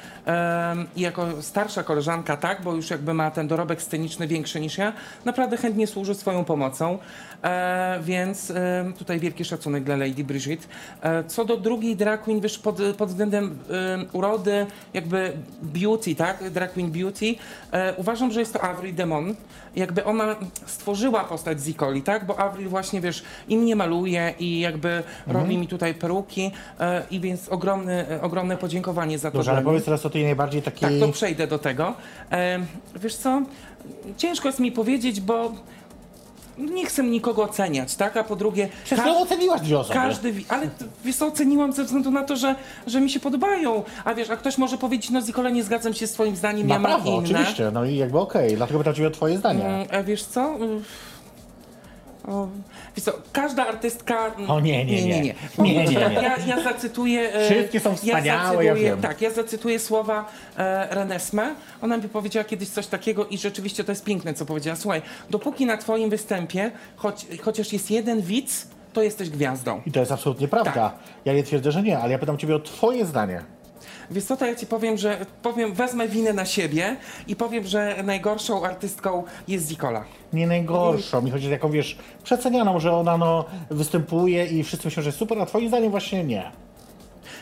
I 0.96 1.00
jako 1.00 1.42
starsza 1.42 1.82
koleżanka, 1.82 2.36
tak, 2.36 2.62
bo 2.62 2.74
już 2.74 2.90
jakby 2.90 3.14
ma 3.14 3.30
ten 3.30 3.48
dorobek 3.48 3.82
sceniczny 3.82 4.26
większy 4.26 4.60
niż 4.60 4.78
ja, 4.78 4.92
naprawdę 5.24 5.56
chętnie 5.56 5.86
służy 5.86 6.14
swoją 6.14 6.44
pomocą. 6.44 6.98
E, 7.42 8.00
więc 8.02 8.52
tutaj 8.98 9.20
wielki 9.20 9.44
szacunek 9.44 9.84
dla 9.84 9.96
Lady 9.96 10.24
Brigitte. 10.24 10.66
E, 11.02 11.24
co 11.24 11.44
do 11.44 11.56
drugiej 11.56 11.96
drag 11.96 12.22
queen, 12.22 12.40
wiesz, 12.40 12.58
pod, 12.58 12.78
pod 12.98 13.08
względem 13.08 13.44
em, 13.44 14.06
urody, 14.12 14.66
jakby 14.94 15.32
beauty, 15.62 16.14
tak, 16.14 16.50
drag 16.50 16.72
queen 16.72 16.90
beauty, 16.90 17.34
e, 17.72 17.94
uważam, 17.96 18.32
że 18.32 18.40
jest 18.40 18.52
to 18.52 18.60
Avril 18.60 18.94
Demon. 18.94 19.34
Jakby 19.76 20.04
ona 20.04 20.36
stworzyła 20.66 21.24
postać 21.24 21.60
Zikoli, 21.60 22.02
tak, 22.02 22.26
bo 22.26 22.38
Avril 22.38 22.68
właśnie, 22.68 23.00
wiesz, 23.00 23.22
i 23.48 23.56
mnie 23.56 23.76
maluje 23.76 24.34
i 24.38 24.60
jakby 24.60 25.02
robi 25.26 25.58
mi 25.58 25.68
tutaj 25.68 25.94
peruki 25.94 26.50
i 27.10 27.20
więc 27.20 27.48
ogromne, 27.48 28.10
e, 28.10 28.22
ogromne 28.22 28.56
podziękowanie 28.56 29.18
za 29.18 29.30
to. 29.30 29.38
Dobrze, 29.38 29.52
ale 29.52 29.62
powiedz 29.62 29.84
teraz 29.84 30.06
o 30.06 30.10
tej 30.10 30.24
najbardziej 30.24 30.62
takiej... 30.62 31.00
Tak, 31.00 31.08
to 31.08 31.12
przejdę 31.12 31.46
do 31.46 31.58
tego. 31.58 31.94
Wiesz 32.96 33.16
co, 33.16 33.42
ciężko 34.16 34.48
jest 34.48 34.60
mi 34.60 34.72
powiedzieć, 34.72 35.20
bo 35.20 35.52
nie 36.58 36.86
chcę 36.86 37.02
nikogo 37.02 37.42
oceniać, 37.42 37.94
tak? 37.94 38.16
A 38.16 38.24
po 38.24 38.36
drugie, 38.36 38.68
Przecież 38.84 39.04
to 39.04 39.18
oceniłaś 39.20 39.60
dwie 39.60 39.78
osoby. 39.78 39.94
każdy, 39.94 40.34
ale 40.48 40.68
wiesz 41.04 41.16
co, 41.16 41.26
oceniłam 41.26 41.72
ze 41.72 41.84
względu 41.84 42.10
na 42.10 42.22
to, 42.24 42.36
że, 42.36 42.54
że 42.86 43.00
mi 43.00 43.10
się 43.10 43.20
podobają. 43.20 43.82
A 44.04 44.14
wiesz, 44.14 44.30
a 44.30 44.36
ktoś 44.36 44.58
może 44.58 44.78
powiedzieć, 44.78 45.10
no 45.10 45.20
Zikole, 45.22 45.52
nie 45.52 45.62
zgadzam 45.64 45.94
się 45.94 46.06
z 46.06 46.12
twoim 46.12 46.36
zdaniem, 46.36 46.66
Ma 46.66 46.74
ja 46.74 46.80
mam 46.80 46.90
prawo, 46.92 47.10
inne. 47.10 47.18
oczywiście, 47.38 47.70
no 47.74 47.84
i 47.84 47.96
jakby 47.96 48.18
okej, 48.18 48.56
dlatego 48.56 48.78
pytam 48.78 48.94
Ciebie 48.94 49.08
o 49.08 49.10
Twoje 49.10 49.38
zdanie. 49.38 49.64
Mm, 49.66 49.86
A 49.92 50.02
wiesz 50.02 50.24
co? 50.24 50.58
O, 52.28 52.48
wiesz 52.96 53.04
co, 53.04 53.12
każda 53.32 53.66
artystka... 53.66 54.26
mm, 54.26 54.50
O 54.50 54.60
nie, 54.60 54.84
nie, 54.84 55.04
nie. 55.06 55.20
nie. 55.20 55.34
Nie, 55.58 55.74
nie, 55.74 55.84
nie. 55.84 56.00
Ja, 56.00 56.36
ja 56.46 56.62
zacytuję... 56.64 57.32
e, 57.34 57.50
Wszystkie 57.50 57.80
są 57.80 57.96
wspaniałe, 57.96 58.24
ja, 58.26 58.62
ja 58.62 58.72
zacytuję, 58.74 58.90
wiem. 58.90 59.00
Tak, 59.00 59.20
ja 59.22 59.30
zacytuję 59.30 59.78
słowa 59.78 60.28
e, 60.56 60.94
Renesme. 60.94 61.54
Ona 61.82 61.96
mi 61.96 62.08
powiedziała 62.08 62.44
kiedyś 62.44 62.68
coś 62.68 62.86
takiego 62.86 63.26
i 63.26 63.38
rzeczywiście 63.38 63.84
to 63.84 63.92
jest 63.92 64.04
piękne, 64.04 64.34
co 64.34 64.46
powiedziała. 64.46 64.76
Słuchaj, 64.76 65.02
dopóki 65.30 65.66
na 65.66 65.76
twoim 65.76 66.10
występie, 66.10 66.70
choć, 66.96 67.26
chociaż 67.42 67.72
jest 67.72 67.90
jeden 67.90 68.20
widz, 68.20 68.66
to 68.92 69.02
jesteś 69.02 69.30
gwiazdą. 69.30 69.80
I 69.86 69.92
to 69.92 70.00
jest 70.00 70.12
absolutnie 70.12 70.48
prawda. 70.48 70.72
Tak. 70.72 70.92
Ja 71.24 71.32
nie 71.32 71.42
twierdzę, 71.42 71.72
że 71.72 71.82
nie, 71.82 71.98
ale 71.98 72.12
ja 72.12 72.18
pytam 72.18 72.38
Ciebie 72.38 72.56
o 72.56 72.60
Twoje 72.60 73.06
zdanie. 73.06 73.42
Wiesz 74.12 74.24
co, 74.24 74.36
to 74.36 74.46
ja 74.46 74.54
ci 74.54 74.66
powiem, 74.66 74.98
że 74.98 75.26
powiem, 75.42 75.72
wezmę 75.72 76.08
winę 76.08 76.32
na 76.32 76.44
siebie 76.44 76.96
i 77.28 77.36
powiem, 77.36 77.66
że 77.66 77.96
najgorszą 78.04 78.64
artystką 78.64 79.24
jest 79.48 79.68
Zikola. 79.68 80.04
Nie 80.32 80.46
najgorszą. 80.46 81.22
Mi 81.22 81.30
chodzi 81.30 81.48
o 81.48 81.50
taką, 81.50 81.70
wiesz, 81.70 81.98
przecenianą, 82.24 82.80
że 82.80 82.92
ona 82.92 83.18
no, 83.18 83.44
występuje 83.70 84.46
i 84.46 84.64
wszyscy 84.64 84.86
myślą, 84.86 85.02
że 85.02 85.12
super, 85.12 85.38
a 85.38 85.46
Twoim 85.46 85.68
zdaniem 85.68 85.90
właśnie 85.90 86.24
nie. 86.24 86.50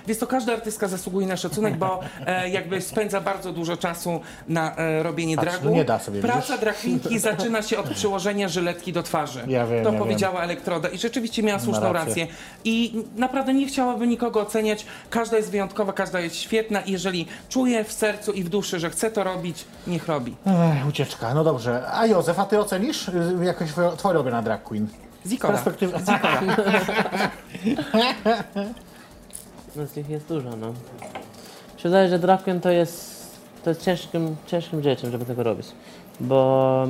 Więc 0.06 0.20
to 0.20 0.26
każda 0.26 0.52
artystka 0.52 0.88
zasługuje 0.88 1.26
na 1.26 1.36
szacunek, 1.36 1.76
bo 1.76 2.00
e, 2.26 2.48
jakby 2.48 2.80
spędza 2.80 3.20
bardzo 3.20 3.52
dużo 3.52 3.76
czasu 3.76 4.20
na 4.48 4.76
e, 4.76 5.02
robienie 5.02 5.36
Patrz, 5.36 5.48
dragu. 5.50 5.64
no 5.64 5.70
nie 5.70 5.84
da 5.84 5.98
sobie, 5.98 6.20
Praca 6.20 6.58
dragqueenki 6.58 7.18
zaczyna 7.18 7.62
się 7.62 7.78
od 7.78 7.90
przyłożenia 7.90 8.48
żyletki 8.48 8.92
do 8.92 9.02
twarzy. 9.02 9.40
Ja 9.48 9.66
wiem, 9.66 9.84
to 9.84 9.92
ja 9.92 9.98
powiedziała 9.98 10.42
Elektroda 10.42 10.88
i 10.88 10.98
rzeczywiście 10.98 11.42
miała 11.42 11.58
słuszną 11.60 11.92
rację. 11.92 12.24
rację. 12.24 12.36
I 12.64 13.04
naprawdę 13.16 13.54
nie 13.54 13.66
chciałabym 13.66 14.10
nikogo 14.10 14.40
oceniać. 14.40 14.86
Każda 15.10 15.36
jest 15.36 15.50
wyjątkowa, 15.50 15.92
każda 15.92 16.20
jest 16.20 16.36
świetna 16.36 16.80
i 16.80 16.92
jeżeli 16.92 17.26
czuje 17.48 17.84
w 17.84 17.92
sercu 17.92 18.32
i 18.32 18.44
w 18.44 18.48
duszy, 18.48 18.80
że 18.80 18.90
chce 18.90 19.10
to 19.10 19.24
robić, 19.24 19.64
niech 19.86 20.08
robi. 20.08 20.36
Ech, 20.46 20.86
ucieczka, 20.88 21.34
no 21.34 21.44
dobrze. 21.44 21.82
A 21.92 22.06
Józef, 22.06 22.38
a 22.38 22.44
Ty 22.44 22.58
ocenisz 22.60 23.08
y, 23.08 23.12
jakoś 23.42 23.70
twoje- 23.70 23.96
Twoje 23.96 24.14
robię 24.14 24.30
drag 24.44 24.62
queen? 24.62 24.88
Z 25.24 25.28
Zikola. 25.30 25.52
perspektywy... 25.54 25.92
No 25.92 26.00
z 29.74 29.96
nich 29.96 30.08
jest 30.08 30.28
dużo, 30.28 30.56
no. 30.56 30.72
Się 31.76 31.88
wydaje, 31.88 32.08
że 32.08 32.18
drag 32.18 32.42
queen 32.42 32.60
to 32.60 32.70
jest, 32.70 33.26
to 33.64 33.70
jest 33.70 33.82
ciężkim, 33.82 34.36
ciężkim 34.46 34.82
rzeczem, 34.82 35.10
żeby 35.10 35.24
tego 35.24 35.42
robić. 35.42 35.66
Bo 36.20 36.86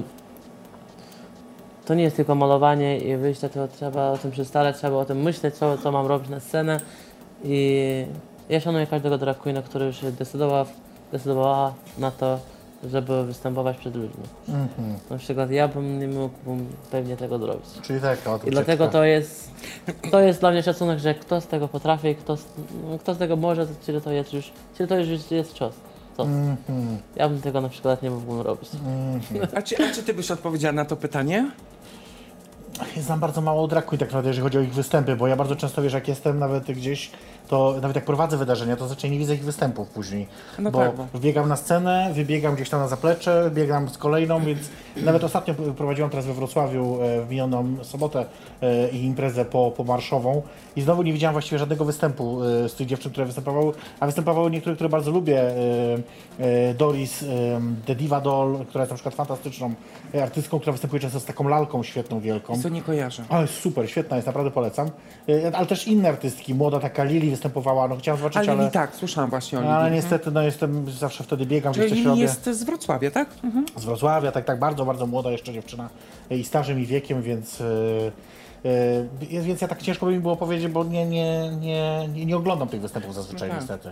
to 1.84 1.94
nie 1.94 2.02
jest 2.02 2.16
tylko 2.16 2.34
malowanie 2.34 2.98
i 2.98 3.16
wyjście, 3.16 3.48
to 3.48 3.68
trzeba 3.68 4.10
o 4.10 4.18
tym 4.18 4.30
przystalać, 4.30 4.76
trzeba 4.76 4.96
o 4.96 5.04
tym 5.04 5.22
myśleć, 5.22 5.54
co, 5.54 5.78
co 5.78 5.92
mam 5.92 6.06
robić 6.06 6.28
na 6.28 6.40
scenę. 6.40 6.80
I 7.44 8.06
ja 8.48 8.60
szanuję 8.60 8.86
każdego 8.86 9.18
drag 9.18 9.38
który 9.64 9.86
już 9.86 10.00
decydował, 10.18 10.66
decydowała 11.12 11.74
na 11.98 12.10
to, 12.10 12.38
żeby 12.84 13.24
występować 13.24 13.76
przed 13.76 13.96
ludźmi. 13.96 14.24
Na 15.10 15.18
przykład 15.18 15.50
ja 15.50 15.68
bym 15.68 15.98
nie 15.98 16.08
mógłbym 16.08 16.66
pewnie 16.90 17.16
tego 17.16 17.38
zrobić. 17.38 17.66
Czyli 17.82 18.00
tak, 18.00 18.26
o, 18.26 18.40
I 18.46 18.50
dlatego 18.50 18.88
to 18.88 19.04
jest, 19.04 19.50
to 20.10 20.20
jest 20.20 20.40
dla 20.40 20.50
mnie 20.50 20.62
szacunek, 20.62 20.98
że 20.98 21.14
kto 21.14 21.40
z 21.40 21.46
tego 21.46 21.68
potrafi, 21.68 22.14
kto 22.14 22.36
z, 22.36 22.44
no, 22.90 22.98
kto 22.98 23.14
z 23.14 23.18
tego 23.18 23.36
może, 23.36 23.66
czyli 23.86 24.00
to 24.00 24.12
jest 24.12 24.32
już, 24.32 24.52
czyli 24.76 24.88
to 24.88 24.98
już 24.98 25.30
jest 25.30 25.54
czas. 25.54 25.72
Co? 26.16 26.26
Ja 27.16 27.28
bym 27.28 27.40
tego 27.40 27.60
na 27.60 27.68
przykład 27.68 28.02
nie 28.02 28.10
mógłbym 28.10 28.40
robić. 28.40 28.70
A 29.56 29.62
czy, 29.62 29.76
a 29.84 29.94
czy 29.94 30.02
ty 30.02 30.14
byś 30.14 30.30
odpowiedziała 30.30 30.72
na 30.72 30.84
to 30.84 30.96
pytanie? 30.96 31.50
Znam 32.96 33.20
bardzo 33.20 33.40
mało 33.40 33.68
drag 33.68 33.86
queen 33.86 33.98
tak 33.98 34.08
naprawdę, 34.08 34.28
jeżeli 34.28 34.42
chodzi 34.42 34.58
o 34.58 34.60
ich 34.60 34.74
występy, 34.74 35.16
bo 35.16 35.26
ja 35.26 35.36
bardzo 35.36 35.56
często, 35.56 35.82
wiesz, 35.82 35.92
jak 35.92 36.08
jestem 36.08 36.38
nawet 36.38 36.64
gdzieś, 36.64 37.10
to 37.50 37.74
nawet 37.82 37.96
jak 37.96 38.04
prowadzę 38.04 38.36
wydarzenia, 38.36 38.76
to 38.76 38.84
zazwyczaj 38.88 39.10
nie 39.10 39.18
widzę 39.18 39.34
ich 39.34 39.44
występów 39.44 39.88
później. 39.88 40.26
No 40.58 40.70
bo 40.70 40.78
tak, 40.78 40.96
bo- 40.96 41.06
wbiegam 41.14 41.48
na 41.48 41.56
scenę, 41.56 42.10
wybiegam 42.14 42.54
gdzieś 42.54 42.70
tam 42.70 42.80
na 42.80 42.88
zaplecze, 42.88 43.50
biegam 43.54 43.88
z 43.88 43.98
kolejną, 43.98 44.44
więc 44.44 44.58
nawet 44.96 45.24
ostatnio 45.24 45.54
prowadziłam 45.54 46.10
teraz 46.10 46.26
we 46.26 46.34
Wrocławiu 46.34 46.98
e, 47.02 47.24
w 47.24 47.30
minioną 47.30 47.76
sobotę 47.82 48.24
e, 48.62 48.88
i 48.88 49.04
imprezę 49.04 49.44
po, 49.44 49.70
po 49.76 49.84
marszową 49.84 50.42
i 50.76 50.82
znowu 50.82 51.02
nie 51.02 51.12
widziałam 51.12 51.32
właściwie 51.34 51.58
żadnego 51.58 51.84
występu 51.84 52.44
e, 52.44 52.68
z 52.68 52.74
tych 52.74 52.86
dziewczyn, 52.86 53.10
które 53.12 53.26
występowały, 53.26 53.72
a 54.00 54.06
występowały 54.06 54.50
niektóre, 54.50 54.74
które 54.74 54.88
bardzo 54.88 55.10
lubię. 55.10 55.40
e, 55.42 55.54
e, 56.70 56.74
Doris, 56.74 57.22
e, 57.22 57.26
The 57.86 57.94
Diva 57.94 58.20
Doll, 58.20 58.58
która 58.68 58.82
jest 58.82 58.90
na 58.90 58.94
przykład 58.94 59.14
fantastyczną 59.14 59.74
e, 60.14 60.22
artystką, 60.22 60.58
która 60.60 60.72
występuje 60.72 61.00
często 61.00 61.20
z 61.20 61.24
taką 61.24 61.48
lalką 61.48 61.82
świetną, 61.82 62.20
wielką. 62.20 62.62
Co 62.62 62.68
nie 62.68 62.82
kojarzę. 62.82 63.22
Ale 63.28 63.46
super, 63.46 63.90
świetna 63.90 64.16
jest, 64.16 64.26
naprawdę 64.26 64.50
polecam. 64.50 64.90
E, 65.28 65.56
Ale 65.56 65.66
też 65.66 65.86
inne 65.88 66.08
artystki, 66.08 66.54
młoda 66.54 66.80
taka 66.80 67.04
Lili 67.04 67.30
występowała, 67.44 67.88
no 67.88 67.96
chciałam 67.96 68.18
zobaczyć, 68.18 68.48
Ale 68.48 68.52
ale, 68.62 68.70
tak, 68.70 68.94
słyszałam 68.96 69.30
właśnie 69.30 69.58
o 69.58 69.60
Lili. 69.60 69.72
ale 69.72 69.90
niestety 69.90 70.30
no 70.30 70.42
jestem, 70.42 70.90
zawsze 70.90 71.24
wtedy 71.24 71.46
biegam, 71.46 71.74
Czyli 71.74 71.90
coś 71.90 72.04
robię. 72.04 72.20
jest 72.22 72.44
z 72.44 72.62
Wrocławia, 72.64 73.10
tak? 73.10 73.28
Mhm. 73.44 73.66
Z 73.76 73.84
Wrocławia, 73.84 74.32
tak, 74.32 74.44
tak, 74.44 74.58
bardzo, 74.58 74.84
bardzo 74.84 75.06
młoda 75.06 75.30
jeszcze 75.30 75.52
dziewczyna 75.52 75.88
i 76.30 76.44
starzym 76.44 76.80
i 76.80 76.86
wiekiem, 76.86 77.22
więc... 77.22 77.60
e, 77.60 77.64
więc 79.42 79.60
ja 79.60 79.68
tak 79.68 79.82
ciężko 79.82 80.06
by 80.06 80.12
mi 80.12 80.20
było 80.20 80.36
powiedzieć, 80.36 80.68
bo 80.72 80.84
nie, 80.84 81.06
nie, 81.06 81.50
nie, 81.60 82.08
nie, 82.26 82.36
oglądam 82.36 82.68
tych 82.68 82.80
występów 82.80 83.14
zazwyczaj 83.14 83.48
No 83.48 83.54
tak. 83.54 83.60
niestety. 83.62 83.90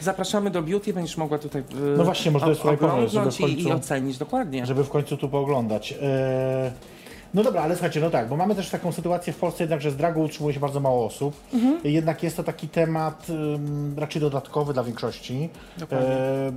Zapraszamy 0.00 0.50
do 0.50 0.62
Beauty, 0.62 0.92
będziesz 0.92 1.16
mogła 1.16 1.38
tutaj 1.38 1.62
e, 1.62 1.96
No 1.96 2.04
właśnie, 2.04 2.30
może 2.30 2.44
to 2.44 2.50
jest 2.50 2.60
słuchaj, 2.60 2.78
pomysł, 2.78 3.14
żeby 3.14 3.30
w 3.30 3.40
i, 3.40 3.60
i 3.60 3.64
końcu- 3.64 3.76
ocenić 3.76 4.18
dokładnie. 4.18 4.66
żeby 4.66 4.84
w 4.84 4.88
końcu 4.90 5.16
tu 5.16 5.28
pooglądać. 5.28 5.94
E, 6.02 6.72
No 7.34 7.42
dobra, 7.42 7.62
ale 7.62 7.74
słuchajcie, 7.74 8.00
no 8.00 8.10
tak, 8.10 8.28
bo 8.28 8.36
mamy 8.36 8.54
też 8.54 8.70
taką 8.70 8.92
sytuację 8.92 9.32
w 9.32 9.36
Polsce 9.36 9.62
jednak, 9.62 9.80
że 9.80 9.90
z 9.90 9.96
dragu 9.96 10.22
utrzymuje 10.22 10.54
się 10.54 10.60
bardzo 10.60 10.80
mało 10.80 11.06
osób. 11.06 11.34
Jednak 11.84 12.22
jest 12.22 12.36
to 12.36 12.42
taki 12.42 12.68
temat 12.68 13.26
ym, 13.30 13.94
raczej 13.98 14.20
dodatkowy 14.22 14.72
dla 14.72 14.84
większości. 14.84 15.48
Dokładnie. 15.78 16.08
E, 16.08 16.52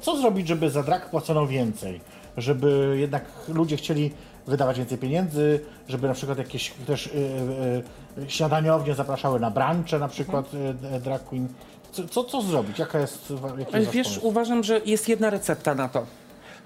co- 0.00 0.16
zrobić, 0.16 0.48
żeby 0.48 0.70
za 0.70 0.82
drag 0.82 1.10
płacono 1.10 1.46
więcej? 1.46 2.00
Żeby 2.36 2.96
jednak 3.00 3.24
ludzie 3.48 3.76
chcieli 3.76 4.10
wydawać 4.46 4.78
więcej 4.78 4.98
pieniędzy, 4.98 5.60
żeby 5.88 6.08
na 6.08 6.14
przykład 6.14 6.38
jakieś 6.38 6.72
też 6.86 7.06
y, 7.06 7.10
y, 8.18 8.22
y, 8.22 8.30
śniadaniownie 8.30 8.94
zapraszały 8.94 9.40
na 9.40 9.50
brunche 9.50 9.98
na 9.98 10.08
przykład 10.08 10.54
y, 10.54 11.00
drag 11.00 11.24
queen. 11.24 11.48
Co, 11.92 12.08
co, 12.08 12.24
co 12.24 12.42
zrobić? 12.42 12.78
Jaka 12.78 12.98
jest, 12.98 13.32
jaki 13.58 13.76
jest 13.76 13.90
wiesz, 13.90 14.06
pomysł? 14.08 14.26
uważam, 14.26 14.64
że 14.64 14.80
jest 14.86 15.08
jedna 15.08 15.30
recepta 15.30 15.74
na 15.74 15.88
to. 15.88 16.06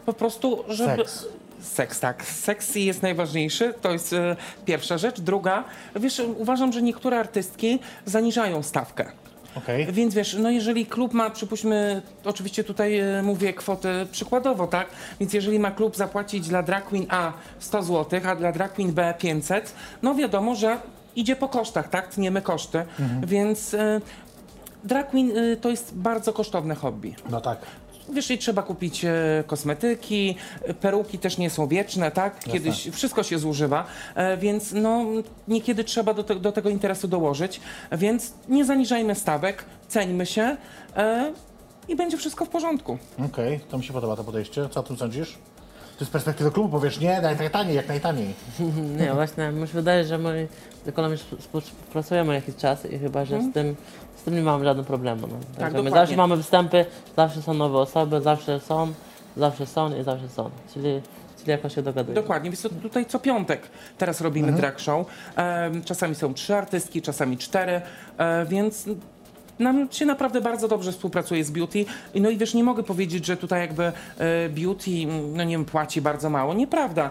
Po 0.07 0.13
prostu, 0.13 0.65
żeby... 0.69 0.97
Seks. 0.97 1.27
Seks, 1.61 2.01
tak. 2.01 2.25
Seks 2.25 2.75
jest 2.75 3.03
najważniejszy, 3.03 3.75
to 3.81 3.93
jest 3.93 4.13
e, 4.13 4.37
pierwsza 4.65 4.99
rzecz. 4.99 5.21
Druga, 5.21 5.65
wiesz, 5.97 6.23
uważam, 6.39 6.73
że 6.73 6.83
niektóre 6.83 7.19
artystki 7.19 7.79
zaniżają 8.07 8.63
stawkę. 8.63 9.13
Okej. 9.55 9.87
Więc 9.93 10.15
wiesz, 10.15 10.37
no 10.39 10.51
jeżeli 10.51 10.87
klub 10.87 11.13
ma, 11.13 11.31
przypuśćmy, 11.31 12.03
oczywiście 12.25 12.65
tutaj 12.65 12.99
e, 12.99 13.23
mówię 13.23 13.53
kwotę 13.53 14.07
przykładowo, 14.13 14.67
tak? 14.67 14.87
Więc 15.21 15.33
jeżeli 15.33 15.59
ma 15.59 15.71
klub 15.71 15.97
zapłacić 15.97 16.49
dla 16.49 16.63
drag 16.63 16.85
queen 16.85 17.07
A 17.09 17.33
100 17.59 17.83
zł, 17.83 18.21
a 18.29 18.37
dla 18.37 18.53
drag 18.53 18.73
queen 18.75 18.93
B 18.93 19.15
500, 19.19 19.75
no 20.03 20.15
wiadomo, 20.15 20.55
że 20.55 20.79
idzie 21.17 21.37
po 21.37 21.49
kosztach, 21.49 21.89
tak? 21.89 22.09
Tniemy 22.09 22.43
koszty. 22.43 22.85
Więc 23.27 23.75
e, 23.75 24.01
drag 24.85 25.11
queen 25.11 25.31
e, 25.37 25.57
to 25.57 25.69
jest 25.71 25.95
bardzo 25.95 26.33
kosztowne 26.33 26.75
hobby. 26.75 27.15
No 27.31 27.41
tak. 27.41 27.59
Wiesz, 28.13 28.31
i 28.31 28.39
trzeba 28.39 28.63
kupić 28.63 29.05
e, 29.05 29.45
kosmetyki, 29.47 30.37
e, 30.63 30.75
peruki 30.75 31.19
też 31.19 31.39
nie 31.39 31.51
są 31.51 31.67
wieczne, 31.67 32.11
tak? 32.11 32.39
Kiedyś 32.45 32.89
wszystko 32.93 33.23
się 33.23 33.39
zużywa, 33.39 33.85
e, 34.15 34.37
więc 34.37 34.73
no 34.73 35.05
niekiedy 35.49 35.85
trzeba 35.85 36.15
do, 36.15 36.25
te, 36.25 36.35
do 36.35 36.53
tego 36.53 36.69
interesu 36.71 37.09
dołożyć, 37.09 37.61
więc 37.93 38.33
nie 38.49 38.65
zaniżajmy 38.65 39.15
stawek, 39.15 39.65
ceńmy 39.89 40.27
się 40.27 40.57
e, 40.97 41.33
i 41.89 41.97
będzie 41.97 42.17
wszystko 42.17 42.45
w 42.45 42.49
porządku. 42.49 42.99
Okej, 43.27 43.61
to 43.71 43.79
mi 43.79 43.85
się 43.85 43.93
podoba 43.93 44.17
to 44.17 44.25
podejście. 44.25 44.69
Co 44.69 44.81
o 44.81 44.83
tym 44.83 44.97
sądzisz? 44.97 45.39
Ty 45.99 46.05
z 46.05 46.11
perspektywy 46.11 46.51
klubu 46.51 46.69
powiesz, 46.69 47.01
nie, 47.01 47.21
najtaniej, 47.21 47.77
jak 47.77 47.89
najtaniej. 47.89 48.35
Nie, 49.01 49.13
właśnie 49.15 49.51
mi 49.51 49.69
się 49.69 49.75
wydaje, 49.75 50.05
że 50.05 50.19
my 50.19 50.49
z 50.85 50.89
ekonomią 50.89 51.17
współpracujemy 51.39 52.35
jakiś 52.35 52.57
czas 52.57 52.87
i 52.87 52.99
chyba, 52.99 53.25
że 53.25 53.43
z 53.43 53.53
tym, 53.53 53.77
z 54.21 54.23
tym 54.23 54.35
nie 54.35 54.43
mamy 54.43 54.65
żadnego 54.65 54.87
problemu. 54.87 55.27
No. 55.27 55.35
Także 55.35 55.59
my 55.59 55.67
Mhm. 55.67 55.85
dokładnie. 55.85 56.01
zawsze 56.01 56.17
mamy 56.17 56.37
występy, 56.37 56.87
zawsze 57.17 57.43
są 57.43 57.55
nowe 57.55 57.79
osoby, 57.79 58.21
zawsze 58.21 58.61
są, 58.61 58.93
zawsze 59.37 59.67
są 59.67 59.97
i 60.01 60.03
zawsze 60.03 60.29
są. 60.29 60.51
Czyli, 60.75 61.01
czyli 61.39 61.51
jakoś 61.51 61.75
się 61.75 61.83
dogadujemy. 61.83 62.21
Dokładnie, 62.23 62.51
więc 62.51 62.63
tutaj 62.83 63.07
co 63.07 63.19
piątek 63.19 63.63
teraz 63.99 64.21
robimy 64.21 64.53
drag 64.53 64.81
show. 64.81 65.07
Czasami 65.85 66.15
są 66.15 66.35
trzy 66.35 66.55
artystki, 66.57 67.03
czasami 67.03 67.39
cztery, 67.39 67.81
więc 68.49 68.85
nam 69.59 69.89
się 69.93 70.07
naprawdę 70.07 70.41
bardzo 70.41 70.69
dobrze 70.69 70.93
współpracuje 70.93 71.45
z 71.45 71.51
Beauty. 71.51 71.85
I 72.15 72.21
No 72.21 72.31
i 72.31 72.37
wiesz, 72.37 72.55
nie 72.55 72.65
mogę 72.65 72.83
powiedzieć, 72.83 73.27
że 73.27 73.37
tutaj 73.37 73.61
jakby 73.61 73.85
e, 73.85 73.93
Beauty, 74.49 74.91
no 75.35 75.45
nie 75.45 75.51
wiem, 75.57 75.65
płaci 75.65 76.01
bardzo 76.03 76.31
mało. 76.31 76.55
Nieprawda. 76.55 77.11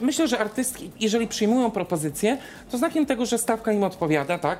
Myślę, 0.00 0.28
że 0.28 0.38
artystki, 0.38 0.90
jeżeli 1.00 1.26
przyjmują 1.28 1.70
propozycję, 1.70 2.38
to 2.70 2.78
znakiem 2.78 3.06
tego, 3.06 3.26
że 3.26 3.38
stawka 3.38 3.72
im 3.72 3.84
odpowiada, 3.84 4.38
tak? 4.38 4.58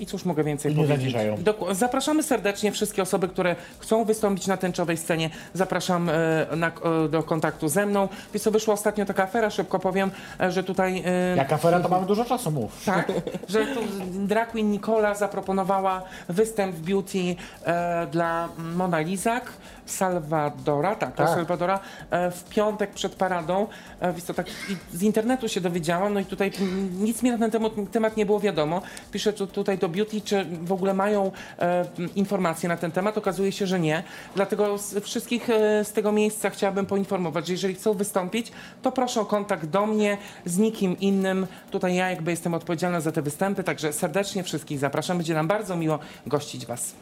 I 0.00 0.06
cóż 0.06 0.24
mogę 0.24 0.44
więcej 0.44 0.74
nie 0.74 0.86
powiedzieć? 0.96 1.14
Doku- 1.44 1.74
Zapraszamy 1.74 2.22
serdecznie 2.22 2.72
wszystkie 2.72 3.02
osoby, 3.02 3.28
które 3.28 3.56
chcą 3.78 4.04
wystąpić 4.04 4.46
na 4.46 4.56
tęczowej 4.56 4.96
scenie. 4.96 5.30
Zapraszam 5.54 6.08
e, 6.08 6.12
na, 6.56 6.66
e, 7.04 7.08
do 7.08 7.22
kontaktu 7.22 7.68
ze 7.68 7.86
mną. 7.86 8.08
Wiesz 8.32 8.42
co, 8.42 8.50
wyszła 8.50 8.74
ostatnio 8.74 9.04
taka 9.04 9.22
afera, 9.22 9.50
szybko 9.50 9.78
powiem, 9.78 10.10
e, 10.40 10.52
że 10.52 10.64
tutaj... 10.64 11.02
e, 11.06 11.36
Jak 11.36 11.52
afera, 11.52 11.80
to 11.80 11.88
mamy 11.88 12.06
dużo 12.06 12.24
czasu, 12.24 12.50
mów. 12.50 12.84
tak, 12.84 13.12
że 13.48 13.66
tu 13.66 13.80
drag 14.12 14.50
queen 14.50 14.70
Nicola 14.70 15.14
zaproponowała 15.14 16.02
występ 16.28 16.74
w 16.76 16.80
beauty 16.80 17.18
e, 17.64 18.06
dla 18.06 18.48
Mona 18.58 18.98
Lizak, 19.00 19.52
Salvadora, 19.86 20.94
tak, 20.96 21.14
Tak. 21.14 21.28
Salvadora, 21.28 21.80
e, 22.10 22.30
w 22.30 22.44
piątek 22.44 22.90
przed 22.90 23.14
paradą. 23.14 23.66
E, 24.00 24.12
więc 24.12 24.24
to 24.24 24.34
tak 24.34 24.46
i 24.48 24.76
z 24.96 25.02
internetu 25.02 25.48
się 25.48 25.60
dowiedziałam, 25.60 26.14
no 26.14 26.20
i 26.20 26.24
tutaj 26.24 26.50
mm, 26.60 27.04
nic 27.04 27.22
mi 27.22 27.30
na 27.30 27.38
ten 27.38 27.50
temat, 27.50 27.72
temat 27.92 28.16
nie 28.16 28.26
było 28.26 28.40
wiadomo. 28.40 28.82
Piszę 29.12 29.32
tu, 29.32 29.46
tutaj 29.46 29.78
do 29.78 29.83
beauty, 29.88 30.20
czy 30.20 30.44
w 30.44 30.72
ogóle 30.72 30.94
mają 30.94 31.32
e, 31.58 31.84
informacje 32.16 32.68
na 32.68 32.76
ten 32.76 32.92
temat. 32.92 33.18
Okazuje 33.18 33.52
się, 33.52 33.66
że 33.66 33.80
nie. 33.80 34.02
Dlatego 34.34 34.78
z, 34.78 35.04
wszystkich 35.04 35.50
e, 35.50 35.84
z 35.84 35.92
tego 35.92 36.12
miejsca 36.12 36.50
chciałabym 36.50 36.86
poinformować, 36.86 37.46
że 37.46 37.52
jeżeli 37.52 37.74
chcą 37.74 37.94
wystąpić, 37.94 38.52
to 38.82 38.92
proszę 38.92 39.20
o 39.20 39.24
kontakt 39.24 39.66
do 39.66 39.86
mnie, 39.86 40.18
z 40.44 40.58
nikim 40.58 41.00
innym. 41.00 41.46
Tutaj 41.70 41.94
ja 41.94 42.10
jakby 42.10 42.30
jestem 42.30 42.54
odpowiedzialna 42.54 43.00
za 43.00 43.12
te 43.12 43.22
występy, 43.22 43.64
także 43.64 43.92
serdecznie 43.92 44.42
wszystkich 44.42 44.78
zapraszam. 44.78 45.16
Będzie 45.16 45.34
nam 45.34 45.48
bardzo 45.48 45.76
miło 45.76 45.98
gościć 46.26 46.66
Was. 46.66 46.94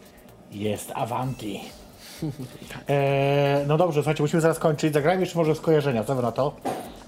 Jest 0.51 0.93
Avanti. 0.95 1.61
E, 2.89 3.64
no 3.66 3.76
dobrze, 3.76 4.01
słuchajcie, 4.01 4.22
musimy 4.22 4.43
zaraz 4.43 4.59
kończyć. 4.59 4.95
Zagrajmy 4.95 5.22
jeszcze 5.22 5.39
może 5.39 5.55
skojarzenia, 5.55 6.05
co 6.05 6.14
na 6.14 6.33
to? 6.33 6.57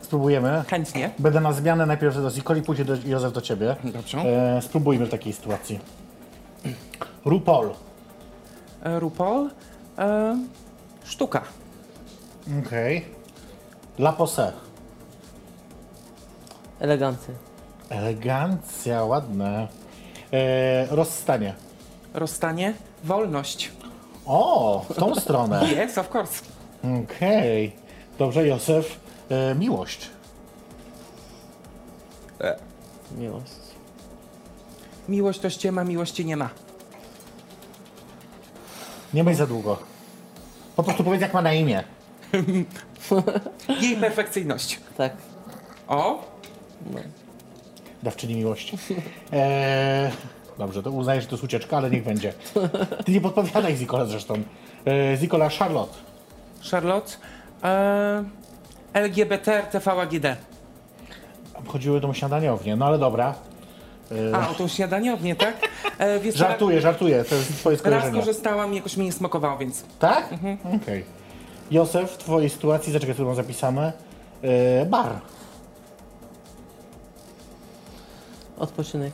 Spróbujemy. 0.05 0.65
Chętnie. 0.69 1.11
Będę 1.19 1.41
na 1.41 1.53
zmianę 1.53 1.87
najpierw 1.87 2.17
do 2.17 2.31
Zikoli, 2.31 2.63
później 2.63 2.87
do, 2.87 2.95
Józef 3.05 3.33
do 3.33 3.41
ciebie. 3.41 3.77
Dobrze. 3.85 4.19
E, 4.19 4.63
spróbujmy 4.63 5.07
w 5.07 5.11
takiej 5.11 5.33
sytuacji. 5.33 5.81
RuPaul. 7.25 7.71
E, 8.83 9.01
RuPaul. 9.01 9.51
E, 9.99 10.37
sztuka. 11.05 11.43
Okej. 12.67 13.05
La 13.99 14.13
Pose. 14.13 14.53
Elegancja. 16.81 17.35
Elegancja, 17.91 19.05
ładne. 19.05 19.69
E, 20.33 20.87
rozstanie. 20.91 21.55
Rozstanie. 22.15 22.75
Wolność. 23.05 23.73
O, 24.27 24.85
w 24.91 24.95
tą 24.95 25.15
stronę. 25.15 25.63
Yes, 25.85 25.99
of 25.99 26.15
course. 26.15 26.43
Okej. 27.05 27.73
Dobrze, 28.19 28.47
Józef. 28.47 29.04
E, 29.31 29.55
miłość. 29.55 30.11
Miłość. 33.19 33.53
Miłość 35.09 35.41
to 35.41 35.51
ściema, 35.51 35.85
miłości 35.85 36.25
nie 36.25 36.37
ma. 36.37 36.51
Nie 39.15 39.25
myśl 39.25 39.39
za 39.39 39.47
długo. 39.47 39.79
Po 40.77 40.83
prostu 40.83 41.05
powiedz, 41.05 41.21
jak 41.21 41.35
ma 41.35 41.43
na 41.43 41.53
imię. 41.53 41.85
Jej 43.83 43.97
perfekcyjność. 43.97 44.81
Tak. 44.97 45.17
O, 45.89 46.25
Dawczyni 48.03 48.35
miłości. 48.37 48.79
E, 49.33 50.11
dobrze, 50.59 50.83
to 50.83 50.91
uznaję, 50.91 51.21
że 51.21 51.27
to 51.27 51.35
jest 51.35 51.45
ucieczka, 51.45 51.77
ale 51.77 51.91
niech 51.91 52.05
będzie. 52.05 52.33
Ty 53.05 53.13
nie 53.13 53.21
podpowiadaj 53.21 53.77
Zikola 53.77 54.05
zresztą. 54.05 54.35
E, 54.87 55.17
Zikola 55.17 55.49
Charlotte. 55.49 55.95
Charlotte. 56.71 57.13
E, 57.63 58.25
LGBT, 58.95 59.53
RTV, 59.63 59.93
AGD. 59.93 60.27
Chodziły 61.67 62.01
tą 62.01 62.13
śniadaniownię, 62.13 62.77
no 62.77 62.87
ale 62.87 62.99
dobra. 62.99 63.35
A, 64.35 64.49
o 64.51 64.55
tą 64.55 64.69
śniadaniownię, 64.69 65.37
tak? 65.37 65.55
E, 65.99 66.21
wiesz, 66.21 66.35
Żartuję, 66.35 66.81
żartuję, 66.81 67.25
to 67.25 67.35
jest 67.35 67.57
twoje 67.57 67.77
Raz 67.77 67.81
skojarzenie. 67.81 68.19
korzystałam 68.21 68.73
i 68.73 68.77
jakoś 68.77 68.97
mnie 68.97 69.07
nie 69.07 69.13
smakowało, 69.13 69.59
więc 69.59 69.85
Tak? 69.99 70.29
Okej. 70.83 71.05
Józef, 71.71 72.11
w 72.11 72.17
twojej 72.19 72.51
sytuacji, 72.51 72.93
zaczekaj, 72.93 73.15
co 73.17 73.25
mam 73.25 73.35
zapisane. 73.35 73.93
E, 74.43 74.87
bar. 74.87 75.13
Odpoczynek. 78.59 79.13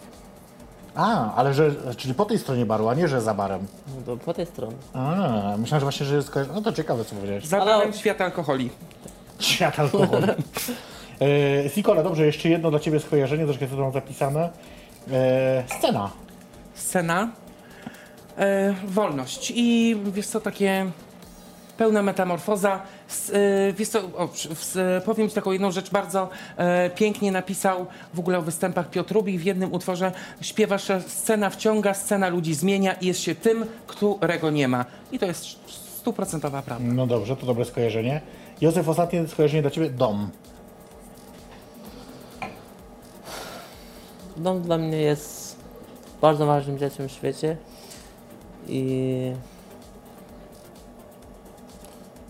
A, 0.94 1.34
ale 1.34 1.54
że, 1.54 1.70
czyli 1.96 2.14
po 2.14 2.24
tej 2.24 2.38
stronie 2.38 2.66
baru, 2.66 2.88
a 2.88 2.94
nie, 2.94 3.08
że 3.08 3.20
za 3.20 3.34
barem. 3.34 3.66
No 3.96 4.02
to 4.06 4.16
po 4.24 4.34
tej 4.34 4.46
stronie. 4.46 4.76
A, 4.94 5.00
myślałem, 5.58 5.80
że 5.80 5.84
właśnie, 5.86 6.06
że 6.06 6.16
jest. 6.16 6.32
No 6.54 6.62
to 6.62 6.72
ciekawe, 6.72 7.04
co 7.04 7.14
powiedziałeś. 7.14 7.46
Za 7.46 7.60
Ale- 7.62 7.76
barem 7.78 7.92
świat 7.92 8.20
alkoholi. 8.20 8.70
Świat 9.40 9.78
alkoholu. 9.78 10.26
e, 11.20 11.68
Sikola, 11.68 12.02
dobrze, 12.02 12.26
jeszcze 12.26 12.48
jedno 12.48 12.70
dla 12.70 12.80
Ciebie 12.80 13.00
skojarzenie, 13.00 13.44
troszkę 13.44 13.68
co 13.68 13.76
tu 13.76 13.82
mam 13.82 13.92
zapisane. 13.92 14.50
E, 15.12 15.64
scena. 15.78 16.10
Scena. 16.74 17.28
E, 18.38 18.74
wolność. 18.84 19.52
I 19.56 19.96
wiesz 20.12 20.26
co, 20.26 20.40
takie 20.40 20.86
pełna 21.80 22.02
metamorfoza. 22.02 22.82
S, 23.08 23.32
e, 23.34 23.72
wiesz 23.72 23.88
co, 23.88 23.98
o, 23.98 24.28
w, 24.34 25.00
powiem 25.04 25.28
Ci 25.28 25.34
taką 25.34 25.52
jedną 25.52 25.70
rzecz, 25.70 25.90
bardzo 25.90 26.28
e, 26.56 26.90
pięknie 26.90 27.32
napisał 27.32 27.86
w 28.14 28.18
ogóle 28.18 28.38
o 28.38 28.42
występach 28.42 28.90
Piotr 28.90 29.14
Rubik 29.14 29.40
w 29.40 29.44
jednym 29.44 29.72
utworze 29.72 30.12
śpiewa, 30.40 30.78
że 30.78 31.00
scena 31.00 31.50
wciąga, 31.50 31.94
scena 31.94 32.28
ludzi 32.28 32.54
zmienia 32.54 32.92
i 32.92 33.06
jest 33.06 33.20
się 33.20 33.34
tym, 33.34 33.66
którego 33.86 34.50
nie 34.50 34.68
ma. 34.68 34.84
I 35.12 35.18
to 35.18 35.26
jest 35.26 35.46
stuprocentowa 36.00 36.62
prawda. 36.62 36.84
No 36.94 37.06
dobrze, 37.06 37.36
to 37.36 37.46
dobre 37.46 37.64
skojarzenie. 37.64 38.20
Józef, 38.60 38.88
ostatnie 38.88 39.28
skojarzenie 39.28 39.62
dla 39.62 39.70
Ciebie. 39.70 39.90
Dom. 39.90 40.30
Dom 44.36 44.62
dla 44.62 44.78
mnie 44.78 44.98
jest 44.98 45.56
bardzo 46.20 46.46
ważnym 46.46 46.78
rzeczą 46.78 47.08
w 47.08 47.12
świecie 47.12 47.56
i 48.68 49.32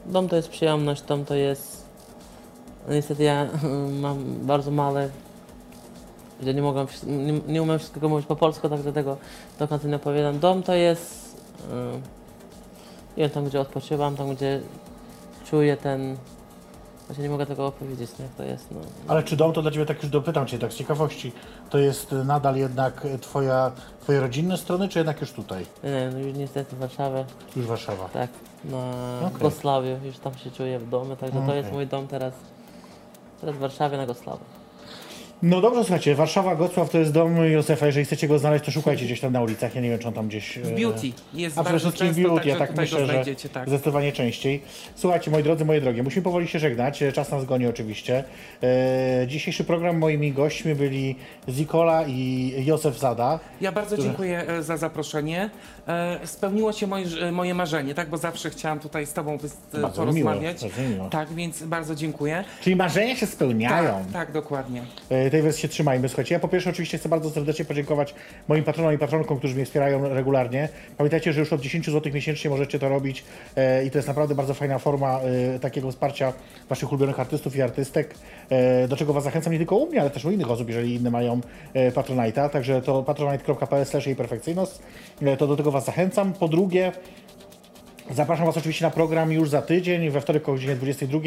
dom 0.06 0.28
to 0.28 0.36
jest 0.36 0.48
przyjemność, 0.48 1.02
dom 1.02 1.24
to 1.24 1.34
jest 1.34 1.84
no 2.88 2.94
niestety 2.94 3.22
ja 3.22 3.48
mam 4.00 4.46
bardzo 4.46 4.70
małe 4.70 5.10
że 6.42 6.54
nie 6.54 6.62
mogę, 6.62 6.86
nie, 7.06 7.32
nie 7.32 7.62
umiem 7.62 7.78
wszystkiego 7.78 8.08
mówić 8.08 8.26
po 8.26 8.36
polsku, 8.36 8.68
tak 8.68 8.82
do 8.82 8.92
tego 8.92 9.16
do 9.58 9.88
nie 9.88 9.96
opowiadam. 9.96 10.38
Dom 10.38 10.62
to 10.62 10.74
jest 10.74 11.36
y, 11.60 11.96
nie 13.16 13.24
wiem, 13.24 13.30
tam 13.30 13.44
gdzie 13.44 13.60
odpoczywam, 13.60 14.16
tam 14.16 14.34
gdzie 14.34 14.60
czuję 15.50 15.76
ten 15.76 16.16
właśnie 17.06 17.24
nie 17.24 17.30
mogę 17.30 17.46
tego 17.46 17.66
opowiedzieć, 17.66 18.10
jak 18.20 18.28
to 18.36 18.42
jest. 18.42 18.70
No. 18.70 18.80
Ale 19.08 19.22
czy 19.22 19.36
dom 19.36 19.52
to 19.52 19.62
dla 19.62 19.70
Ciebie, 19.70 19.86
tak 19.86 20.02
już 20.02 20.12
dopytam 20.12 20.46
Cię, 20.46 20.58
tak 20.58 20.72
z 20.72 20.76
ciekawości, 20.76 21.32
to 21.70 21.78
jest 21.78 22.12
nadal 22.24 22.56
jednak 22.56 23.06
twoja, 23.20 23.72
Twoje 24.00 24.20
rodzinne 24.20 24.56
strony, 24.58 24.88
czy 24.88 24.98
jednak 24.98 25.20
już 25.20 25.32
tutaj? 25.32 25.66
Nie, 25.84 26.10
no 26.12 26.18
już 26.18 26.36
niestety 26.36 26.76
Warszawę, 26.76 27.24
Już 27.56 27.66
Warszawa. 27.66 28.08
tak, 28.08 28.30
na 28.64 29.26
Okej. 29.26 29.40
Gosławiu, 29.40 29.88
już 30.04 30.18
tam 30.18 30.34
się 30.34 30.50
czuję 30.50 30.78
w 30.78 30.88
domu, 30.88 31.16
także 31.16 31.42
to 31.46 31.54
jest 31.54 31.72
mój 31.72 31.86
dom 31.86 32.06
teraz, 32.06 32.34
teraz 33.40 33.56
w 33.56 33.58
Warszawie 33.58 33.96
na 33.96 34.06
Gosławiu. 34.06 34.44
No 35.42 35.60
dobrze, 35.60 35.80
słuchajcie, 35.84 36.14
Warszawa, 36.14 36.56
Gocław 36.56 36.90
to 36.90 36.98
jest 36.98 37.12
dom 37.12 37.36
Józefa. 37.36 37.86
Jeżeli 37.86 38.04
chcecie 38.06 38.28
go 38.28 38.38
znaleźć, 38.38 38.64
to 38.64 38.70
szukajcie 38.70 39.04
gdzieś 39.04 39.20
tam 39.20 39.32
na 39.32 39.42
ulicach. 39.42 39.74
Ja 39.74 39.80
nie 39.80 39.90
wiem, 39.90 39.98
czy 39.98 40.08
on 40.08 40.14
tam 40.14 40.28
gdzieś... 40.28 40.58
e, 40.58 40.60
W 40.60 40.70
Beauty. 40.80 41.12
Jest 41.34 41.58
A 41.58 41.64
przede 41.64 41.78
wszystkim 41.78 42.14
Beauty, 42.24 42.48
ja 42.48 42.56
tak 42.56 42.76
myślę, 42.76 43.06
że 43.06 43.24
tak. 43.52 43.68
zdecydowanie 43.68 44.12
częściej. 44.12 44.62
Słuchajcie, 44.96 45.30
moi 45.30 45.42
drodzy, 45.42 45.64
moje 45.64 45.80
drogie, 45.80 46.02
musimy 46.02 46.22
powoli 46.22 46.48
się 46.48 46.58
żegnać. 46.58 47.02
E, 47.02 47.12
Czas 47.12 47.30
nas 47.30 47.44
goni 47.44 47.66
oczywiście. 47.66 48.24
E, 48.62 49.26
dzisiejszy 49.26 49.64
program 49.64 49.98
moimi 49.98 50.32
gośćmi 50.32 50.74
byli 50.74 51.16
Zikola 51.48 52.04
i 52.06 52.52
Józef 52.66 52.98
Zada. 52.98 53.38
Ja 53.60 53.72
bardzo 53.72 53.96
dziękuję 53.98 54.48
e, 54.48 54.62
za 54.62 54.76
zaproszenie. 54.76 55.50
E, 55.88 56.20
Spełniło 56.24 56.72
się 56.72 56.86
moje, 57.32 57.54
marzenie, 57.54 57.94
tak? 57.94 58.08
Bo 58.10 58.16
zawsze 58.16 58.50
chciałam 58.50 58.80
tutaj 58.80 59.06
z 59.06 59.12
Tobą 59.12 59.38
Bardzo 59.72 60.06
mi 60.06 60.12
miło, 60.12 60.30
porozmawiać. 60.30 60.60
bardzo 60.62 60.82
mi 60.82 60.88
miło. 60.88 61.08
Tak, 61.08 61.28
więc 61.34 61.62
bardzo 61.62 61.94
dziękuję. 61.94 62.44
Czyli 62.62 62.76
marzenia 62.76 63.16
się 63.16 63.26
spełniają. 63.26 63.92
Tak, 64.04 64.12
tak, 64.12 64.32
dokładnie. 64.32 64.82
E, 65.10 65.29
tej 65.30 65.42
wersji 65.42 65.62
się 65.62 65.68
trzymajmy. 65.68 66.08
Słuchajcie, 66.08 66.34
ja 66.34 66.40
po 66.40 66.48
pierwsze 66.48 66.70
oczywiście 66.70 66.98
chcę 66.98 67.08
bardzo 67.08 67.30
serdecznie 67.30 67.64
podziękować 67.64 68.14
moim 68.48 68.64
patronom 68.64 68.94
i 68.94 68.98
patronkom, 68.98 69.38
którzy 69.38 69.54
mnie 69.54 69.64
wspierają 69.64 70.08
regularnie. 70.08 70.68
Pamiętajcie, 70.96 71.32
że 71.32 71.40
już 71.40 71.52
od 71.52 71.60
10 71.60 71.86
zł 71.86 72.12
miesięcznie 72.12 72.50
możecie 72.50 72.78
to 72.78 72.88
robić 72.88 73.24
e, 73.56 73.84
i 73.84 73.90
to 73.90 73.98
jest 73.98 74.08
naprawdę 74.08 74.34
bardzo 74.34 74.54
fajna 74.54 74.78
forma 74.78 75.20
e, 75.20 75.58
takiego 75.58 75.90
wsparcia 75.90 76.32
waszych 76.68 76.92
ulubionych 76.92 77.20
artystów 77.20 77.56
i 77.56 77.62
artystek, 77.62 78.14
e, 78.50 78.88
do 78.88 78.96
czego 78.96 79.12
was 79.12 79.24
zachęcam 79.24 79.52
nie 79.52 79.58
tylko 79.58 79.76
u 79.76 79.86
mnie, 79.86 80.00
ale 80.00 80.10
też 80.10 80.24
u 80.24 80.30
innych 80.30 80.50
osób, 80.50 80.68
jeżeli 80.68 80.94
inne 80.94 81.10
mają 81.10 81.40
Patronite'a. 81.74 82.50
Także 82.50 82.82
to 82.82 83.02
patronite.pl 83.02 83.86
jej 84.06 84.16
perfekcyjność. 84.16 84.72
To 85.38 85.46
do 85.46 85.56
tego 85.56 85.70
was 85.70 85.84
zachęcam. 85.84 86.32
Po 86.32 86.48
drugie, 86.48 86.92
Zapraszam 88.14 88.46
Was 88.46 88.56
oczywiście 88.56 88.84
na 88.84 88.90
program 88.90 89.32
już 89.32 89.48
za 89.48 89.62
tydzień, 89.62 90.10
we 90.10 90.20
wtorek 90.20 90.48
o 90.48 90.52
godzinie 90.52 90.76
22. 90.76 91.20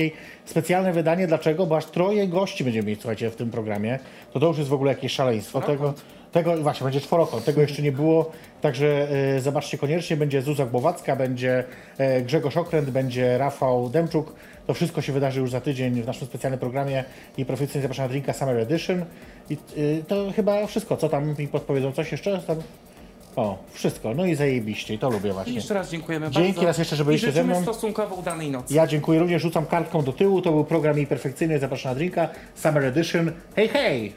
Specjalne 0.46 0.94
wydanie, 0.94 1.28
dlaczego? 1.28 1.66
Bo 1.66 1.78
aż 1.78 1.86
troje 1.86 2.28
gości 2.28 2.64
będziemy 2.64 2.88
mieć, 2.88 3.00
słuchajcie, 3.00 3.30
w 3.30 3.36
tym 3.36 3.50
programie. 3.52 4.00
To 4.34 4.40
to 4.40 4.48
już 4.48 4.58
jest 4.58 4.70
w 4.70 4.74
ogóle 4.74 4.92
jakieś 4.92 5.12
szaleństwo. 5.12 5.62
Tego, 5.62 5.94
tego 6.32 6.58
właśnie, 6.58 6.84
będzie 6.84 7.02
czworokąt, 7.02 7.46
tego 7.46 7.62
jeszcze 7.62 7.82
nie 7.82 7.92
było. 7.92 8.32
Także 8.62 9.08
e, 9.36 9.42
zobaczcie 9.42 9.78
koniecznie, 9.78 10.18
będzie 10.18 10.42
Zuza 10.42 10.66
Głowacka, 10.66 11.16
będzie 11.16 11.64
e, 11.98 12.22
Grzegorz 12.22 12.58
Okręt, 12.58 12.90
będzie 12.90 13.38
Rafał 13.38 13.90
Demczuk. 13.90 14.34
To 14.68 14.74
wszystko 14.74 15.02
się 15.02 15.14
wydarzy 15.14 15.40
już 15.40 15.52
za 15.52 15.62
tydzień 15.62 16.02
w 16.02 16.08
naszym 16.08 16.28
specjalnym 16.28 16.60
programie 16.60 17.04
i 17.38 17.46
profesjonalnie 17.46 17.82
zapraszam 17.82 18.06
na 18.06 18.10
Drinka 18.10 18.34
Summer 18.34 18.58
Edition. 18.58 19.06
I 19.50 19.58
y, 19.78 20.04
to 20.08 20.32
chyba 20.36 20.68
wszystko. 20.68 20.98
Co 20.98 21.10
tam 21.10 21.36
mi 21.40 21.48
podpowiedzą? 21.48 21.92
Coś 21.92 22.12
jeszcze? 22.12 22.40
Tam... 22.40 22.58
O, 23.36 23.58
wszystko. 23.74 24.14
No 24.14 24.26
i 24.26 24.36
zajebiście. 24.36 24.94
I 24.94 25.00
to 25.00 25.10
lubię 25.10 25.30
I 25.30 25.34
właśnie. 25.34 25.54
jeszcze 25.54 25.74
raz 25.74 25.92
dziękujemy 25.92 26.30
Dzięki 26.32 26.48
bardzo. 26.54 26.66
raz 26.68 26.78
jeszcze, 26.78 26.96
że 26.96 27.06
byliście 27.06 27.30
I 27.30 27.32
ze 27.32 27.44
mną. 27.44 27.62
stosunkowo 27.62 28.16
udanej 28.16 28.52
nocy. 28.52 28.74
Ja 28.74 28.88
dziękuję 28.88 29.20
również, 29.20 29.42
rzucam 29.42 29.66
kartką 29.66 30.02
do 30.04 30.14
tyłu. 30.14 30.42
To 30.42 30.52
był 30.52 30.64
program 30.66 30.98
jej 30.98 31.08
perfekcyjny. 31.08 31.60
Zapraszam 31.60 31.92
na 31.92 31.96
drinka. 31.96 32.30
Summer 32.56 32.84
Edition. 32.84 33.32
Hej, 33.56 33.68
hej! 33.68 34.14